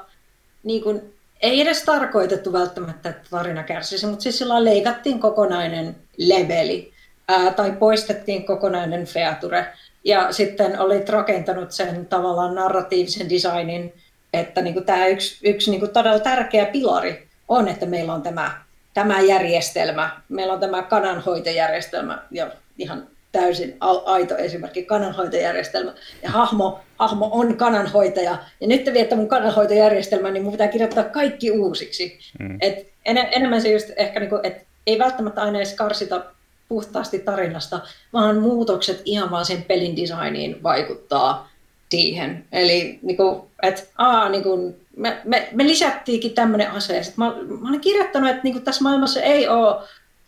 [0.63, 6.93] niin kuin, ei edes tarkoitettu välttämättä, että tarina kärsisi, mutta siis sillä leikattiin kokonainen leveli
[7.27, 9.65] ää, tai poistettiin kokonainen feature.
[10.03, 13.93] Ja sitten olit rakentanut sen tavallaan narratiivisen designin,
[14.33, 18.21] että niin kuin tämä yksi, yksi niin kuin todella tärkeä pilari on, että meillä on
[18.21, 18.61] tämä,
[18.93, 25.93] tämä järjestelmä, meillä on tämä kananhoitojärjestelmä ja ihan täysin aito esimerkki, kananhoitojärjestelmä.
[26.23, 28.37] Ja hahmo, hahmo on kananhoitaja.
[28.61, 32.19] Ja nyt te viette mun kananhoitojärjestelmän, niin mun pitää kirjoittaa kaikki uusiksi.
[32.39, 32.57] Mm.
[32.61, 36.25] Et en, enemmän se just ehkä, niinku, että ei välttämättä aina edes karsita
[36.69, 37.79] puhtaasti tarinasta,
[38.13, 41.49] vaan muutokset ihan vaan sen pelin designiin vaikuttaa
[41.89, 42.45] siihen.
[42.51, 47.01] Eli niinku, että aa, niinku, me, me, me lisättiinkin tämmöinen ase.
[47.15, 47.25] Mä,
[47.61, 49.75] mä olen kirjoittanut, että niinku, tässä maailmassa ei ole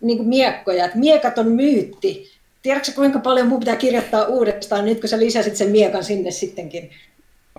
[0.01, 2.31] niinku, miekkoja, että miekat on myytti
[2.61, 6.91] tiedätkö kuinka paljon mun pitää kirjoittaa uudestaan nyt, kun sä lisäsit sen miekan sinne sittenkin.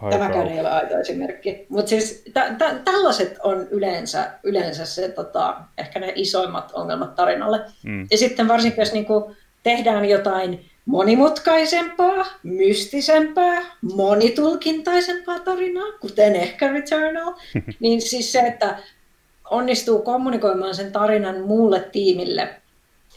[0.03, 1.66] Aika Tämäkään ei ole aito esimerkki.
[1.69, 7.61] Mutta siis tä- tä- tällaiset on yleensä, yleensä se, tota, ehkä ne isoimmat ongelmat tarinalle.
[7.83, 8.07] Mm.
[8.11, 13.62] Ja sitten varsinkin, jos niinku tehdään jotain monimutkaisempaa, mystisempää,
[13.95, 17.33] monitulkintaisempaa tarinaa, kuten ehkä Returnal,
[17.81, 18.79] niin siis se, että
[19.51, 22.49] onnistuu kommunikoimaan sen tarinan muulle tiimille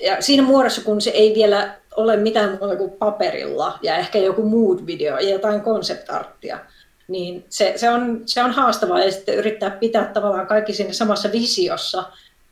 [0.01, 4.41] ja siinä muodossa, kun se ei vielä ole mitään muuta kuin paperilla ja ehkä joku
[4.41, 6.59] mood-video ja jotain konseptarttia,
[7.07, 11.31] niin se, se, on, se on haastavaa ja sitten yrittää pitää tavallaan kaikki siinä samassa
[11.31, 12.03] visiossa,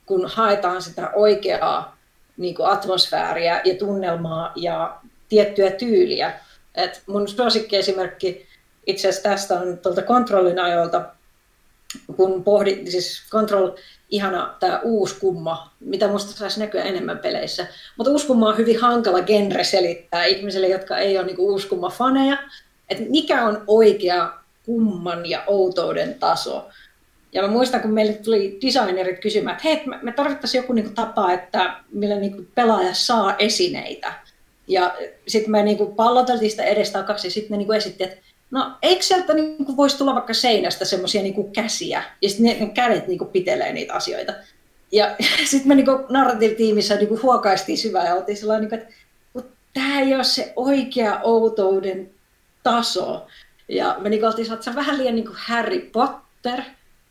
[0.06, 1.98] kun haetaan sitä oikeaa
[2.38, 4.98] niin kuin atmosfääriä ja tunnelmaa ja
[5.30, 6.40] tiettyä tyyliä.
[6.76, 8.48] Et mun suosikkiesimerkki
[8.88, 11.06] itse asiassa tästä on tuolta kontrollin ajoilta,
[12.16, 13.72] kun pohdit, siis Control
[14.14, 17.68] ihana tämä uusi kumma, mitä musta saisi näkyä enemmän peleissä.
[17.98, 22.38] Mutta uuskumma on hyvin hankala genre selittää ihmisille, jotka ei ole niinku uuskumma faneja,
[22.90, 24.34] että mikä on oikea
[24.66, 26.68] kumman ja outouden taso.
[27.32, 31.32] Ja mä muistan, kun meille tuli designerit kysymään, että hei, me tarvittaisiin joku niinku tapa,
[31.32, 34.14] että millä niinku pelaaja saa esineitä.
[34.68, 34.96] Ja
[35.28, 38.23] sitten me niinku palloteltiin sitä kaksi ja sitten ne niinku esitti, että
[38.54, 42.72] no eikö sieltä niin kuin voisi tulla vaikka seinästä semmoisia niin käsiä, ja sitten ne,
[42.74, 44.34] kädet niin kuin pitelee niitä asioita.
[44.92, 45.16] Ja
[45.50, 48.94] sitten me niin narratiivitiimissä niin huokaistiin syvään ja oltiin sellainen, niin että
[49.74, 52.10] tämä ei ole se oikea outouden
[52.64, 53.28] taso.
[53.70, 56.62] Ja me niin oltiin että se on vähän liian niin kuin Harry Potter,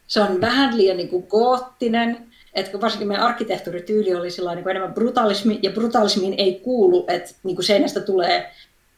[0.06, 4.94] se on vähän liian niin kuin goottinen, että varsinkin meidän arkkitehtuurityyli oli niin kuin enemmän
[4.94, 8.51] brutalismi, ja brutalismiin ei kuulu, että niin kuin seinästä tulee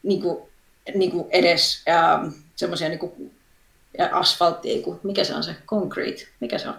[0.03, 0.39] niin kuin
[0.95, 3.33] niin kuin edes ähm, semmoisia niin
[4.13, 6.75] asfalttia, kuin, mikä se on se, concrete, mikä se on?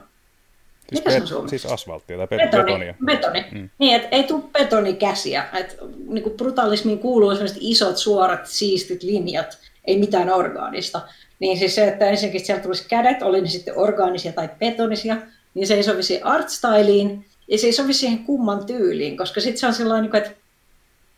[0.89, 2.93] Siis, mikä se on siis asfalttia tai betoni, betonia.
[3.05, 3.45] Betoni.
[3.51, 3.69] Mm.
[3.79, 5.45] Niin, että ei tule betonikäsiä.
[5.53, 5.77] Et,
[6.07, 11.01] niin kuin brutalismiin kuuluu sellaiset isot, suorat, siistit linjat, ei mitään orgaanista.
[11.39, 15.17] Niin siis se, että ensinnäkin sieltä tulisi kädet, oli ne sitten orgaanisia tai betonisia,
[15.53, 19.59] niin se ei sovi siihen artstyliin, ja se ei sovi siihen kumman tyyliin, koska sitten
[19.59, 20.31] se on sellainen, että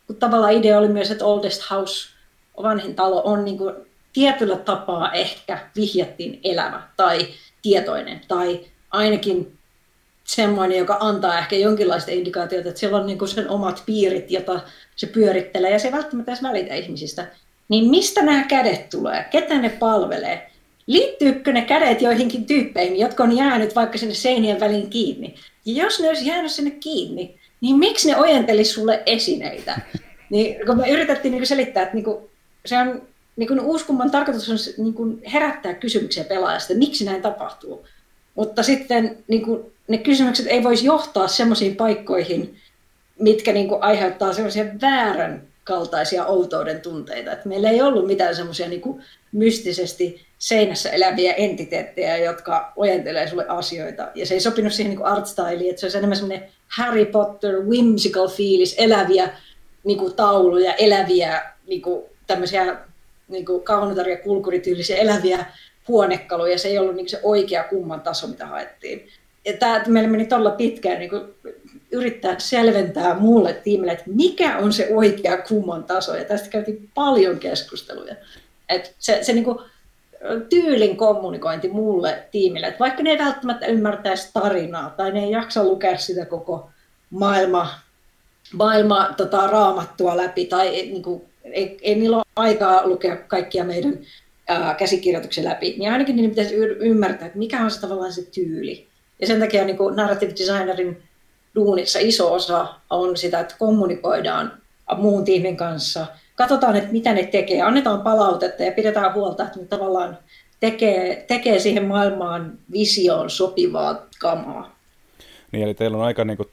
[0.06, 2.08] kun tavallaan idea oli myös, että oldest house
[2.62, 3.74] vanhin talo on niin kuin
[4.12, 7.26] tietyllä tapaa ehkä vihjattiin elävä tai
[7.62, 8.60] tietoinen tai
[8.90, 9.58] ainakin
[10.24, 14.60] semmoinen, joka antaa ehkä jonkinlaista indikaatiota, että siellä on niin kuin sen omat piirit, jota
[14.96, 17.26] se pyörittelee ja se ei välttämättä edes välitä ihmisistä.
[17.68, 19.24] Niin mistä nämä kädet tulee?
[19.30, 20.50] Ketä ne palvelee?
[20.86, 25.34] Liittyykö ne kädet joihinkin tyyppeihin, jotka on jäänyt vaikka sinne seinien väliin kiinni?
[25.64, 29.80] Ja jos ne olisi jäänyt sinne kiinni, niin miksi ne ojentelisi sulle esineitä?
[30.30, 32.30] Niin, kun me yritettiin niin selittää, että niin kuin,
[32.66, 33.02] se on
[33.36, 37.86] niin kuin uuskumman tarkoitus on niin kuin herättää kysymyksiä pelaajasta, miksi näin tapahtuu.
[38.34, 42.56] Mutta sitten niin kuin, ne kysymykset ei voisi johtaa sellaisiin paikkoihin,
[43.18, 47.32] mitkä niin kuin aiheuttaa sellaisia väärän kaltaisia outouden tunteita.
[47.32, 49.02] Että meillä ei ollut mitään semmoisia niin
[49.32, 54.08] mystisesti seinässä eläviä entiteettejä, jotka ojentelee sulle asioita.
[54.14, 58.28] Ja se ei sopinut siihen niin artstyliin, että se olisi enemmän semmoinen Harry Potter whimsical
[58.28, 59.30] fiilis, eläviä
[59.84, 62.76] niin kuin tauluja, eläviä niin kuin tämmöisiä
[63.28, 65.46] niin kuin kaunotar- ja kulkurityylisiä eläviä
[65.88, 66.58] huonekaluja.
[66.58, 69.08] Se ei ollut niin se oikea kumman taso, mitä haettiin.
[69.44, 71.10] Ja tämä, meillä meni todella pitkään niin
[71.92, 76.16] yrittää selventää muulle tiimille, että mikä on se oikea kumman taso.
[76.16, 78.14] Ja tästä käytiin paljon keskusteluja.
[78.68, 79.58] Et se, se niin kuin,
[80.48, 85.64] tyylin kommunikointi muulle tiimille, että vaikka ne ei välttämättä ymmärtäisi tarinaa tai ne ei jaksa
[85.64, 86.70] lukea sitä koko
[87.10, 87.68] maailma,
[88.52, 91.22] maailma tota, raamattua läpi tai niin kuin,
[91.52, 93.98] ei, ei niillä ole aikaa lukea kaikkia meidän
[94.48, 98.86] ää, käsikirjoituksia läpi, niin ainakin niiden pitäisi ymmärtää, että mikä on se tavallaan se tyyli.
[99.20, 101.02] Ja sen takia niin kuin narrative designerin
[101.54, 104.52] duunissa iso osa on sitä, että kommunikoidaan
[104.96, 109.66] muun tiimin kanssa, katsotaan, että mitä ne tekee, annetaan palautetta ja pidetään huolta, että ne
[109.66, 110.18] tavallaan
[110.60, 114.78] tekee, tekee siihen maailmaan visioon sopivaa kamaa.
[115.52, 116.48] Niin, eli teillä on aika niin kuin,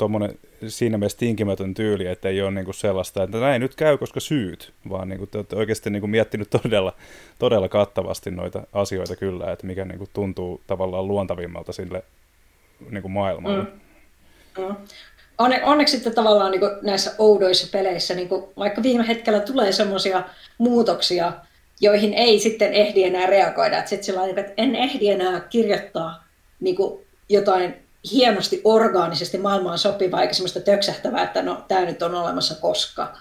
[0.70, 4.20] siinä mielessä tinkimätön tyyli, että ei ole niin kuin sellaista, että näin nyt käy, koska
[4.20, 6.94] syyt, vaan niin kuin, te olette oikeasti niin kuin, miettinyt todella,
[7.40, 12.04] todella kattavasti noita asioita kyllä, että mikä niin kuin, tuntuu tavallaan luontavimmalta sille
[12.90, 13.64] niin kuin maailmalle.
[13.64, 14.66] Mm.
[14.68, 14.76] Mm.
[15.38, 20.24] Onne, onneksi sitten tavallaan niin näissä oudoissa peleissä, niin vaikka viime hetkellä tulee semmoisia
[20.58, 21.34] muutoksia,
[21.82, 23.78] joihin ei sitten ehdi enää reagoida.
[23.78, 26.24] Että, sitten sillä että en ehdi enää kirjoittaa
[26.60, 26.76] niin
[27.30, 33.18] jotain hienosti orgaanisesti maailmaan sopivaa, eikä semmoista töksähtävää, että no tämä nyt on olemassa koska.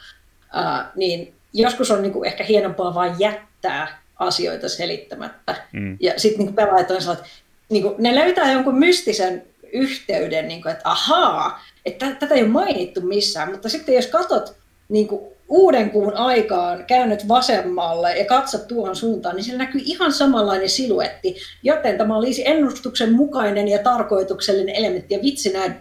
[0.52, 5.56] Ää, niin joskus on niin kuin ehkä hienompaa vain jättää asioita selittämättä.
[5.72, 5.96] Mm.
[6.00, 7.38] Ja sitten niin pelaajat on sellainen, että
[7.68, 9.42] niin kuin, ne löytää jonkun mystisen
[9.72, 14.56] yhteyden, niin kuin, että ahaa, että tätä ei ole mainittu missään, mutta sitten jos katsot
[14.88, 20.12] niin kuin uuden kuun aikaan käynyt vasemmalle ja katsot tuohon suuntaan, niin siellä näkyy ihan
[20.12, 25.14] samanlainen siluetti, joten tämä olisi ennustuksen mukainen ja tarkoituksellinen elementti.
[25.14, 25.74] Ja vitsi nämä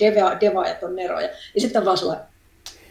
[0.00, 1.28] deva, devaajat on neroja.
[1.54, 2.26] Ja sitten vaan sellainen,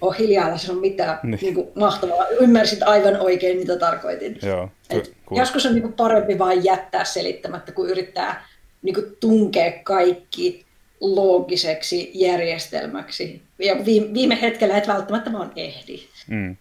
[0.02, 1.40] oh hiljaa, älä sano mitään niin.
[1.42, 2.28] Niin kuin, mahtavaa.
[2.40, 4.40] Ymmärsit aivan oikein, mitä tarkoitin.
[4.44, 8.48] Joo, Et joskus on niin kuin, parempi vain jättää selittämättä, kun yrittää
[8.82, 10.65] niin kuin, tunkea kaikki
[11.06, 13.42] loogiseksi järjestelmäksi.
[13.60, 13.76] Ja
[14.14, 16.00] viime hetkellä et välttämättä vaan ehdi.
[16.28, 16.56] Mm.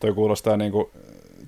[0.00, 0.90] Toi kuulostaa niin kuin,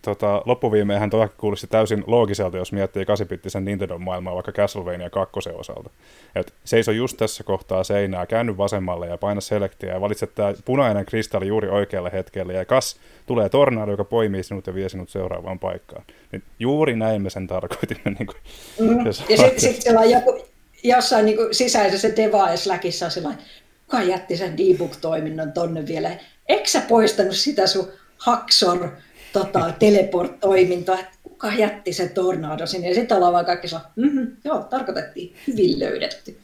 [0.02, 5.90] tota, loppuviimeinhän toi kuulosti täysin loogiselta, jos miettii 8 Nintendo-maailmaa vaikka Castlevania 2 osalta.
[6.34, 11.06] Et seiso just tässä kohtaa seinää, käänny vasemmalle ja paina selektiä ja valitset tämä punainen
[11.06, 12.96] kristalli juuri oikealle hetkelle ja kas
[13.26, 16.04] tulee tornado, joka poimii sinut ja vie sinut seuraavaan paikkaan.
[16.32, 18.16] Niin juuri näin me sen tarkoitimme.
[18.18, 18.36] Niin kuin,
[18.80, 19.06] mm.
[19.06, 20.51] Ja sitten sit joku,
[20.82, 23.44] jossain niin kuin sisäisessä device-läkissä on sellainen,
[23.86, 26.10] kuka jätti sen debug-toiminnon tonne vielä?
[26.48, 27.88] Eikö sä poistanut sitä sun
[28.18, 28.88] Haxor
[29.32, 32.88] tota, teleport-toimintoa, kuka jätti sen tornado sinne?
[32.88, 36.38] Ja sitten ollaan vaan kaikki sillä, mm-hmm, joo, tarkoitettiin, hyvin löydetty.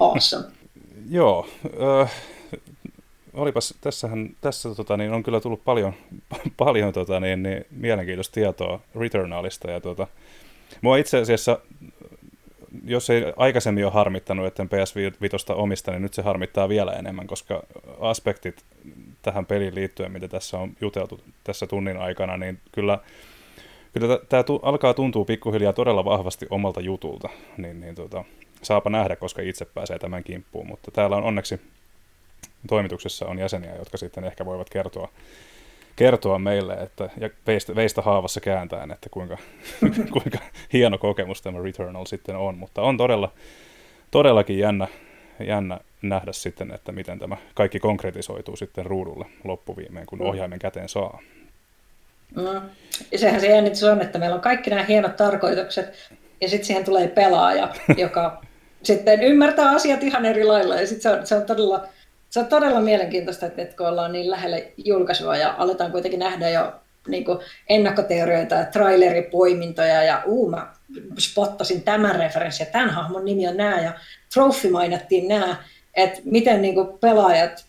[0.00, 0.44] Awesome.
[1.10, 1.48] joo,
[2.02, 2.12] äh,
[3.34, 5.92] olipas, tässähän, tässä tota, niin on kyllä tullut paljon,
[6.56, 9.70] paljon tota, niin, niin, mielenkiintoista tietoa Returnalista.
[9.70, 10.06] Ja, tota,
[10.80, 11.58] mua itse asiassa
[12.84, 17.62] jos ei aikaisemmin ole harmittanut, että PS5 omista, niin nyt se harmittaa vielä enemmän, koska
[18.00, 18.64] aspektit
[19.22, 22.98] tähän peliin liittyen, mitä tässä on juteltu tässä tunnin aikana, niin kyllä,
[23.92, 27.28] kyllä tämä alkaa tuntua pikkuhiljaa todella vahvasti omalta jutulta.
[27.56, 28.24] Niin, niin tota,
[28.62, 31.60] saapa nähdä, koska itse pääsee tämän kimppuun, mutta täällä on onneksi
[32.68, 35.08] toimituksessa on jäseniä, jotka sitten ehkä voivat kertoa
[35.96, 39.38] kertoa meille, että, ja veistä, veistä haavassa kääntäen, että kuinka,
[40.12, 40.38] kuinka
[40.72, 43.32] hieno kokemus tämä Returnal sitten on, mutta on todella,
[44.10, 44.88] todellakin jännä,
[45.46, 50.24] jännä nähdä sitten, että miten tämä kaikki konkretisoituu sitten ruudulle loppuviimeen, kun mm.
[50.24, 51.20] ohjaimen käteen saa.
[52.36, 52.60] Mm.
[53.12, 56.10] Ja sehän se jännitys on, että meillä on kaikki nämä hienot tarkoitukset,
[56.40, 58.42] ja sitten siihen tulee pelaaja, joka
[58.82, 61.88] sitten ymmärtää asiat ihan eri lailla, ja sitten se on, se on todella
[62.34, 66.72] se on todella mielenkiintoista, että kun ollaan niin lähellä julkaisua ja aletaan kuitenkin nähdä jo
[67.08, 67.38] niin kuin
[67.68, 70.72] ennakkoteorioita ja traileripoimintoja ja uu, mä
[71.18, 73.92] spottasin tämän referenssin ja tämän hahmon nimi on nämä ja
[74.34, 75.56] trophy mainittiin nämä,
[75.94, 77.64] että miten niin kuin pelaajat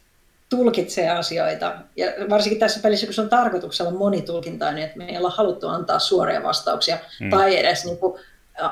[0.50, 1.76] tulkitsee asioita.
[1.96, 6.00] Ja varsinkin tässä pelissä, kun se on tarkoituksella monitulkintainen, että me ei olla haluttu antaa
[6.00, 7.30] suoria vastauksia mm.
[7.30, 8.22] tai edes niin kuin,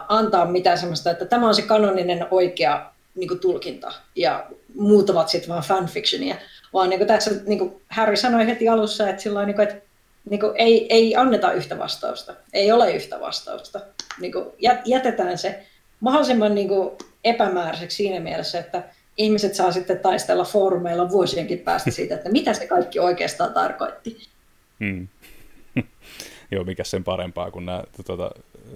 [0.07, 4.45] antaa mitään sellaista, että tämä on se kanoninen oikea niin kuin, tulkinta ja
[4.75, 6.35] muut ovat sitten vaan fanfictionia.
[6.73, 9.81] Vaan niin kuin tässä niin kuin Harry sanoi heti alussa, että, sillä niin kuin, että
[10.29, 12.35] niin kuin, ei, ei anneta yhtä vastausta.
[12.53, 13.81] Ei ole yhtä vastausta.
[14.19, 14.45] Niin kuin,
[14.85, 15.63] jätetään se
[15.99, 16.91] mahdollisimman niin kuin,
[17.23, 18.83] epämääräiseksi siinä mielessä, että
[19.17, 24.27] ihmiset saa sitten taistella foorumeilla vuosienkin päästä siitä, että mitä se kaikki oikeastaan tarkoitti.
[24.79, 25.07] Hmm.
[26.51, 28.31] Joo, mikä sen parempaa, kun nämä tuota,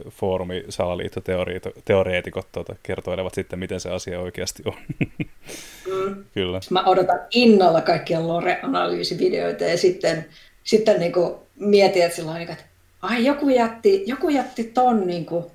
[0.10, 4.74] foorumisalaliittoteoreetikot tuota, kertoilevat sitten, miten se asia oikeasti on.
[5.00, 5.06] mm.
[6.34, 6.60] Kyllä.
[6.70, 10.26] Mä odotan innolla kaikkia lore-analyysivideoita ja sitten,
[10.64, 12.64] sitten niin kuin mietin, että, sillä että
[13.02, 15.46] ai, joku jätti, joku jätti ton niin kuin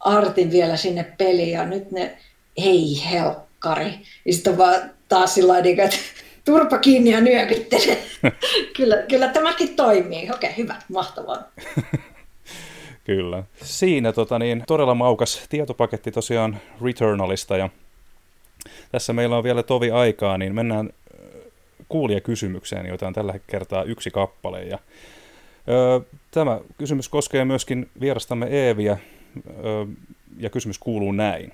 [0.00, 2.18] artin vielä sinne peliin ja nyt ne,
[2.56, 3.94] ei helkkari.
[4.24, 5.96] Ja sitten vaan taas sillä niin että
[6.44, 7.98] turpa kiinni ja nyökyttele.
[8.76, 10.30] kyllä, kyllä tämäkin toimii.
[10.30, 11.42] Okei, hyvä, mahtavaa.
[13.08, 13.44] Kyllä.
[13.62, 17.68] Siinä tota, niin, todella maukas tietopaketti tosiaan Returnalista ja
[18.92, 20.90] tässä meillä on vielä tovi aikaa, niin mennään
[21.88, 24.62] kuulijakysymykseen, joita on tällä kertaa yksi kappale.
[24.62, 24.78] Ja,
[25.68, 28.98] ö, tämä kysymys koskee myöskin vierastamme Eeviä,
[29.48, 29.86] ö,
[30.38, 31.52] ja kysymys kuuluu näin.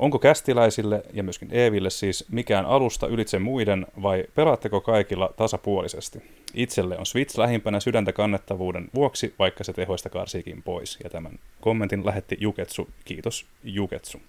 [0.00, 6.22] Onko kästiläisille ja myöskin Eeville siis mikään alusta ylitse muiden vai pelaatteko kaikilla tasapuolisesti?
[6.54, 10.98] Itselle on Switch lähimpänä sydäntä kannettavuuden vuoksi, vaikka se tehoista karsiikin pois.
[11.04, 12.88] Ja tämän kommentin lähetti Juketsu.
[13.04, 14.20] Kiitos Juketsu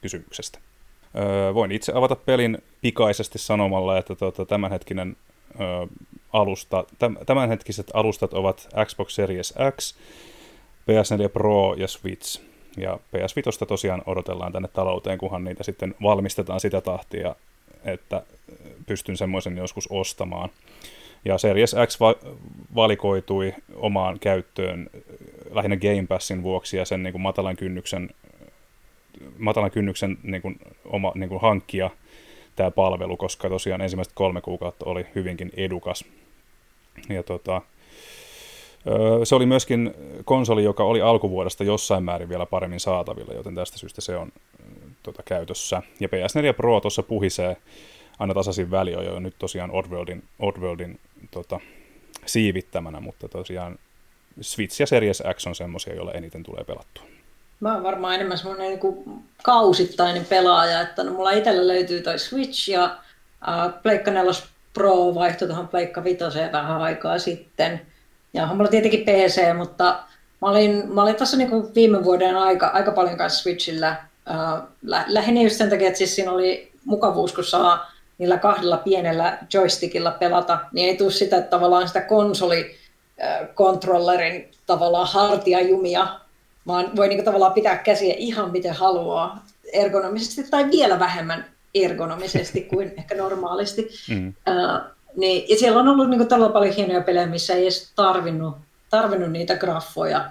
[0.00, 0.58] kysymyksestä.
[1.16, 5.16] Öö, voin itse avata pelin pikaisesti sanomalla, että tuota, tämänhetkinen
[5.60, 5.86] öö,
[6.32, 9.94] alusta, täm, tämänhetkiset alustat ovat Xbox Series X,
[10.90, 12.48] PS4 Pro ja Switch.
[12.80, 17.34] Ja PS5 tosiaan odotellaan tänne talouteen, kunhan niitä sitten valmistetaan sitä tahtia,
[17.84, 18.22] että
[18.86, 20.50] pystyn semmoisen joskus ostamaan.
[21.24, 22.14] Ja Series X va-
[22.74, 24.90] valikoitui omaan käyttöön
[25.50, 28.10] lähinnä Game Passin vuoksi ja sen niin kuin matalan kynnyksen,
[29.38, 31.90] matalan kynnyksen niin kuin, oma, niin kuin hankkia
[32.56, 36.04] tämä palvelu, koska tosiaan ensimmäiset kolme kuukautta oli hyvinkin edukas.
[37.08, 37.62] Ja tota,
[39.24, 39.94] se oli myöskin
[40.24, 44.32] konsoli, joka oli alkuvuodesta jossain määrin vielä paremmin saatavilla, joten tästä syystä se on
[45.02, 45.82] tota, käytössä.
[46.00, 47.56] Ja PS4 Pro tuossa puhisee
[48.18, 51.00] aina tasaisin väli on jo nyt tosiaan Oddworldin, Oddworldin
[51.30, 51.60] tota,
[52.26, 53.78] siivittämänä, mutta tosiaan
[54.40, 57.04] Switch ja Series X on semmoisia, joilla eniten tulee pelattua.
[57.60, 62.70] Mä oon varmaan enemmän semmoinen niin kausittainen pelaaja, että no, mulla itsellä löytyy toi Switch
[62.70, 62.84] ja
[63.48, 64.32] äh, Pleikka 4
[64.74, 66.18] Pro vaihtoi tuohon Pleikka 5
[66.52, 67.80] vähän aikaa sitten.
[68.34, 69.84] Ja mulla tietenkin PC, mutta
[70.42, 73.88] mä olin, mä olin tässä niin viime vuoden aika, aika paljon kanssa Switchillä.
[73.88, 73.96] Äh,
[74.82, 79.38] lä- lähinnä just sen takia, että siis siinä oli mukavuus, kun saa niillä kahdella pienellä
[79.54, 86.08] joystickilla pelata, niin ei tule sitä että tavallaan sitä konsolikontrollerin tavallaan hartiajumia,
[86.66, 91.44] vaan voi niin tavallaan pitää käsiä ihan miten haluaa ergonomisesti tai vielä vähemmän
[91.74, 93.88] ergonomisesti kuin ehkä normaalisti.
[94.10, 94.28] Mm.
[94.28, 94.34] Uh,
[95.18, 98.56] niin, ja siellä on ollut niin kuin, todella paljon hienoja pelejä, missä ei edes tarvinnut,
[98.90, 100.30] tarvinnut niitä graffoja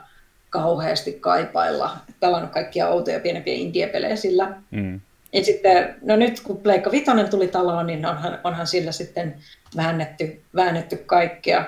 [0.50, 1.98] kauheasti kaipailla.
[2.20, 4.54] Pelannut kaikkia outoja pienempiä indie-pelejä sillä.
[4.72, 5.00] Mm.
[5.34, 9.36] Ja sitten, no nyt kun Pleikka Vitoinen tuli taloon, niin onhan, onhan sillä sitten
[9.76, 11.66] väännetty, väännetty kaikkea.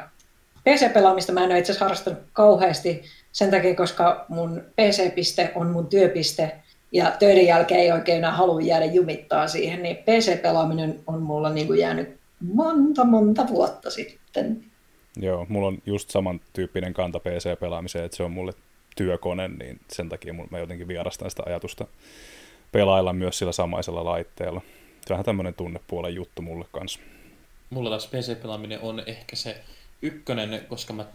[0.63, 5.87] PC-pelaamista mä en ole itse asiassa harrastanut kauheasti sen takia, koska mun PC-piste on mun
[5.87, 6.51] työpiste
[6.91, 11.67] ja töiden jälkeen ei oikein enää halua jäädä jumittaa siihen, niin PC-pelaaminen on mulla niin
[11.67, 14.63] kuin jäänyt monta, monta vuotta sitten.
[15.17, 18.53] Joo, mulla on just samantyyppinen kanta PC-pelaamiseen, että se on mulle
[18.95, 21.87] työkone, niin sen takia mä jotenkin vierastan sitä ajatusta
[22.71, 24.61] pelailla myös sillä samaisella laitteella.
[25.05, 26.99] Se on vähän tämmöinen tunnepuolen juttu mulle kanssa.
[27.69, 29.63] Mulla taas PC-pelaaminen on ehkä se
[30.01, 31.05] ykkönen, koska mä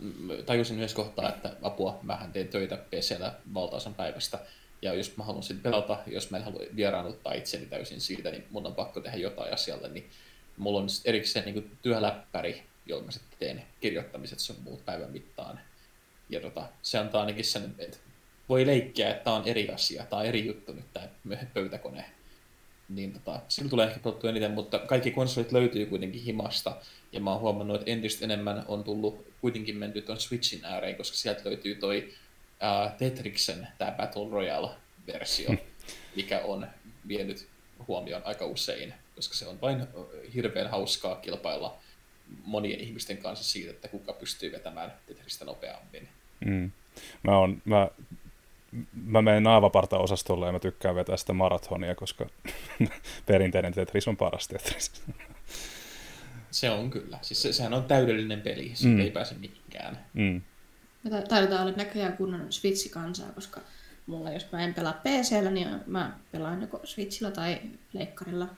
[0.46, 4.38] tajusin yhdessä kohtaa, että apua, mähän teen töitä PCllä valtaosan päivästä.
[4.82, 8.44] Ja jos mä haluan sitten pelata, jos mä en halua vieraannuttaa itseni täysin siitä, niin
[8.50, 10.10] mun on pakko tehdä jotain asialle, niin
[10.56, 15.60] mulla on erikseen niin työläppäri, jolla mä sitten teen kirjoittamiset sun muut päivän mittaan.
[16.28, 17.96] Ja tota, se antaa ainakin sen, että
[18.48, 21.08] voi leikkiä, että tämä on eri asia, tämä on eri juttu nyt tämä
[21.54, 22.04] pöytäkone.
[22.88, 26.76] Niin tota, sillä tulee ehkä pelattua eniten, mutta kaikki konsolit löytyy kuitenkin himasta.
[27.12, 31.16] Ja mä oon huomannut, että entistä enemmän on tullut kuitenkin menty tuon Switchin ääreen, koska
[31.16, 35.50] sieltä löytyy toi uh, Tetriksen tämä Battle Royale-versio,
[36.16, 36.66] mikä on
[37.08, 37.48] vienyt
[37.88, 39.86] huomioon aika usein, koska se on vain
[40.34, 41.78] hirveän hauskaa kilpailla
[42.44, 46.08] monien ihmisten kanssa siitä, että kuka pystyy vetämään Tetristä nopeammin.
[46.44, 46.70] Mm.
[47.22, 47.88] Mä, on, mä,
[48.94, 52.26] mä menen naavaparta-osastolle ja mä tykkään vetää sitä maratonia, koska
[53.26, 54.92] perinteinen Tetris on paras Tetris.
[56.50, 57.18] Se on kyllä.
[57.22, 59.00] Siis se, sehän on täydellinen peli, siitä mm.
[59.00, 60.04] ei pääse mihinkään.
[60.12, 60.42] Mm.
[61.02, 63.60] Me taidetaan olla näköjään kunnon Switch-kansaa, koska
[64.06, 67.60] mulla jos mä en pelaa PCllä, niin mä pelaan joko Switchillä tai
[67.92, 68.48] leikkarilla.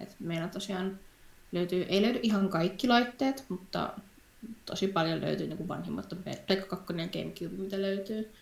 [0.00, 0.98] Et meillä tosiaan
[1.52, 3.90] löytyy, ei löydy ihan kaikki laitteet, mutta
[4.66, 6.14] tosi paljon löytyy niin kuin vanhimmat
[6.46, 8.32] Pleikka 2 ja Gamecube, mitä löytyy.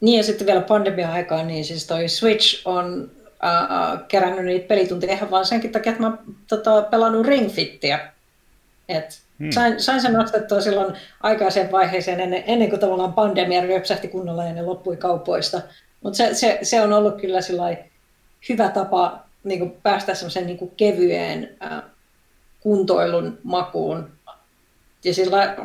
[0.00, 3.10] Niin ja sitten vielä pandemia-aikaan, niin siis toi Switch on
[3.44, 6.18] äh, kerännyt niitä pelitunteja ihan vaan senkin takia, että mä
[6.48, 8.12] tota, pelannut Ring Fittiä.
[8.88, 9.50] Et hmm.
[9.50, 14.52] sain, sain sen ostettua silloin aikaiseen vaiheeseen ennen, ennen kuin tavallaan pandemia ryöpsähti kunnolla ja
[14.52, 15.60] ne loppui kaupoista.
[16.02, 17.38] Mutta se, se, se, on ollut kyllä
[18.48, 21.82] hyvä tapa niin kuin päästä semmoisen niin kevyeen äh,
[22.60, 24.10] kuntoilun makuun.
[25.04, 25.56] Ja sillä,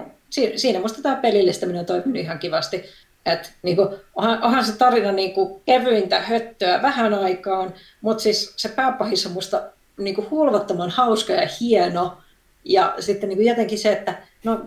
[0.56, 2.84] siinä musta tämä pelillistäminen on toiminut ihan kivasti.
[3.26, 8.54] Et, niin kuin, onhan, onhan se tarina niin kuin, kevyintä höttöä vähän aikaan, mutta siis
[8.58, 9.64] se pääpahis on musta
[9.98, 12.18] niin kuin, hulvattoman hauska ja hieno.
[12.64, 14.66] Ja sitten niin kuin, jotenkin se, että no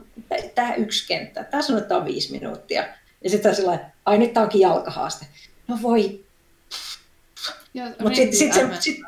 [0.55, 1.63] tämä yksi kenttä, tämä
[1.99, 2.85] on viisi minuuttia.
[3.25, 5.27] Ja sitten sillä ai nyt tämä onkin jalkahaaste.
[5.69, 6.21] No voi.
[8.01, 8.69] Mutta sitten sit se...
[8.81, 9.01] Sit...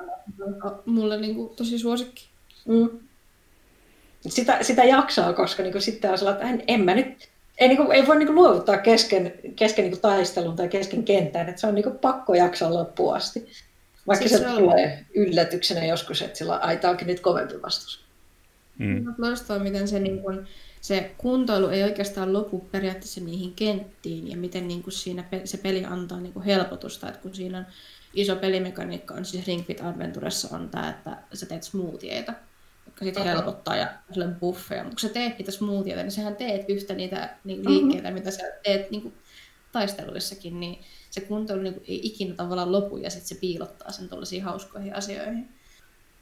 [0.86, 2.28] Mulle niin kuin, tosi suosikki.
[2.68, 2.88] Mm.
[4.28, 7.28] Sitä, sitä jaksaa, koska niin kuin, sitten on sellainen, että en, en mä nyt
[7.58, 11.04] ei, niin kuin, ei voi niin kuin, luovuttaa kesken, kesken niin kuin, taistelun tai kesken
[11.04, 13.48] kentään, että se on niin kuin, pakko jaksaa loppuun asti.
[14.06, 18.04] Vaikka siis se, se tulee yllätyksenä joskus, että sillä ai, onkin nyt kovempi vastus.
[18.78, 19.14] Mm.
[19.18, 20.46] Loistaa, miten se, niin kuin,
[20.80, 25.84] se kuntoilu ei oikeastaan lopu periaatteessa niihin kenttiin ja miten niin kuin siinä se peli
[25.84, 27.66] antaa niin kuin helpotusta, että kun siinä on
[28.14, 32.32] iso pelimekaniikka on siis Ring Fit Adventuressa on tämä, että sä teet smoothieita
[32.86, 34.84] jotka sitten helpottaa ja sulle buffeja.
[34.84, 38.14] Mutta kun sä teet niitä smoothieita, niin sähän teet yhtä niitä niin liikkeitä, mm-hmm.
[38.14, 39.14] mitä sä teet niin kuin,
[39.72, 40.78] taisteluissakin, niin
[41.10, 44.96] se kuntoilu niin kuin, ei ikinä tavallaan lopu ja sitten se piilottaa sen tuollaisiin hauskoihin
[44.96, 45.48] asioihin.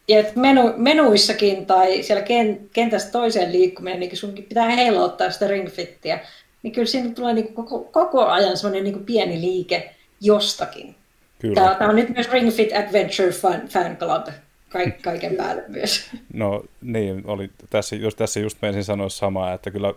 [0.09, 2.25] Ja menu, menuissakin tai siellä
[2.73, 6.21] kentästä toiseen liikkuminen, niin sunkin pitää heilauttaa sitä ringfittiä,
[6.63, 10.95] niin kyllä siinä tulee niin koko, koko ajan semmoinen niin pieni liike jostakin.
[11.41, 11.55] Kyllä.
[11.55, 14.27] Tämä, tämä on nyt myös Ring Fit Adventure Fan, Fan Club
[14.69, 16.11] kaik, kaiken päälle myös.
[16.33, 19.95] No niin, oli tässä, just, tässä just menisin sanoa samaa, että kyllä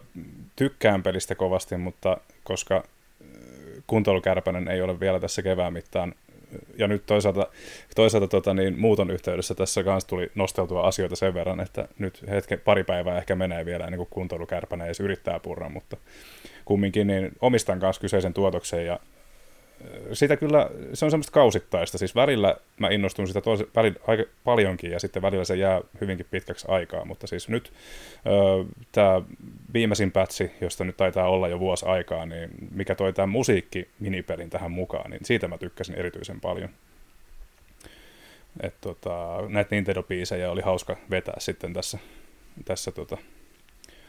[0.56, 2.84] tykkään pelistä kovasti, mutta koska äh,
[3.88, 6.16] kuntoilukärpänen ei ole vielä tässä kevään mittaan
[6.78, 7.48] ja nyt toisaalta,
[7.96, 12.60] toisaalta tota, niin, muuton yhteydessä tässä kanssa tuli nosteltua asioita sen verran, että nyt hetken,
[12.60, 15.98] pari päivää ehkä menee vielä ennen kuin kuntoilukärpänen edes yrittää purra, mutta
[16.66, 19.00] kumminkin niin omistan kanssa kyseisen tuotoksen ja
[20.14, 21.98] sitä kyllä, se on semmoista kausittaista.
[21.98, 26.26] Siis välillä mä innostun sitä tosi, välillä, aika paljonkin ja sitten välillä se jää hyvinkin
[26.32, 27.06] pitkäksi aikaa.
[27.06, 27.74] Mutta siis nyt
[28.92, 29.22] tämä
[29.74, 34.50] viimeisin pätsi, josta nyt taitaa olla jo vuosi aikaa, niin mikä toi tämä musiikki minipelin
[34.50, 36.70] tähän mukaan, niin siitä mä tykkäsin erityisen paljon.
[38.62, 41.98] Et tota, näitä Nintendo-biisejä oli hauska vetää sitten tässä,
[42.66, 43.18] tässä tota,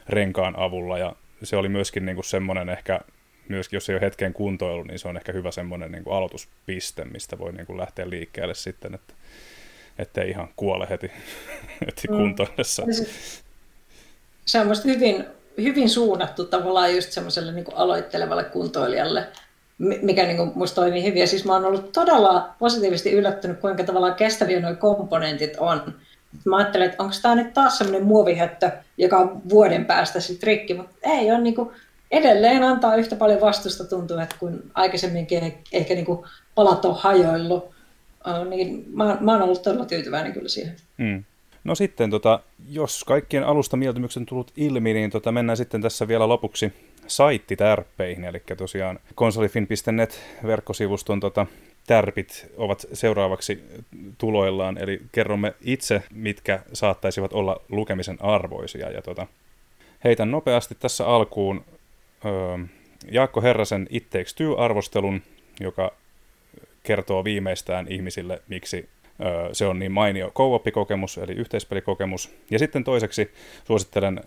[0.09, 2.99] renkaan avulla ja se oli myöskin niinku semmoinen ehkä
[3.49, 7.05] myöskin jos ei ole hetken kuntoilu, niin se on ehkä hyvä semmoinen niin kuin aloituspiste,
[7.05, 9.13] mistä voi niin kuin lähteä liikkeelle sitten, että
[9.99, 11.11] ettei ihan kuole heti,
[11.85, 12.17] heti mm.
[12.17, 12.83] kuntoillessa.
[14.45, 15.25] Se on hyvin,
[15.57, 19.27] hyvin suunnattu tavallaan just semmoiselle niin kuin aloittelevalle kuntoilijalle,
[19.77, 21.21] mikä niin kuin musta toimii hyvin.
[21.21, 25.95] Ja siis mä oon ollut todella positiivisesti yllättynyt, kuinka tavallaan kestäviä nuo komponentit on.
[26.45, 30.73] Mä ajattelen, että onko tämä nyt taas semmoinen muovihöttö, joka on vuoden päästä sitten rikki,
[30.73, 31.69] mutta ei ole niin kuin,
[32.11, 36.25] edelleen antaa yhtä paljon vastusta tuntuu, että kun aikaisemminkin ehkä niin kuin
[36.55, 37.75] palat on hajoillut,
[38.49, 40.75] niin mä, mä oon ollut todella tyytyväinen kyllä siihen.
[40.97, 41.23] Mm.
[41.63, 46.07] No sitten, tota, jos kaikkien alusta mieltymyksen on tullut ilmi, niin tota, mennään sitten tässä
[46.07, 46.73] vielä lopuksi
[47.07, 51.45] saittitärppeihin, eli tosiaan konsolifin.net verkkosivuston tota,
[51.87, 53.63] tärpit ovat seuraavaksi
[54.17, 58.89] tuloillaan, eli kerromme itse, mitkä saattaisivat olla lukemisen arvoisia.
[58.89, 59.27] Ja tota,
[60.03, 61.65] heitän nopeasti tässä alkuun
[63.11, 65.21] Jaakko Herrasen It Takes Two-arvostelun,
[65.59, 65.93] joka
[66.83, 68.89] kertoo viimeistään ihmisille, miksi
[69.53, 70.61] se on niin mainio co
[71.23, 72.35] eli yhteispelikokemus.
[72.51, 73.31] Ja sitten toiseksi
[73.67, 74.21] suosittelen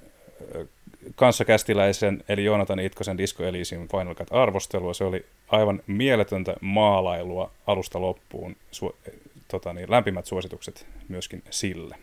[1.14, 4.94] kanssakästiläisen, eli Joonatan Itkosen Disco Elysium Final Cut-arvostelua.
[4.94, 8.56] Se oli aivan mieletöntä maalailua alusta loppuun.
[8.72, 9.12] Su-
[9.48, 11.96] tota niin, lämpimät suositukset myöskin sille.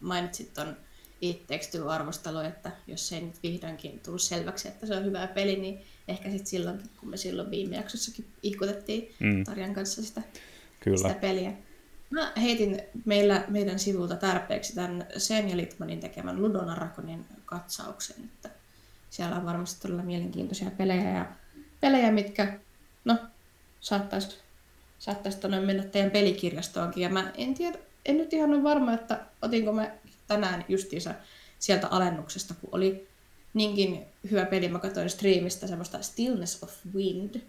[0.00, 0.76] Mainitsit tuon
[1.20, 1.46] It
[1.88, 6.30] arvostelu, että jos ei nyt vihdoinkin tullut selväksi, että se on hyvä peli, niin ehkä
[6.30, 9.44] sitten silloin, kun me silloin viime jaksossakin ikutettiin mm.
[9.44, 10.22] Tarjan kanssa sitä,
[10.80, 10.96] Kyllä.
[10.96, 11.52] sitä peliä.
[12.10, 18.50] Mä heitin meillä, meidän sivulta tarpeeksi tämän Sen ja Litmanin tekemän Ludon Arakonin katsauksen, että
[19.10, 21.26] siellä on varmasti todella mielenkiintoisia pelejä ja
[21.80, 22.58] pelejä, mitkä
[23.04, 23.16] no,
[23.80, 24.38] saattaisi
[25.00, 27.02] saattaisi mennä teidän pelikirjastoonkin.
[27.02, 29.90] Ja mä en tiedä, en nyt ihan ole varma, että otinko mä
[30.30, 31.14] tänään justiinsa
[31.58, 33.08] sieltä alennuksesta, kun oli
[33.54, 34.68] niinkin hyvä peli.
[34.68, 37.40] Mä katsoin streamista semmoista Stillness of Wind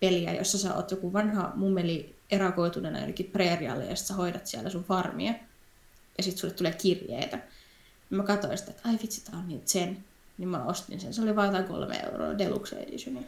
[0.00, 4.84] peliä, jossa sä oot joku vanha mummeli erakoituneena jonnekin preerialle ja sä hoidat siellä sun
[4.84, 5.34] farmia.
[6.18, 7.36] Ja sitten sulle tulee kirjeitä.
[8.10, 10.04] Ja mä katsoin sitä, että ai vitsi, tää on niin sen.
[10.38, 11.14] Niin mä ostin sen.
[11.14, 13.24] Se oli vain jotain kolme euroa Deluxe Edition.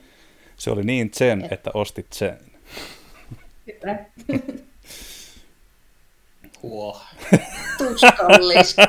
[0.56, 2.38] Se oli niin sen, että ostit sen.
[3.66, 4.04] Hyvä.
[6.64, 7.00] Huo.
[7.78, 8.82] Tuskallista.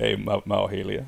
[0.00, 1.06] Ei, mä, mä oon hiljaa.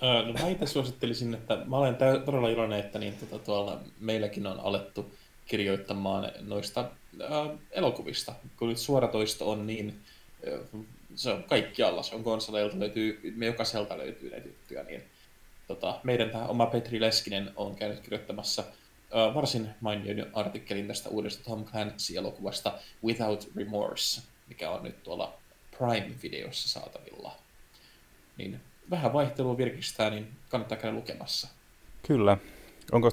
[0.00, 4.60] No mä itse suosittelisin, että mä olen todella iloinen, että niin, tota, tuolla meilläkin on
[4.60, 5.12] alettu
[5.46, 10.00] kirjoittamaan noista ää, elokuvista, kun nyt suoratoisto on niin,
[10.46, 10.58] ää,
[11.14, 15.02] se on kaikkialla, se on konsoleilta, löytyy, me jokaiselta löytyy näitä juttuja, niin
[15.68, 18.64] tota, meidän tämä oma Petri Leskinen on käynyt kirjoittamassa
[19.34, 22.72] varsin mainion artikkelin tästä uudesta Tom Clancy-elokuvasta
[23.04, 25.32] Without Remorse, mikä on nyt tuolla
[25.78, 27.32] Prime-videossa saatavilla.
[28.36, 28.60] Niin
[28.90, 31.48] vähän vaihtelua virkistää, niin kannattaa käydä lukemassa.
[32.06, 32.38] Kyllä.
[32.92, 33.10] Onko,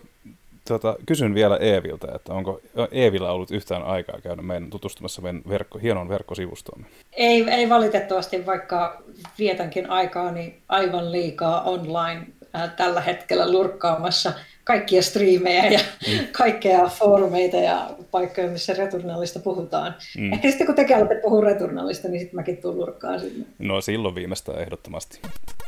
[0.67, 2.61] tota, kysyn vielä Eeviltä, että onko
[2.91, 6.87] Eevillä ollut yhtään aikaa käydä meidän tutustumassa meidän verkko, hienon verkkosivustoomme?
[7.11, 9.03] Ei, ei valitettavasti, vaikka
[9.39, 12.27] vietänkin aikaani aivan liikaa online
[12.75, 16.27] tällä hetkellä lurkkaamassa kaikkia striimejä ja mm.
[16.31, 19.95] kaikkea foorumeita ja paikkoja, missä returnallista puhutaan.
[20.17, 20.34] Mm.
[20.34, 23.45] Ehkä sitten kun tekin olette puhua returnallista, niin sitten mäkin tuun lurkkaan sinne.
[23.59, 25.19] No silloin viimeistään ehdottomasti.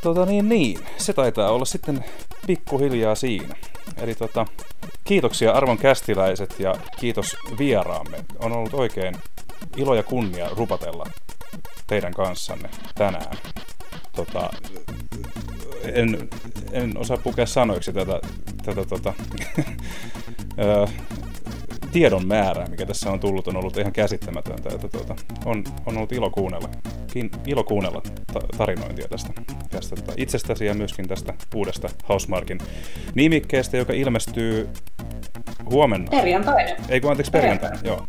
[0.04, 0.80] Tota niin, niin.
[0.98, 2.06] Se taitaa olla sitten
[2.48, 3.56] pikkuhiljaa siinä.
[4.02, 4.46] Eli tota,
[5.04, 8.18] kiitoksia arvon kästiläiset ja kiitos vieraamme.
[8.40, 9.16] On ollut oikein
[9.78, 11.06] ilo ja kunnia rupatella
[11.88, 13.38] teidän kanssanne tänään.
[14.16, 14.50] Tota,
[15.94, 16.30] en,
[16.72, 18.20] en osaa pukea sanoiksi tätä,
[18.66, 19.14] tätä tota,
[21.92, 24.70] tiedon määrää, mikä tässä on tullut, on ollut ihan käsittämätöntä.
[24.76, 26.70] Että tuota, on, on ollut ilo kuunnella,
[27.14, 28.02] kiin, ilo kuunnella
[28.34, 29.34] ta- tarinointia tästä,
[29.70, 32.58] tästä tota, itsestäsi ja myöskin tästä uudesta Housemarkin
[33.16, 34.70] nimikkeestä, joka ilmestyy
[35.70, 36.08] huomenna.
[36.12, 36.76] Perjantaina.
[36.90, 38.06] Ei kun anteeksi perjantaina, joo.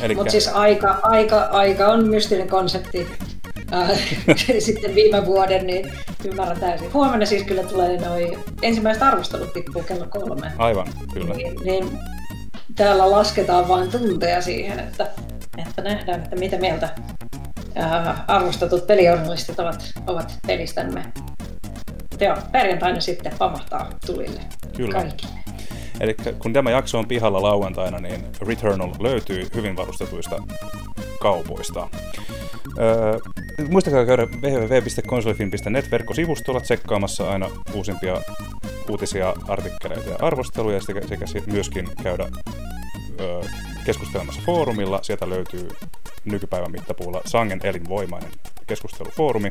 [0.00, 0.20] Elikkä...
[0.20, 3.08] Mutta siis aika, aika, aika on mystinen konsepti.
[4.58, 5.92] sitten viime vuoden, niin
[6.24, 6.92] ymmärrän täysin.
[6.92, 10.52] Huomenna siis kyllä tulee noin ensimmäiset arvostelut tippuu kello kolme.
[10.58, 11.34] Aivan, kyllä.
[11.34, 11.98] Niin, niin
[12.76, 15.06] täällä lasketaan vain tunteja siihen, että,
[15.58, 16.88] että nähdään, että mitä mieltä
[17.74, 21.04] ää, arvostetut pelijournalistit ovat, ovat pelistämme.
[22.20, 24.40] Joo, perjantaina sitten pamahtaa tulille
[24.76, 24.92] Kyllä.
[24.92, 25.38] kaikille.
[26.00, 30.42] Eli kun tämä jakso on pihalla lauantaina, niin Returnal löytyy hyvin varustetuista
[31.20, 31.88] kaupoista.
[32.78, 33.18] Öö,
[33.68, 38.22] muistakaa käydä www.konsolifin.net verkkosivustolla tsekkaamassa aina uusimpia
[38.88, 42.28] uutisia, artikkeleita ja arvosteluja sekä, sekä myöskin käydä
[43.20, 43.40] öö,
[43.84, 44.98] keskustelemassa foorumilla.
[45.02, 45.68] Sieltä löytyy
[46.24, 48.30] nykypäivän mittapuulla sangen elinvoimainen
[48.66, 49.50] keskustelufoorumi.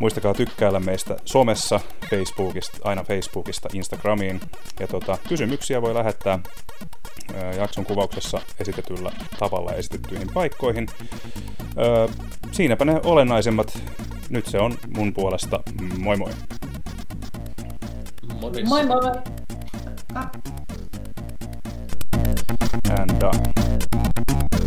[0.00, 1.80] Muistakaa tykkäillä meistä somessa,
[2.10, 4.40] Facebookista, aina Facebookista Instagramiin.
[4.80, 6.38] Ja tota, kysymyksiä voi lähettää
[7.56, 10.88] jakson kuvauksessa esitetyllä tavalla esitettyihin paikkoihin.
[11.78, 12.08] Öö,
[12.52, 13.78] siinäpä ne olennaisemmat.
[14.28, 15.60] Nyt se on mun puolesta.
[15.98, 16.30] Moi moi!
[18.40, 18.68] Morris.
[18.68, 19.00] Moi moi!
[22.98, 24.57] And done.